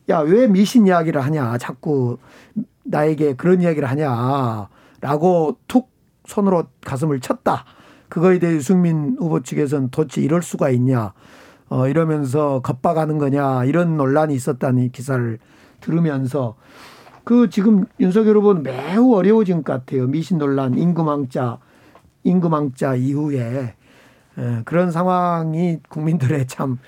[0.09, 2.19] 야 왜 미신 이야기를 하냐 자꾸
[2.85, 4.69] 나에게 그런 이야기를 하냐
[5.01, 5.91] 라고 툭
[6.27, 7.65] 손으로 가슴을 쳤다.
[8.09, 11.15] 그거에 대해 유승민 후보 측에서는 도대체 이럴 수가 있냐
[11.69, 15.37] 어, 이러면서 겁박하는 거냐 이런 논란이 있었다는 기사를
[15.81, 16.55] 들으면서
[17.25, 20.07] 그 지금 윤석열 후보는 매우 어려워진 것 같아요.
[20.07, 21.59] 미신 논란, 임금왕자,
[22.25, 23.75] 임금왕자 이후에
[24.39, 26.79] 에, 그런 상황이 국민들의 참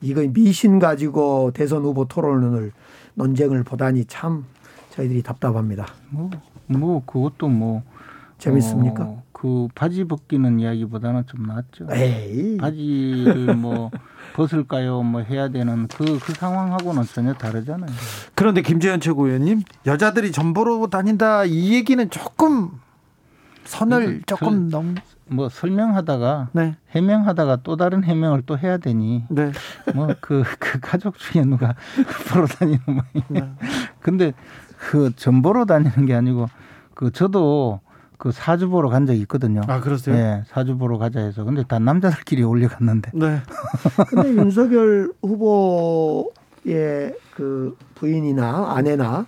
[0.00, 2.72] 이거 미신 가지고 대선 후보 토론을
[3.14, 4.44] 논쟁을 보다니 참
[4.90, 5.86] 저희들이 답답합니다.
[6.10, 6.30] 뭐,
[6.66, 7.82] 뭐 그것도 뭐
[8.38, 9.04] 재밌습니까?
[9.04, 11.86] 어, 그 바지 벗기는 이야기보다는 좀 낫죠.
[11.92, 12.56] 에이.
[12.58, 13.90] 바지를 뭐
[14.34, 15.02] 벗을까요?
[15.02, 17.90] 뭐 해야 되는 그 그 상황하고는 전혀 다르잖아요.
[18.36, 22.70] 그런데 김재현 최고위원님 여자들이 전보로 다닌다 이 얘기는 조금
[23.68, 24.94] 선을 조금 넘.
[25.30, 26.76] 뭐 설명하다가 네.
[26.92, 29.52] 해명하다가 또 다른 해명을 또 해야 되니 네.
[29.94, 31.74] 뭐그그 가족 중에 누가
[32.32, 33.04] 보러 다니는 모양.
[33.28, 33.52] 네.
[34.00, 34.32] 근데
[34.78, 36.48] 그 전보러 다니는 게 아니고
[36.94, 37.80] 그 저도
[38.16, 39.60] 그 사주 보러 간 적이 있거든요.
[39.68, 40.16] 아, 그러세요?
[40.16, 43.12] 네, 사주 보러 가자 해서 근데 다 남자들끼리 올려갔는데.
[43.14, 43.40] 네.
[44.08, 49.26] 근데 윤석열 후보의 그 부인이나 아내나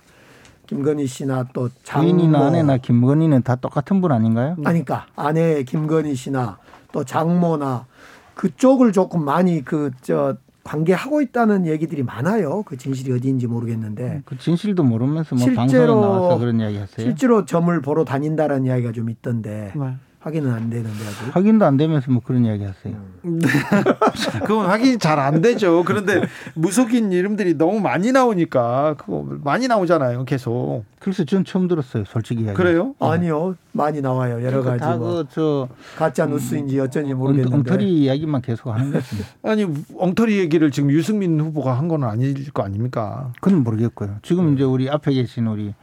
[0.71, 4.57] 김건희 씨나 또 장모 부인이나 아내나 김건희는 다 똑같은 분 아닌가요?
[4.65, 6.59] 아니까 아내 김건희 씨나
[6.93, 7.87] 또 장모나
[8.35, 12.63] 그쪽을 조금 많이 그 저 관계하고 있다는 얘기들이 많아요.
[12.65, 17.05] 그 진실이 어디인지 모르겠는데 그 진실도 모르면서 뭐 방송에 실제로 나와서 그런 이야기 하세요.
[17.05, 19.97] 실제로 점을 보러 다닌다라는 이야기가 좀 있던데 네.
[20.21, 21.35] 확인은 안 되는데 아직.
[21.35, 22.95] 확인도 안 되면서 뭐 그런 이야기 하세요.
[24.47, 25.83] 그건 확인이 잘안 되죠.
[25.85, 26.23] 그런데
[26.55, 30.27] 무속인 이름들이 너무 많이 나오니까 그거 많이 나오잖아요.
[30.27, 30.85] 계속.
[30.99, 32.05] 글쎄 전 처음 들었어요.
[32.07, 32.55] 솔직히 이야기.
[32.57, 32.95] 그래요?
[33.01, 38.93] 아니요 많이 나와요 여러 가지 뭐 다그저 가짜 뉴스인지 어쩐지 모르겠는데 엉터리 이야기만 계속 하는
[38.93, 39.25] 거지.
[39.43, 39.67] 아니
[39.97, 43.33] 엉터리 얘기를 지금 유승민 후보가 한 건 아닐 거 아닙니까?
[43.41, 44.19] 그건 모르겠고요.
[44.23, 45.75] 지금 이제 우리 앞에 계신 우리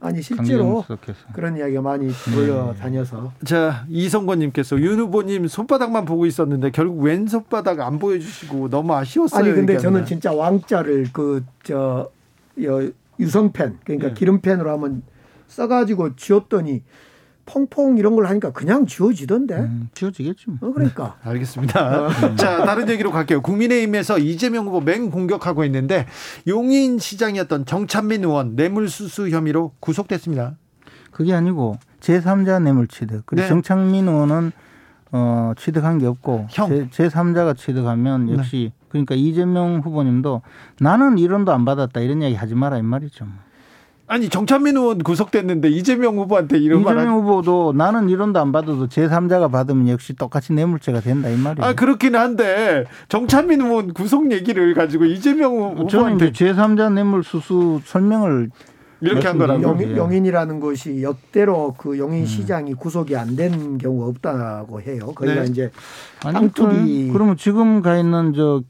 [0.00, 0.84] 아니 실제로.
[1.32, 2.32] 그런 이야기가 많이 네.
[2.32, 8.94] 돌려 다녀서 자 이성권님께서 윤 후보님 손바닥만 보고 있었는데 결국 왼 손바닥 안 보여주시고 너무
[8.94, 9.44] 아쉬웠어요.
[9.44, 9.76] 아니 근데.
[9.78, 12.10] 저는 진짜 왕자를 그 저
[13.20, 14.14] 유성펜 그러니까 네.
[14.14, 15.02] 기름펜으로 한번
[15.48, 16.82] 써가지고 지웠더니
[17.48, 19.54] 퐁퐁 이런 걸 하니까 그냥 지워지던데.
[19.56, 20.52] 음, 지워지겠죠.
[20.60, 21.16] 어, 그러니까.
[21.22, 22.36] 알겠습니다.
[22.36, 23.40] 자, 다른 얘기로 갈게요.
[23.40, 26.06] 국민의힘에서 이재명 후보 맹 공격하고 있는데
[26.46, 30.56] 용인 시장이었던 정찬민 의원 뇌물수수 혐의로 구속됐습니다.
[31.10, 33.24] 그게 아니고 제3자 뇌물 취득.
[33.26, 33.48] 그리고 네.
[33.48, 34.52] 정창민 의원은
[35.10, 36.90] 어, 취득한 게 없고 형.
[36.90, 40.42] 제, 제3자가 취득하면 역시 그러니까 이재명 후보님도
[40.80, 43.26] 나는 이론도 안 받았다 이런 이야기 하지 마라 이 말이죠.
[44.08, 47.18] 아니 정찬민 의원 구속됐는데 이재명 후보한테 이런 말 이재명 하...
[47.18, 51.64] 후보도 나는 이론도 안 받아도 제3자가 받으면 역시 똑같이 뇌물죄가 된다 이 말이에요.
[51.64, 57.80] 아 그렇긴 한데 정찬민 의원 구속 얘기를 가지고 이재명 저는 후보한테 이제 제3자 뇌물 수수
[57.84, 58.50] 설명을
[59.00, 59.62] 이렇게 한 거라고.
[59.62, 61.98] 용, 용인이라는 곳이 역대로 그 음.
[61.98, 65.12] 용인 시장이 구속이 안 된 경우가 없다고 해요.
[65.14, 65.46] 거기가 네.
[65.50, 65.70] 이제
[66.24, 68.62] 아니, 땅투기 그러면 지금 가 있는 저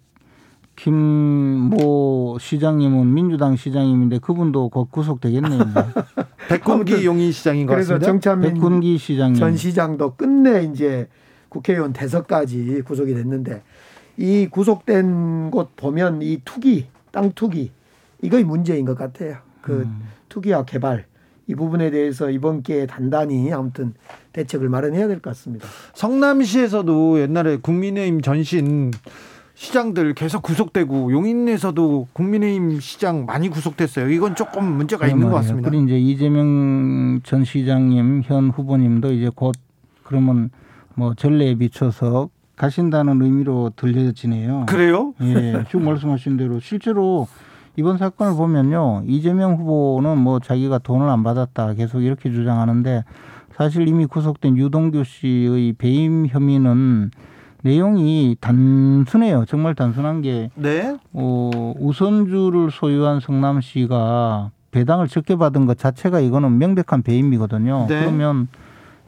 [0.79, 5.59] 김모 시장님은 민주당 시장님인데 그분도 곧 구속되겠네요.
[6.49, 8.07] 백군기 용인 시장인 것 그래서 같습니다.
[8.07, 9.35] 정찬민 백군기 시장님.
[9.35, 11.09] 전 시장도 끝내 이제
[11.49, 13.63] 국회의원 대서까지 구속이 됐는데
[14.19, 17.73] 이 구속된 곳 보면 이 투기 땅 투기
[18.23, 19.39] 이거이 문제인 것 같아요.
[19.61, 20.03] 그 음.
[20.29, 21.07] 투기와 개발
[21.49, 23.95] 이 부분에 대해서 이번 기회에 단단히 아무튼
[24.33, 25.67] 대책을 마련해야 될 것 같습니다.
[25.95, 28.93] 성남시에서도 옛날에 국민의힘 전신
[29.59, 34.09] 시장들 계속 구속되고 용인에서도 국민의힘 시장 많이 구속됐어요.
[34.09, 35.69] 이건 조금 문제가 있는 것 같습니다.
[35.69, 39.57] 그리고 이제 이재명 전 시장님 현 후보님도 이제 곧
[40.05, 40.51] 그러면
[40.95, 44.67] 뭐 전례에 비춰서 가신다는 의미로 들려지네요.
[44.69, 45.15] 그래요?
[45.23, 47.27] 예, 지금 말씀하신 대로 실제로
[47.75, 49.03] 이번 사건을 보면요.
[49.09, 53.03] 이재명 후보는 뭐 자기가 돈을 안 받았다 계속 이렇게 주장하는데
[53.57, 57.11] 사실 이미 구속된 유동규 씨의 배임 혐의는
[57.63, 59.45] 내용이 단순해요.
[59.47, 60.97] 정말 단순한 게 네.
[61.13, 67.87] 어, 우선주를 소유한 성남시가 배당을 적게 받은 것 자체가 이거는 명백한 배임이거든요.
[67.89, 68.01] 네.
[68.01, 68.49] 그러면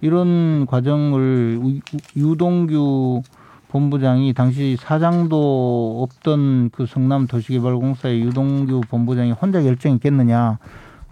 [0.01, 1.81] 이런 과정을 우-
[2.16, 3.22] 유동규
[3.68, 10.59] 본부장이 당시 사장도 없던 그 성남 도시개발공사의 유동규 본부장이 혼자 결정했겠느냐.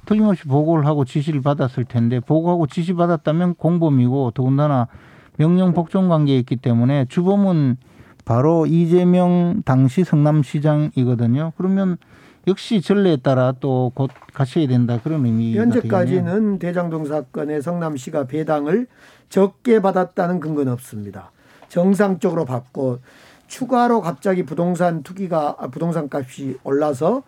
[0.07, 4.89] 틀림없이 보고를 하고 지시를 받았을 텐데 보고하고 지시 받았다면 공범이고 더군다나
[5.39, 7.77] 명령 복종 관계에 있기 때문에 주범은
[8.25, 11.53] 바로 이재명 당시 성남시장이거든요.
[11.57, 11.97] 그러면
[12.47, 15.61] 역시 전례에 따라 또 곧 가셔야 된다 그런 되겠네요.
[15.63, 18.87] 현재까지는 대장동 사건의 성남시가 배당을
[19.29, 21.31] 적게 받았다는 근거는 없습니다.
[21.69, 22.99] 정상적으로 받고
[23.47, 27.23] 추가로 갑자기 부동산 투기가 아, 부동산 값이 올라서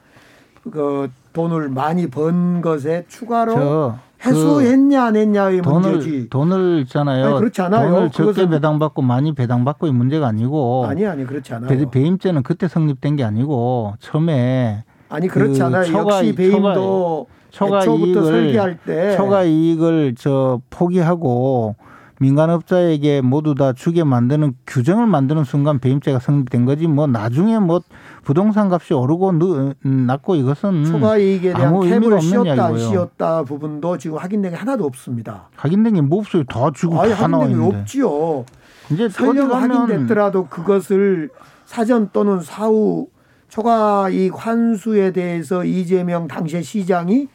[0.70, 6.28] 그 돈을 많이 번 것에 추가로 저, 해소했냐 안 했냐의 문제지.
[6.28, 7.26] 돈을 돈을 있잖아요.
[7.26, 7.90] 아니, 그렇지 않아요.
[7.94, 11.68] 돈을 적게 배당받고 많이 배당받고의 문제가 아니고 아니 아니 그렇지 않아요.
[11.68, 15.84] 배, 배임죄는 그때 성립된 게 아니고 처음에 아니 그렇지 않아요.
[15.84, 21.74] 초과- 역시 배임도 초과 애초부터 이익을 설계할 때 초과 이익을 저 포기하고
[22.20, 27.80] 민간업자에게 모두 다 주게 만드는 규정을 만드는 순간 배임죄가 성립된 거지 뭐 나중에 뭐
[28.24, 32.78] 부동산 값이 오르고 느- 낮고 이것은 초과 이익에 대한 캡을 씌웠다 안.
[32.78, 35.48] 씌웠다 부분도 지금 확인된 게 하나도 없습니다.
[35.56, 36.44] 확인된 게 뭐 없어요.
[36.44, 37.78] 다 주고 아예 다 확인된 게 있는데.
[37.80, 38.44] 없지요.
[38.90, 41.30] 이제 설령 확인됐더라도 그것을
[41.64, 43.08] 사전 또는 사후
[43.48, 47.28] 초과 이익 환수에 대해서 이재명 당시의 시장이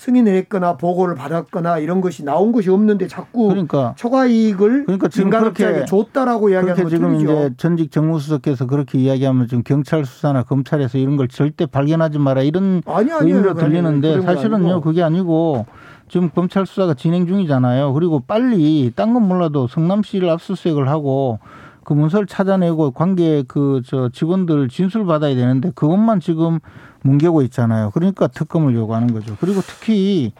[0.00, 5.28] 승인을 했거나 보고를 받았거나 이런 것이 나온 것이 없는데 자꾸 그러니까 초과 이익을 그러니까 지금
[5.28, 7.32] 그렇게 줬다라고 이야기하는 그렇게 건 지금 틀리죠.
[7.46, 12.80] 이제 전직 정무수석께서 그렇게 이야기하면 좀 경찰 수사나 검찰에서 이런 걸 절대 발견하지 마라 이런
[12.86, 13.18] 아니, 아니에요.
[13.36, 14.80] 의미로 그건 들리는데 사실은요 아니고.
[14.80, 15.66] 그게 아니고
[16.08, 17.92] 지금 검찰 수사가 진행 중이잖아요.
[17.92, 21.40] 그리고 빨리 딴 건 몰라도 성남시를 압수수색을 하고
[21.84, 26.58] 그 문서를 찾아내고 관계 그 저 직원들 진술 받아야 되는데 그것만 지금
[27.02, 27.90] 뭉개고 있잖아요.
[27.92, 29.36] 그러니까 특검을 요구하는 거죠.
[29.40, 30.32] 그리고 특히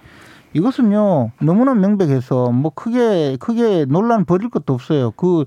[0.53, 5.13] 이것은요 너무나 명백해서 뭐 크게 크게 논란 벌일 것도 없어요.
[5.13, 5.45] 그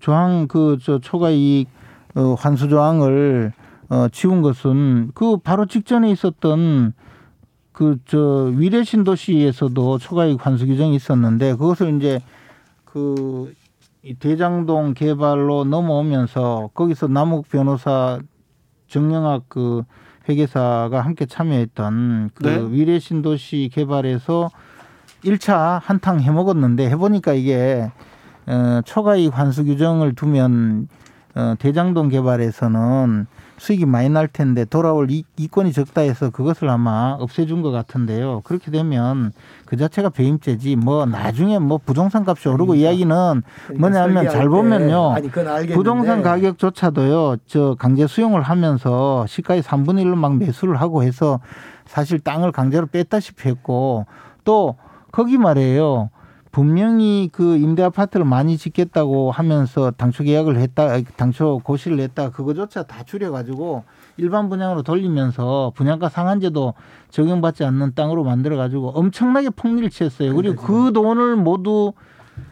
[0.00, 1.68] 조항 그 저 초과 이익
[2.14, 3.52] 어, 환수 조항을
[3.88, 6.92] 어, 지운 것은 그 바로 직전에 있었던
[7.72, 12.20] 그 저 위례 신도시에서도 초과 이익 환수 규정이 있었는데 그것을 이제
[12.84, 13.52] 그
[14.04, 18.18] 이 대장동 개발로 넘어오면서 거기서 남욱 변호사
[18.88, 19.84] 정영학 그
[20.28, 22.66] 회계사가 함께 참여했던 그 네.
[22.70, 24.50] 위례 신도시 개발에서
[25.24, 27.90] 1차 한탕 해먹었는데 해보니까 이게
[28.46, 30.88] 어, 초과이익 환수 규정을 두면
[31.34, 33.26] 어, 대장동 개발에서는
[33.62, 38.40] 수익이 많이 날 텐데 돌아올 이, 이권이 적다 해서 그것을 아마 없애준 것 같은데요.
[38.42, 39.30] 그렇게 되면
[39.66, 43.42] 그 자체가 배임죄지 뭐 나중에 뭐 부동산 값이 오르고 이야기는
[43.78, 45.12] 뭐냐면 잘 설계할 때, 보면요.
[45.12, 45.28] 아니.
[45.68, 47.36] 부동산 가격조차도요.
[47.46, 51.38] 저 강제 수용을 하면서 시가의 3분의 1로 막 매수를 하고 해서
[51.86, 54.06] 사실 땅을 강제로 뺐다시피 했고
[54.42, 54.74] 또
[55.12, 56.10] 거기 말이에요.
[56.52, 63.02] 분명히 그 임대 아파트를 많이 짓겠다고 하면서 당초 계약을 했다, 당초 고시를 했다, 그거조차 다
[63.04, 63.84] 줄여가지고
[64.18, 66.74] 일반 분양으로 돌리면서 분양가 상한제도
[67.08, 70.34] 적용받지 않는 땅으로 만들어가지고 엄청나게 폭리를 취했어요.
[70.36, 71.94] 그리고 그 돈을 모두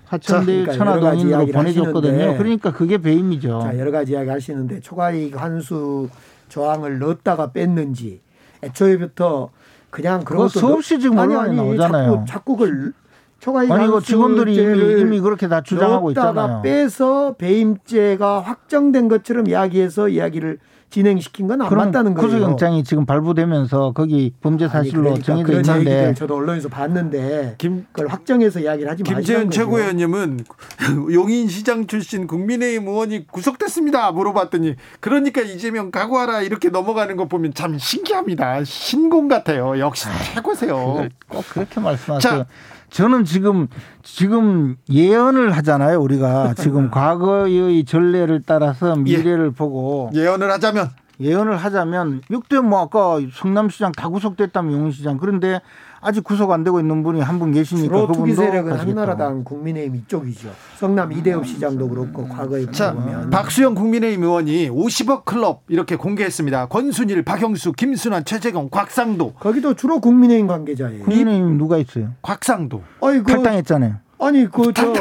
[0.07, 2.13] 하천대 그러니까 천화동인으로 보내줬거든요.
[2.15, 3.61] 하시는데 그러니까 그게 배임이죠.
[3.63, 6.09] 자, 여러 가지 이야기 하시는데 초과이익 환수
[6.49, 8.23] 조항을 넣었다가 뺐는지
[8.65, 9.51] 애초에부터
[9.91, 12.13] 그냥 그런 것도 수없이 넣- 지금 아니, 나오잖아요.
[12.13, 12.93] 자꾸, 자꾸 그걸
[13.41, 14.55] 초과이익 아니, 이거 직원들이
[15.01, 16.61] 이미, 그렇게 다 주장하고 있잖아요.
[16.63, 20.59] 빼서 배임죄가 확정된 것처럼 이야기해서 이야기를
[20.91, 22.29] 진행시킨 건 안 맞다는 거예요.
[22.29, 28.09] 구속영장이 지금 발부되면서 거기 범죄 사실로 그러니까 정해져 그런 있는데 얘기들 저도 언론에서 봤는데 그걸
[28.09, 29.57] 확정해서 이야기를 하지 마시는 김재현 거죠.
[29.61, 30.41] 최고위원님은
[31.15, 38.65] 용인시장 출신 국민의힘 의원이 구속됐습니다 물어봤더니 그러니까 이재명 각오하라 이렇게 넘어가는 거 보면 참 신기합니다
[38.65, 42.45] 신공 같아요 역시 최고세요 꼭 그렇게 말씀하세요.
[42.91, 43.69] 저는 지금
[44.03, 46.01] 지금 예언을 하잖아요.
[46.01, 46.55] 우리가.
[46.55, 50.11] 지금 과거의 전례를 따라서 미래를 보고.
[50.15, 50.91] 예언을 하자면.
[51.21, 55.19] 예언을 하자면 6대 뭐 아까 성남시장 다 구속됐다면 용인시장.
[55.19, 55.61] 그런데
[56.03, 59.01] 아직 구속 안 되고 있는 분이 한 분 계시니까 주로 투기 그분도 세력은 가시겠다고.
[59.01, 60.51] 한나라당 국민의힘 이쪽이죠.
[60.79, 66.67] 성남 이대엽 시장도 그렇고 과거에 자, 보면 박수영 국민의힘 의원이 50억 클럽 이렇게 공개했습니다.
[66.67, 69.33] 권순일, 박영수, 김순환, 최재경, 곽상도.
[69.35, 71.05] 거기도 주로 국민의힘 관계자예요.
[71.05, 72.11] 국민의힘 누가 있어요?
[72.23, 72.83] 곽상도.
[73.01, 73.25] 어이구.
[73.33, 73.97] 탈당했잖아요.
[74.21, 74.93] 아니 그 저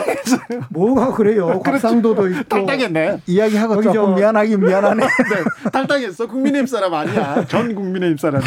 [0.69, 1.59] 뭐가 그래요?
[1.63, 3.21] 곽상도도 있고 탈당했네.
[3.27, 5.03] 이야기하고 조금 저- 미안하긴 미안하네.
[5.05, 6.27] 네, 탈당했어.
[6.27, 7.45] 국민의힘 사람 아니야.
[7.45, 8.41] 전 국민의힘 사람.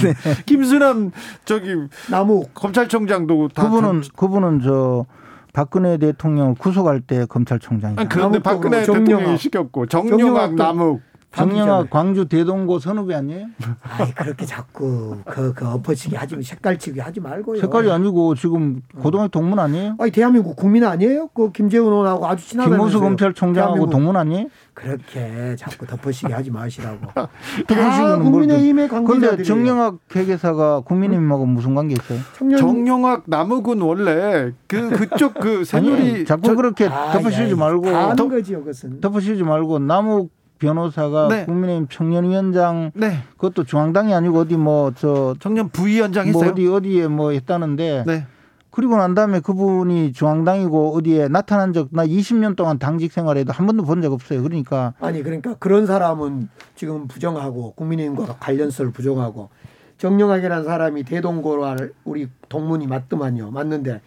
[0.47, 1.12] 김수남
[1.44, 1.74] 저기
[2.11, 5.07] 나무 검찰총장도 다 그분은 그분은 저
[5.53, 8.01] 박근혜 대통령을 구속할 때 검찰총장이죠.
[8.01, 11.03] 아니, 그런데 박근혜 대통령이 시켰고 정영학 남욱
[11.35, 13.47] 정영학 광주 대동고 선후배 아니에요?
[13.83, 17.61] 아이 그렇게 자꾸 그, 그 엎어치기 하지 색깔치기 하지 말고요.
[17.61, 19.97] 색깔이 아니고 지금 고등학교 동문 아니에요?
[19.99, 21.29] 아니 대한민국 국민 아니에요?
[21.29, 22.79] 그 김재훈 의원하고 아주 친하다면서요.
[22.89, 23.89] 김문수 검찰총장하고.
[23.91, 24.49] 동문 아니에요?
[24.75, 26.99] 그렇게 자꾸 덮어치기 하지 마시라고.
[27.67, 29.29] 다 국민의힘의 또- 관계자들이.
[29.31, 32.19] 근데 정영학 회계사가 국민의힘하고 무슨 관계 있어요?
[32.59, 38.29] 정영학 남욱은 원래 그 그쪽 그 새누리 아니, 자꾸 그렇게 덮어씌우지 말고 다 아는 덮-
[38.29, 39.01] 거지요, 그것은.
[39.01, 40.31] 덮어씌우지 말고 남욱
[40.63, 41.45] 변호사가 네.
[41.45, 43.19] 국민의힘 청년위원장 네.
[43.37, 46.53] 그것도 중앙당이 아니고 어디 뭐 저 청년 부위원장 뭐 했어요.
[46.53, 48.27] 어디 어디에 뭐 했다는데 네.
[48.71, 53.83] 그리고 난 다음에 그분이 중앙당이고 어디에 나타난 적 나 20년 동안 당직 생활에도 한 번도
[53.85, 54.43] 본 적 없어요.
[54.43, 59.51] 그러니까 아니 그러니까 그런 사람은 지금 부정하고 국민의힘과 관련성을 부정하고
[59.99, 63.51] 정영학이라는 사람이 대동고와 우리 동문이 맞더만요.
[63.51, 64.01] 맞는데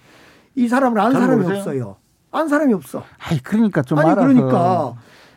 [0.55, 1.59] 이 사람을 안잘 사람이 모르세요?
[1.59, 1.95] 없어요.
[2.31, 3.03] 안 사람이 없어.
[3.19, 4.95] 아이 그러니까 좀 아니 알아서 그러니까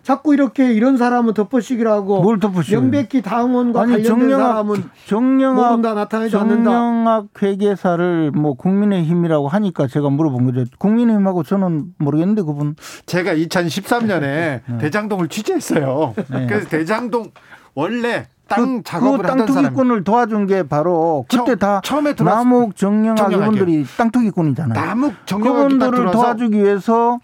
[0.09, 2.81] 자꾸 이렇게 이런 사람은 덮어씌기라고 뭘 덮어씌워요?
[2.81, 6.71] 명백히 당원과 아니 관련된 정영학 사람은 정영학 모른다 나타나지 않는다.
[6.71, 10.65] 정영학 회계사를 뭐 국민의힘이라고 하니까 제가 물어본 거죠.
[10.79, 12.75] 국민의힘하고 저는 모르겠는데 그분
[13.05, 16.15] 제가 2013년에 대장동을 취재했어요.
[16.31, 16.47] 네.
[16.47, 17.27] 그래서 대장동
[17.75, 22.25] 원래 땅 그, 작업을 그 하던 사람 땅투기꾼을 도와준 게 바로 그때 다 처음에 들어왔-
[22.45, 23.31] 남욱 정영학.
[23.31, 24.87] 이분들이 땅 투기꾼이잖아요.
[24.87, 27.19] 남욱 정영학이 딱 그분들을 도와주기 위해서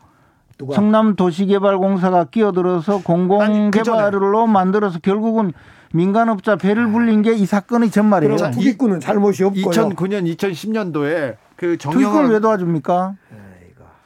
[0.75, 5.53] 성남 도시개발공사가 끼어들어서 공공개발로 만들어서 결국은
[5.93, 8.33] 민간업자 배를 불린 게 이 사건의 전말이에요.
[8.53, 9.65] 투기꾼은 잘못이 없고요.
[9.65, 13.15] 2009년 2010년도에 그 정영학 왜 도와줍니까?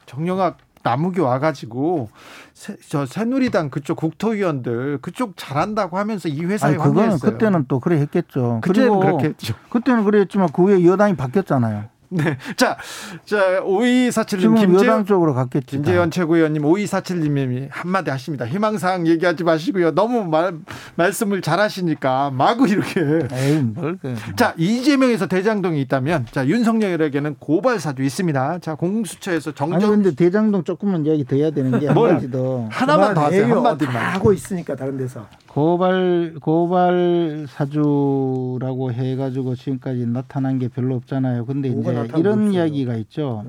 [0.07, 2.09] 정영학 남욱이 와가지고
[2.55, 7.19] 새, 저 새누리당 그쪽 국토위원들 그쪽 잘한다고 하면서 이 회사에 아니 그거는.
[7.19, 8.61] 그때는 또 그래 했겠죠.
[8.63, 9.55] 그때는 그렇게 했죠.
[9.71, 11.85] 그때는 그랬지만 그 후에 여당이 바뀌었잖아요.
[12.11, 12.39] 네.
[12.57, 12.77] 자,
[13.25, 15.77] 자, 5247님, 지금 김재현, 쪽으로 갔겠지.
[15.77, 18.47] 김재현 최고위원님, 5247님이 한마디 하십니다.
[18.47, 19.95] 희망사항 얘기하지 마시고요.
[19.95, 20.55] 너무 말,
[20.97, 23.01] 말씀을 잘 하시니까 마구 이렇게.
[23.33, 24.15] 에이, 뭘 그.
[24.37, 28.59] 자, 이재명에서 대장동이 있다면, 자, 윤석열에게는 고발사주 있습니다.
[28.61, 29.91] 자, 공수처에서 아니 정정.
[29.91, 32.15] 근데 대장동 조금만 이야기 더 해야 되는 게한 뭘?
[32.15, 32.67] 가지 더.
[32.71, 33.55] 하나만 더 하세요.
[33.55, 33.93] 한마디만.
[33.93, 35.27] 다 하고 있으니까 다른 데서.
[35.59, 41.47] 고발 고발 사주라고 해가지고 지금까지 나타난 게 별로 없잖아요.
[41.47, 42.51] 근데 이제 이런.
[42.51, 42.55] 네.
[42.55, 43.45] 이야기가 있죠.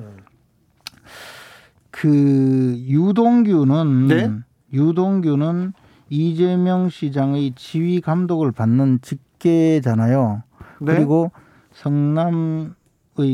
[1.91, 4.31] 그 유동규는 네?
[4.73, 5.73] 유동규는
[6.10, 10.41] 이재명 시장의 지휘 감독을 받는 직계잖아요.
[10.81, 10.95] 네?
[10.95, 11.31] 그리고
[11.73, 12.72] 성남의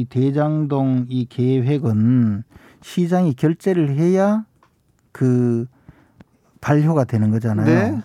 [0.09, 2.43] 대장동 이 계획은
[2.81, 4.43] 시장이 결재를 해야
[5.13, 5.65] 그
[6.59, 8.03] 발효가 되는 거잖아요.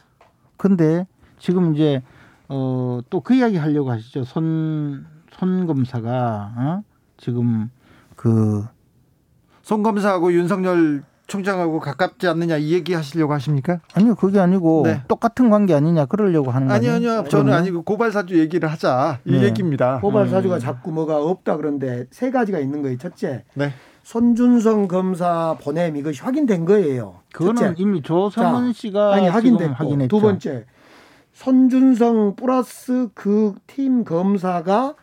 [0.61, 0.69] 네.
[0.69, 1.07] 근데
[1.39, 2.03] 지금 이제
[2.49, 4.25] 어 또 그 이야기 하려고 하시죠.
[4.25, 6.83] 손, 손 검사가 어?
[7.17, 7.71] 지금
[8.17, 13.79] 그송 검사하고 윤석열 총장하고 가깝지 않느냐 이 얘기 하시려고 하십니까?
[13.95, 15.03] 아니요 그게 아니고 네.
[15.07, 17.13] 똑같은 관계 아니냐 그러려고 하는 아니요, 거예요.
[17.19, 17.29] 아니요.
[17.29, 19.21] 저는 아니고 고발사주 얘기를 하자.
[19.25, 19.45] 이 네.
[19.45, 20.01] 얘기입니다.
[20.01, 22.99] 고발 사주가 자꾸 뭐가 없다 그런데 세 가지가 있는 거예요.
[22.99, 23.73] 첫째, 네.
[24.03, 27.21] 손준성 검사 보냄 이것이 확인된 거예요.
[27.33, 27.75] 그거는 첫째.
[27.83, 30.09] 이미 조성은 자, 씨가 아니 확인됐고 확인했죠.
[30.17, 30.65] 두 번째
[31.33, 34.95] 손준성 플러스 그 팀 검사가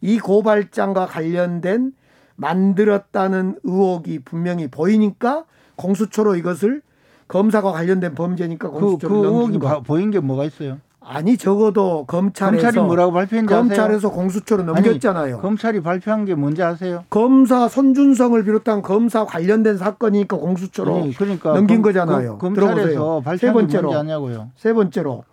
[0.00, 1.92] 이 고발장과 관련된
[2.36, 5.44] 만들었다는 의혹이 분명히 보이니까
[5.76, 6.82] 공수처로 이것을
[7.28, 9.68] 검사가 관련된 범죄니까 그, 공수처로 그 넘긴 의혹이 거.
[9.68, 10.78] 바- 보인 게 뭐가 있어요?
[11.06, 13.60] 아니 적어도 검찰에서 검찰이 뭐라고 발표했는지 아세요?
[13.68, 15.38] 검찰에서 공수처로 아니, 넘겼잖아요.
[15.40, 17.04] 검찰이 발표한 게 뭔지 아세요?
[17.10, 22.38] 검사 손준성을 비롯한 검사 관련된 사건이니까 공수처로 아니, 그러니까 넘긴 검- 거잖아요.
[22.38, 23.20] 검- 들어보세요.
[23.22, 24.50] 발표한 세게 번째로 뭔지 아냐고요.
[24.56, 25.24] 세 번째로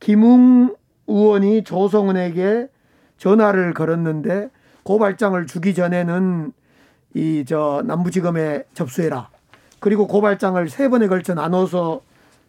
[0.00, 0.74] 김웅
[1.06, 2.68] 의원이 조성은에게
[3.16, 4.50] 전화를 걸었는데
[4.82, 6.52] 고발장을 주기 전에는
[7.14, 9.30] 이 저 남부지검에 접수해라.
[9.80, 12.02] 그리고 고발장을 세 번에 걸쳐 나눠서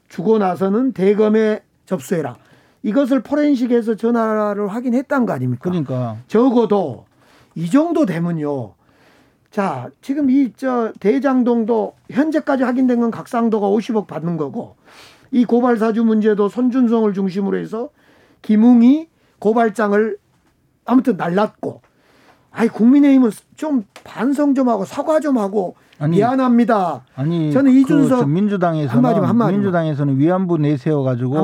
[0.09, 2.35] 주고 나서는 대검에 접수해라.
[2.83, 5.61] 이것을 포렌식에서 전화를 확인했다는 거 아닙니까?
[5.69, 7.05] 그러니까 적어도
[7.55, 8.73] 이 정도 되면요.
[9.51, 14.75] 자, 지금 이 저 대장동도 현재까지 확인된 건 각상도가 50억 받는 거고
[15.31, 17.89] 이 고발 사주 문제도 손준성을 중심으로 해서
[18.41, 19.07] 김웅이
[19.39, 20.17] 고발장을
[20.85, 21.81] 아무튼 날랐고
[22.51, 27.01] 아이 국민의힘은 좀 반성 좀 하고 사과 좀 하고 아니, 미안합니다.
[27.15, 29.53] 아니 저는 그 이준석 저 민주당에서는 한마디만, 한마디만.
[29.61, 31.35] 민주당에서는 위안부 내세워 가지고.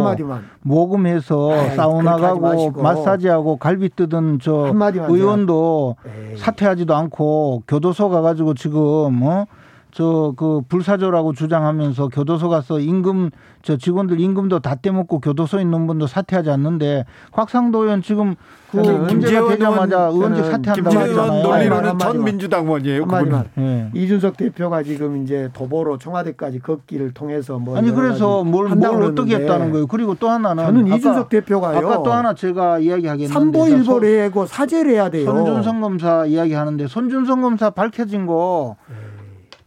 [0.61, 2.71] 모금해서 아이, 사우나 가고.
[2.71, 4.71] 마사지하고 갈비 뜯은 저
[5.09, 5.95] 의원도
[6.37, 9.45] 사퇴하지도 않고 교도소 가 가지고 지금 어
[9.93, 13.29] 저 그 불사조라고 주장하면서 교도소 가서 임금
[13.61, 18.33] 저 직원들 임금도 다 떼먹고 교도소에 있는 분도 사퇴하지 않는데 곽상도 의원 지금
[18.71, 21.43] 그 문제가 되자마자 의원직 사퇴한다고 했잖아요.
[21.43, 21.99] 논리로는 한마디만.
[21.99, 23.05] 전 민주당원이에요.
[23.05, 23.43] 그분은.
[23.59, 23.91] 예.
[23.93, 29.35] 이준석 대표가 지금 이제 도보로 청와대까지 걷기를 통해서 뭐 아니 그래서 뭘, 한다고 뭘 어떻게
[29.35, 29.85] 했다는 거예요.
[29.85, 31.77] 그리고 또 하나는 저는 아까- 이준석 대표가요.
[31.77, 35.25] 아까 또 하나 제가 이야기하겠는데 삼보일보를 하고 사죄를 해야 돼요.
[35.29, 38.75] 손준성 검사 이야기하는데 손준성 검사 밝혀진 거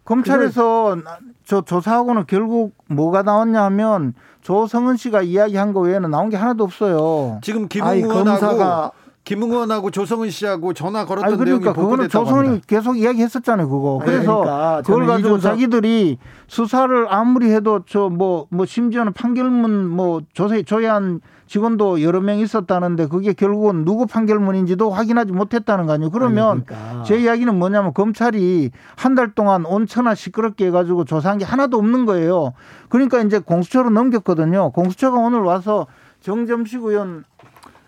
[0.07, 6.65] 검찰에서 나- 저 조사하고는 결국 뭐가 나왔냐면 조성은 씨가 이야기한 거 외에는 나온 게 하나도
[6.65, 7.39] 없어요.
[7.43, 8.93] 지금 김웅원하고
[9.24, 12.09] 김웅원하고 조성은 씨하고 전화 걸었던 아니 그러니까 내용이 그거는
[12.47, 12.65] 합니다.
[12.69, 13.99] 계속 이야기했었잖아요 그거.
[14.01, 20.20] 아니, 그래서 그러니까 그걸 가지고 이준석- 자기들이 수사를 아무리 해도 저 뭐뭐 심지어는 판결문 뭐
[20.33, 26.10] 조세 조회한 직원도 여러 명 있었다는데 그게 결국은 누구 판결문인지도 확인하지 못했다는 거 아니에요.
[26.10, 27.02] 그러면 아니, 그러니까.
[27.05, 32.52] 제 이야기는 뭐냐면 검찰이 한 달 동안 온천하 시끄럽게 해가지고 조사한 게 하나도 없는 거예요.
[32.90, 34.73] 그러니까 이제 공수처로 넘겼거든요.
[34.73, 35.86] 공수처가 오늘 와서
[36.20, 37.24] 정점식 의원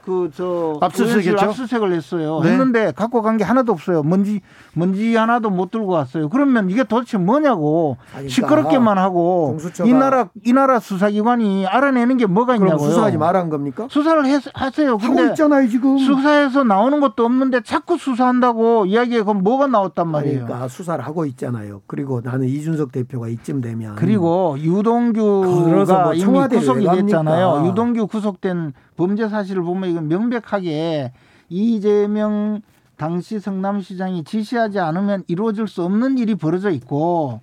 [0.09, 1.45] 그 저 압수수색했죠?
[1.45, 2.41] 압수수색을 했어요.
[2.43, 2.51] 네.
[2.53, 4.03] 했는데 갖고 간 게 하나도 없어요.
[4.03, 4.41] 먼지
[4.73, 6.29] 먼지 하나도 못 들고 왔어요.
[6.31, 12.17] 그러면 이게 도대체 뭐냐고 아니, 그러니까 시끄럽게만 하고 공수처가- 이 나라 이 나라 수사기관이 알아내는
[12.17, 12.89] 게 뭐가 있냐고요.
[12.89, 13.87] 수사하지 말한 겁니까?
[13.91, 14.97] 수사를 해, 하세요.
[15.01, 15.99] 하고 있잖아요 지금.
[15.99, 20.45] 수사에서 나오는 것도 없는데 자꾸 수사한다고 이야기에 그럼 뭐가 나왔단 말이에요.
[20.47, 21.83] 그러니까 수사를 하고 있잖아요.
[21.87, 26.87] 그리고 나는 이준석 대표가 이쯤 되면 그리고 유동규가 뭐 이미 청와대를 구속이?
[27.03, 27.67] 됐잖아요.
[27.67, 31.13] 유동규 구속된 범죄 사실을 보면 이건 명백하게
[31.49, 32.61] 이재명
[32.97, 37.41] 당시 성남시장이 지시하지 않으면 이루어질 수 없는 일이 벌어져 있고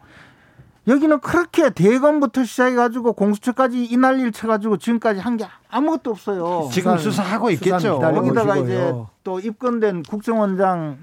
[0.88, 6.70] 여기는 그렇게 대검부터 시작해가지고 공수처까지 이 난리를 쳐가지고 지금까지 한 게 아무것도 없어요.
[6.72, 8.00] 지금 수사하고 있겠죠.
[8.00, 8.64] 거기다가 보시고요.
[8.66, 10.98] 이제 또 입건된 국정원장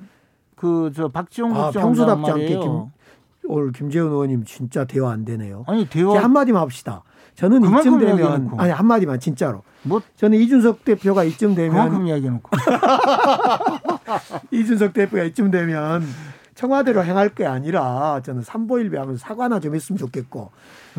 [0.55, 2.91] 그 저 박지원 아, 국정원장 평소답지 않게 말이에요.
[3.41, 5.65] 김, 오늘 김재훈 의원님 진짜 대화 안 되네요.
[5.67, 7.03] 아니 대화 한마디만 합시다.
[7.35, 8.51] 저는 이쯤 되면.
[8.59, 9.63] 아니 한 마디만 진짜로.
[9.83, 12.51] 뭐 저는 이준석 대표가 이쯤 그만큼 되면 이야기해 놓고
[14.53, 16.05] 이준석 대표가 이쯤 되면
[16.55, 20.51] 청와대로 행할 게 아니라 저는 삼보일배 하면서 사과나 좀 했으면 좋겠고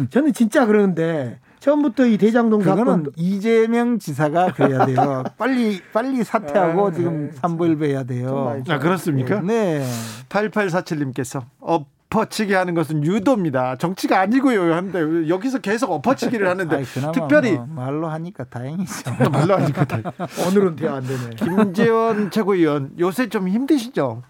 [0.09, 5.23] 저는 진짜 그러는데 처음부터 이 대장동 그거는 사건 이재명 지사가 그래야 돼요.
[5.37, 8.61] 빨리 빨리 사퇴하고 네, 지금 삼보일배 해야 돼요.
[8.67, 9.39] 아, 그렇습니까?
[9.39, 9.81] 네.
[10.27, 11.43] 8847님께서
[12.17, 13.75] 엎어치기 하는 것은 유도입니다.
[13.77, 14.73] 정치가 아니고요.
[14.73, 19.11] 한데 여기서 계속 엎어치기를 하는데 아이, 특별히 뭐 말로 하니까 다행이죠.
[19.31, 20.01] 말로 하니까 다-
[20.47, 21.31] 오늘은 대화 안 되네.
[21.35, 24.21] 김재원 최고위원 요새 좀 힘드시죠?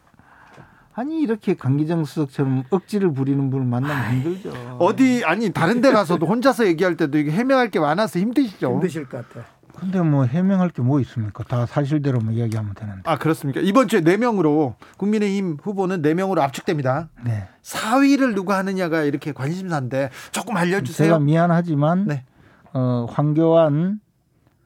[0.95, 4.77] 아니 이렇게 강기정 수석처럼 억지를 부리는 분을 만나면 힘들죠.
[4.80, 8.73] 어디 아니 다른 데 가서도 혼자서 얘기할 때도 이게 해명할 게 많아서 힘드시죠?
[8.73, 9.45] 힘드실 것 같아.
[9.75, 11.43] 근데 뭐 해명할 게 뭐 있습니까?
[11.43, 13.01] 다 사실대로만 이야기하면 되는데.
[13.05, 13.59] 아 그렇습니까?
[13.61, 17.09] 이번 주에 네 명으로 국민의힘 후보는 네 명으로 압축됩니다.
[17.25, 17.47] 네.
[17.63, 21.07] 4위를 누가 하느냐가 이렇게 관심사인데 조금 알려주세요.
[21.07, 22.25] 제가 미안하지만 네.
[22.73, 23.99] 어, 황교안,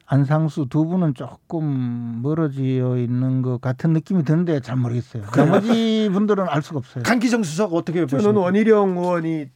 [0.06, 2.62] 안상수 두 분은 조금 멀어져
[2.96, 5.24] 있는 것 같은 느낌이 드는데 잘 모르겠어요.
[5.36, 7.02] 나머지 분들은 알 수가 없어요.
[7.04, 8.40] 강기정 수석 어떻게 저는 보십니까?
[8.40, 9.46] 원희룡 의원이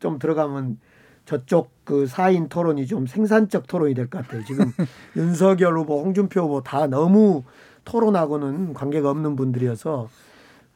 [0.00, 0.78] 좀 들어가면
[1.26, 4.44] 저쪽 그 4인 토론이 좀 생산적 토론이 될 것 같아요.
[4.44, 4.72] 지금
[5.16, 7.44] 윤석열 후보, 홍준표 후보 다 너무
[7.84, 10.08] 토론하고는 관계가 없는 분들이어서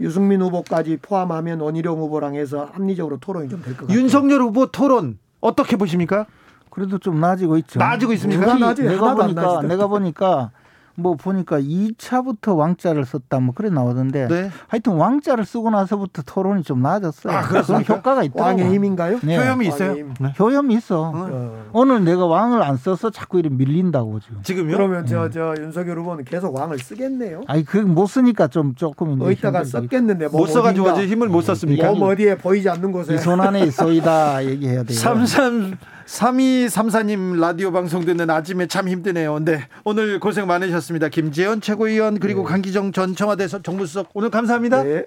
[0.00, 3.98] 유승민 후보까지 포함하면 원희룡 후보랑 해서 합리적으로 토론이 좀 될 것 같아요.
[3.98, 6.26] 윤석열 후보 토론 어떻게 보십니까?
[6.70, 7.78] 그래도 좀 나아지고 있죠.
[7.78, 8.40] 나아지고 있습니까?
[8.40, 9.68] 내가 하나도 안 보니까 나아지더라.
[9.68, 10.50] 내가 보니까
[10.96, 14.50] 뭐 보니까 2차부터 왕자를 썼다 뭐 그래 나오던데 네.
[14.68, 17.32] 하여튼 왕자를 쓰고 나서부터 토론이 좀 나아졌어요.
[17.36, 17.42] 아?
[17.42, 18.42] 그런 효과가 있다.
[18.42, 19.18] 왕의 힘인가요?
[19.22, 19.36] 네.
[19.38, 19.94] 효염이 있어요?
[19.94, 20.34] 네.
[20.38, 21.12] 효염이 있어.
[21.14, 21.64] 어.
[21.72, 24.42] 오늘 내가 왕을 안 써서 자꾸 이렇게 밀린다고 지금.
[24.42, 24.76] 지금요?
[24.76, 27.42] 그러면 저, 저 윤석열 후보는 계속 왕을 쓰겠네요.
[27.48, 29.64] 아니 그못 쓰니까 좀 조금 이제 어디다가.
[29.64, 31.90] 썼겠는데 몸못 써가지고 어딘가, 힘을 못 썼습니까?
[31.92, 34.96] 몸 어디에 보이지 않는 곳에 이손 안에 있어이다 얘기해야 돼요.
[34.96, 35.76] 33
[36.06, 39.38] 3234님 라디오 방송 듣는 아침에 참 힘드네요.
[39.40, 39.66] 네.
[39.84, 41.08] 오늘 고생 많으셨습니다.
[41.08, 44.82] 김재현 최고위원 그리고 강기정 전 청와대 서- 정무수석 오늘 감사합니다.
[44.82, 45.04] 네.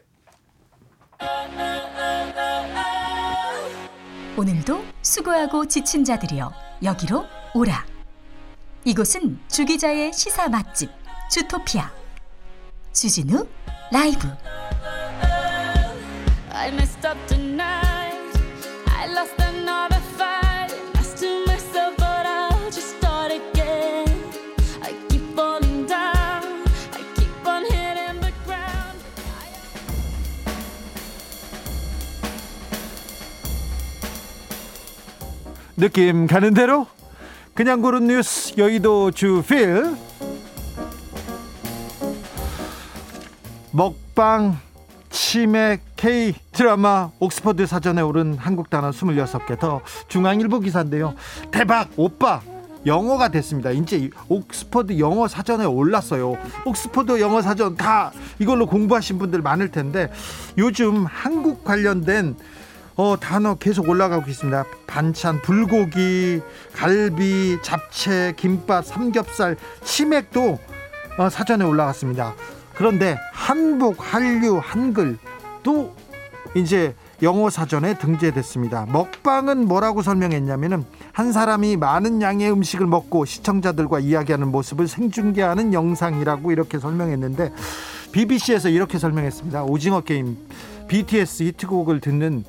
[4.37, 6.51] 오늘도 수고하고 지친 자들이여
[6.83, 7.25] 여기로
[7.55, 7.85] 오라.
[8.85, 10.89] 이곳은 주기자의 시사 맛집
[11.31, 11.91] 주토피아
[12.93, 13.45] 주진우
[13.91, 14.27] 라이브
[35.77, 36.87] 느낌 가는 대로
[37.53, 39.95] 그냥 고른 뉴스 여의도 주필
[43.71, 44.57] 먹방
[45.11, 51.13] 치맥 K 드라마 옥스퍼드 사전에 오른 한국 단어 26개 더 중앙일보 기사인데요.
[51.51, 52.41] 대박 오빠
[52.87, 53.69] 영어가 됐습니다.
[53.69, 56.37] 이제 옥스퍼드 영어 사전에 올랐어요.
[56.65, 60.11] 옥스퍼드 영어 사전 다 이걸로 공부하신 분들 많을 텐데
[60.57, 62.35] 요즘 한국 관련된
[62.97, 64.65] 어, 단어 계속 올라가고 있습니다.
[64.87, 66.41] 반찬, 불고기,
[66.73, 70.57] 갈비, 잡채, 김밥, 삼겹살, 치맥도
[71.19, 72.33] 어, 사전에 올라갔습니다.
[72.73, 75.95] 그런데 한복, 한류, 한글도
[76.55, 78.87] 이제 영어 사전에 등재됐습니다.
[78.91, 80.83] 먹방은 뭐라고 설명했냐면은
[81.13, 87.51] 한 사람이 많은 양의 음식을 먹고 시청자들과 이야기하는 모습을 생중계하는 영상이라고 이렇게 설명했는데
[88.11, 89.65] BBC에서 이렇게 설명했습니다.
[89.65, 90.37] 오징어 게임
[90.87, 92.43] BTS 히트곡을 듣는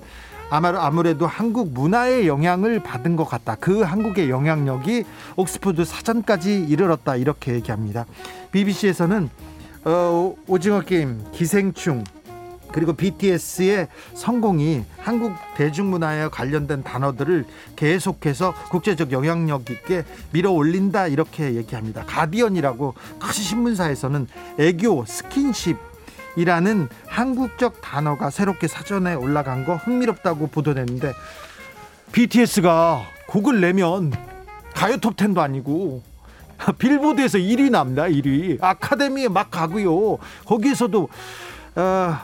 [0.51, 3.57] 아마 아무래도 한국 문화의 영향을 받은 것 같다.
[3.57, 5.05] 그 한국의 영향력이
[5.37, 7.17] 옥스퍼드 사전까지 이르렀다.
[7.17, 8.07] 이렇게 얘기합니다.
[8.53, 9.29] BBC에서는
[9.85, 12.05] 어, 오징어 게임, 기생충,
[12.73, 17.45] 그리고 BTS의 성공이 한국 대중문화에 관련된 단어들을
[17.77, 22.05] 계속해서 국제적 영향력 있게 밀어 올린다 이렇게 얘기합니다.
[22.07, 24.27] 가디언이라고 큰 신문사에서는
[24.59, 25.88] 애교, 스킨십
[26.39, 31.13] 이라는 한국적 단어가 새롭게 사전에 올라간 거 흥미롭다고 보도됐는데
[32.13, 34.13] BTS가 곡을 내면
[34.75, 36.03] 가요 톱10도 아니고
[36.79, 41.09] 빌보드에서 1위 납니다 1위 아카데미에 막 가고요 거기에서도
[41.75, 42.19] 어,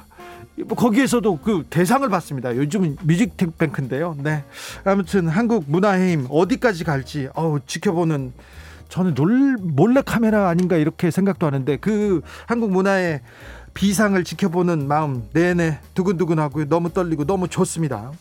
[0.57, 2.55] 뭐 거기에서도 그 대상을 받습니다.
[2.57, 4.17] 요즘은 뮤직뱅크인데요.
[4.23, 4.45] 네.
[4.85, 8.33] 아무튼 한국 문화의 힘 어디까지 갈지 어우, 지켜보는
[8.89, 13.21] 저는 놀, 몰래 카메라 아닌가 이렇게 생각도 하는데 그 한국 문화의
[13.75, 18.13] 비상을 지켜보는 마음 내내 두근두근하고 너무 떨리고 너무 좋습니다.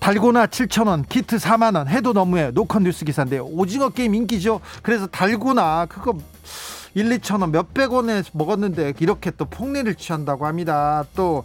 [0.00, 2.50] 달고나 7,000원, 키트 4만원 해도 너무해.
[2.50, 3.46] 노컷 뉴스 기사인데요.
[3.46, 4.60] 오징어 게임 인기죠.
[4.82, 6.18] 그래서 달고나 그거
[6.94, 11.04] 1, 2천원 몇백 원에 먹었는데 이렇게 또 폭리를 취한다고 합니다.
[11.16, 11.44] 또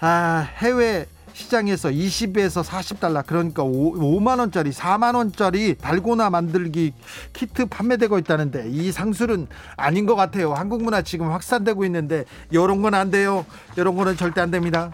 [0.00, 6.92] 아, 해외 시장에서 20에서 40달러 그러니까 5, 만 원짜리 4만 원짜리 달고나 만들기
[7.32, 10.54] 키트 판매되고 있다는데 이 상술은 아닌 것 같아요.
[10.54, 13.46] 한국 문화 지금 확산되고 있는데 이런 건 안 돼요.
[13.78, 14.92] 이런 거는 절대 안 됩니다.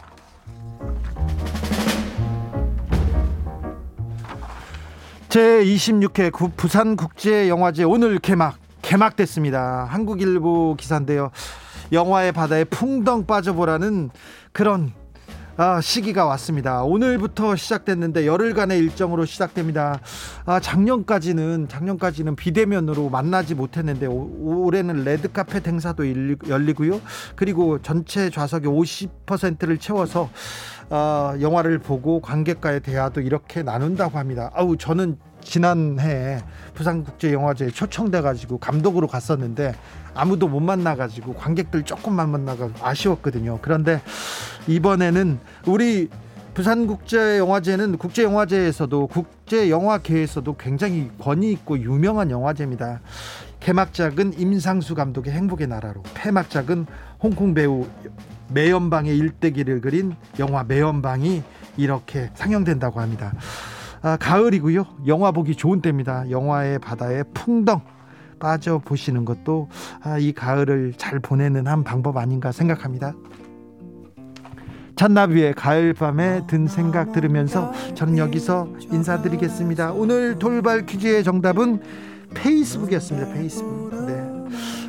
[5.29, 9.85] 제 26회 부산국제영화제 오늘 개막 개막됐습니다.
[9.91, 11.31] 한국일보 기사인데요.
[11.93, 14.11] 영화의 바다에 풍덩 빠져보라는
[14.53, 14.93] 그런
[15.61, 16.85] 아, 시기가 왔습니다.
[16.85, 19.99] 오늘부터 시작됐는데 열흘간의 일정으로 시작됩니다.
[20.47, 26.05] 아, 작년까지는 작년까지는 비대면으로 만나지 못했는데 오, 올해는 레드카펫 행사도
[26.49, 27.01] 열리고요.
[27.35, 30.31] 그리고 전체 좌석의 50%를 채워서
[30.91, 34.53] 어, 영화를 보고 관객과의 대화도 이렇게 나눈다고 합니다.
[34.55, 36.39] 아우 저는 지난해
[36.75, 39.75] 부산국제영화제에 초청돼가지고 감독으로 갔었는데
[40.15, 43.59] 아무도 못 만나가지고 관객들 조금만 만나가 아쉬웠거든요.
[43.61, 44.01] 그런데
[44.69, 46.09] 이번에는 우리
[46.55, 53.01] 부산국제영화제는 국제영화제에서도 국제영화계에서도 굉장히 권위 있고 유명한 영화제입니다.
[53.61, 56.87] 개막작은 임상수 감독의 행복의 나라로, 폐막작은
[57.23, 57.87] 홍콩 배우
[58.53, 61.43] 매연방의 일대기를 그린 영화 매연방이
[61.77, 63.33] 이렇게 상영된다고 합니다.
[64.03, 64.85] 아, 가을이고요.
[65.07, 66.31] 영화 보기 좋은 때입니다.
[66.31, 67.81] 영화의 바다에 풍덩
[68.39, 69.69] 빠져 보시는 것도
[70.03, 73.15] 아, 이 가을을 잘 보내는 한 방법 아닌가 생각합니다.
[74.99, 79.93] 잔나비의 가을밤에 든 생각 들으면서 저는 여기서 인사드리겠습니다.
[79.93, 81.81] 오늘 돌발 퀴즈의 정답은
[82.35, 83.33] 페이스북이었습니다.
[83.33, 83.91] 페이스북.
[84.07, 84.29] 네.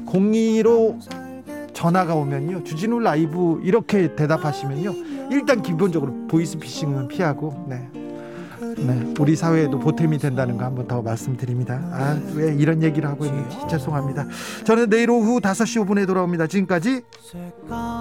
[0.07, 0.99] 02로
[1.73, 2.63] 전화가 오면요.
[2.63, 5.29] 주진우 라이브 이렇게 대답하시면요.
[5.31, 7.87] 일단 기본적으로 보이스피싱은 피하고 네.
[8.77, 11.75] 네, 우리 사회에도 보탬이 된다는 거 한번 더 말씀드립니다.
[11.91, 14.25] 아, 왜 이런 얘기를 하고 있는지 죄송합니다.
[14.63, 16.47] 저는 내일 오후 5시 5분에 돌아옵니다.
[16.47, 17.01] 지금까지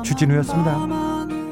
[0.05, 1.48] 주진우였습니다.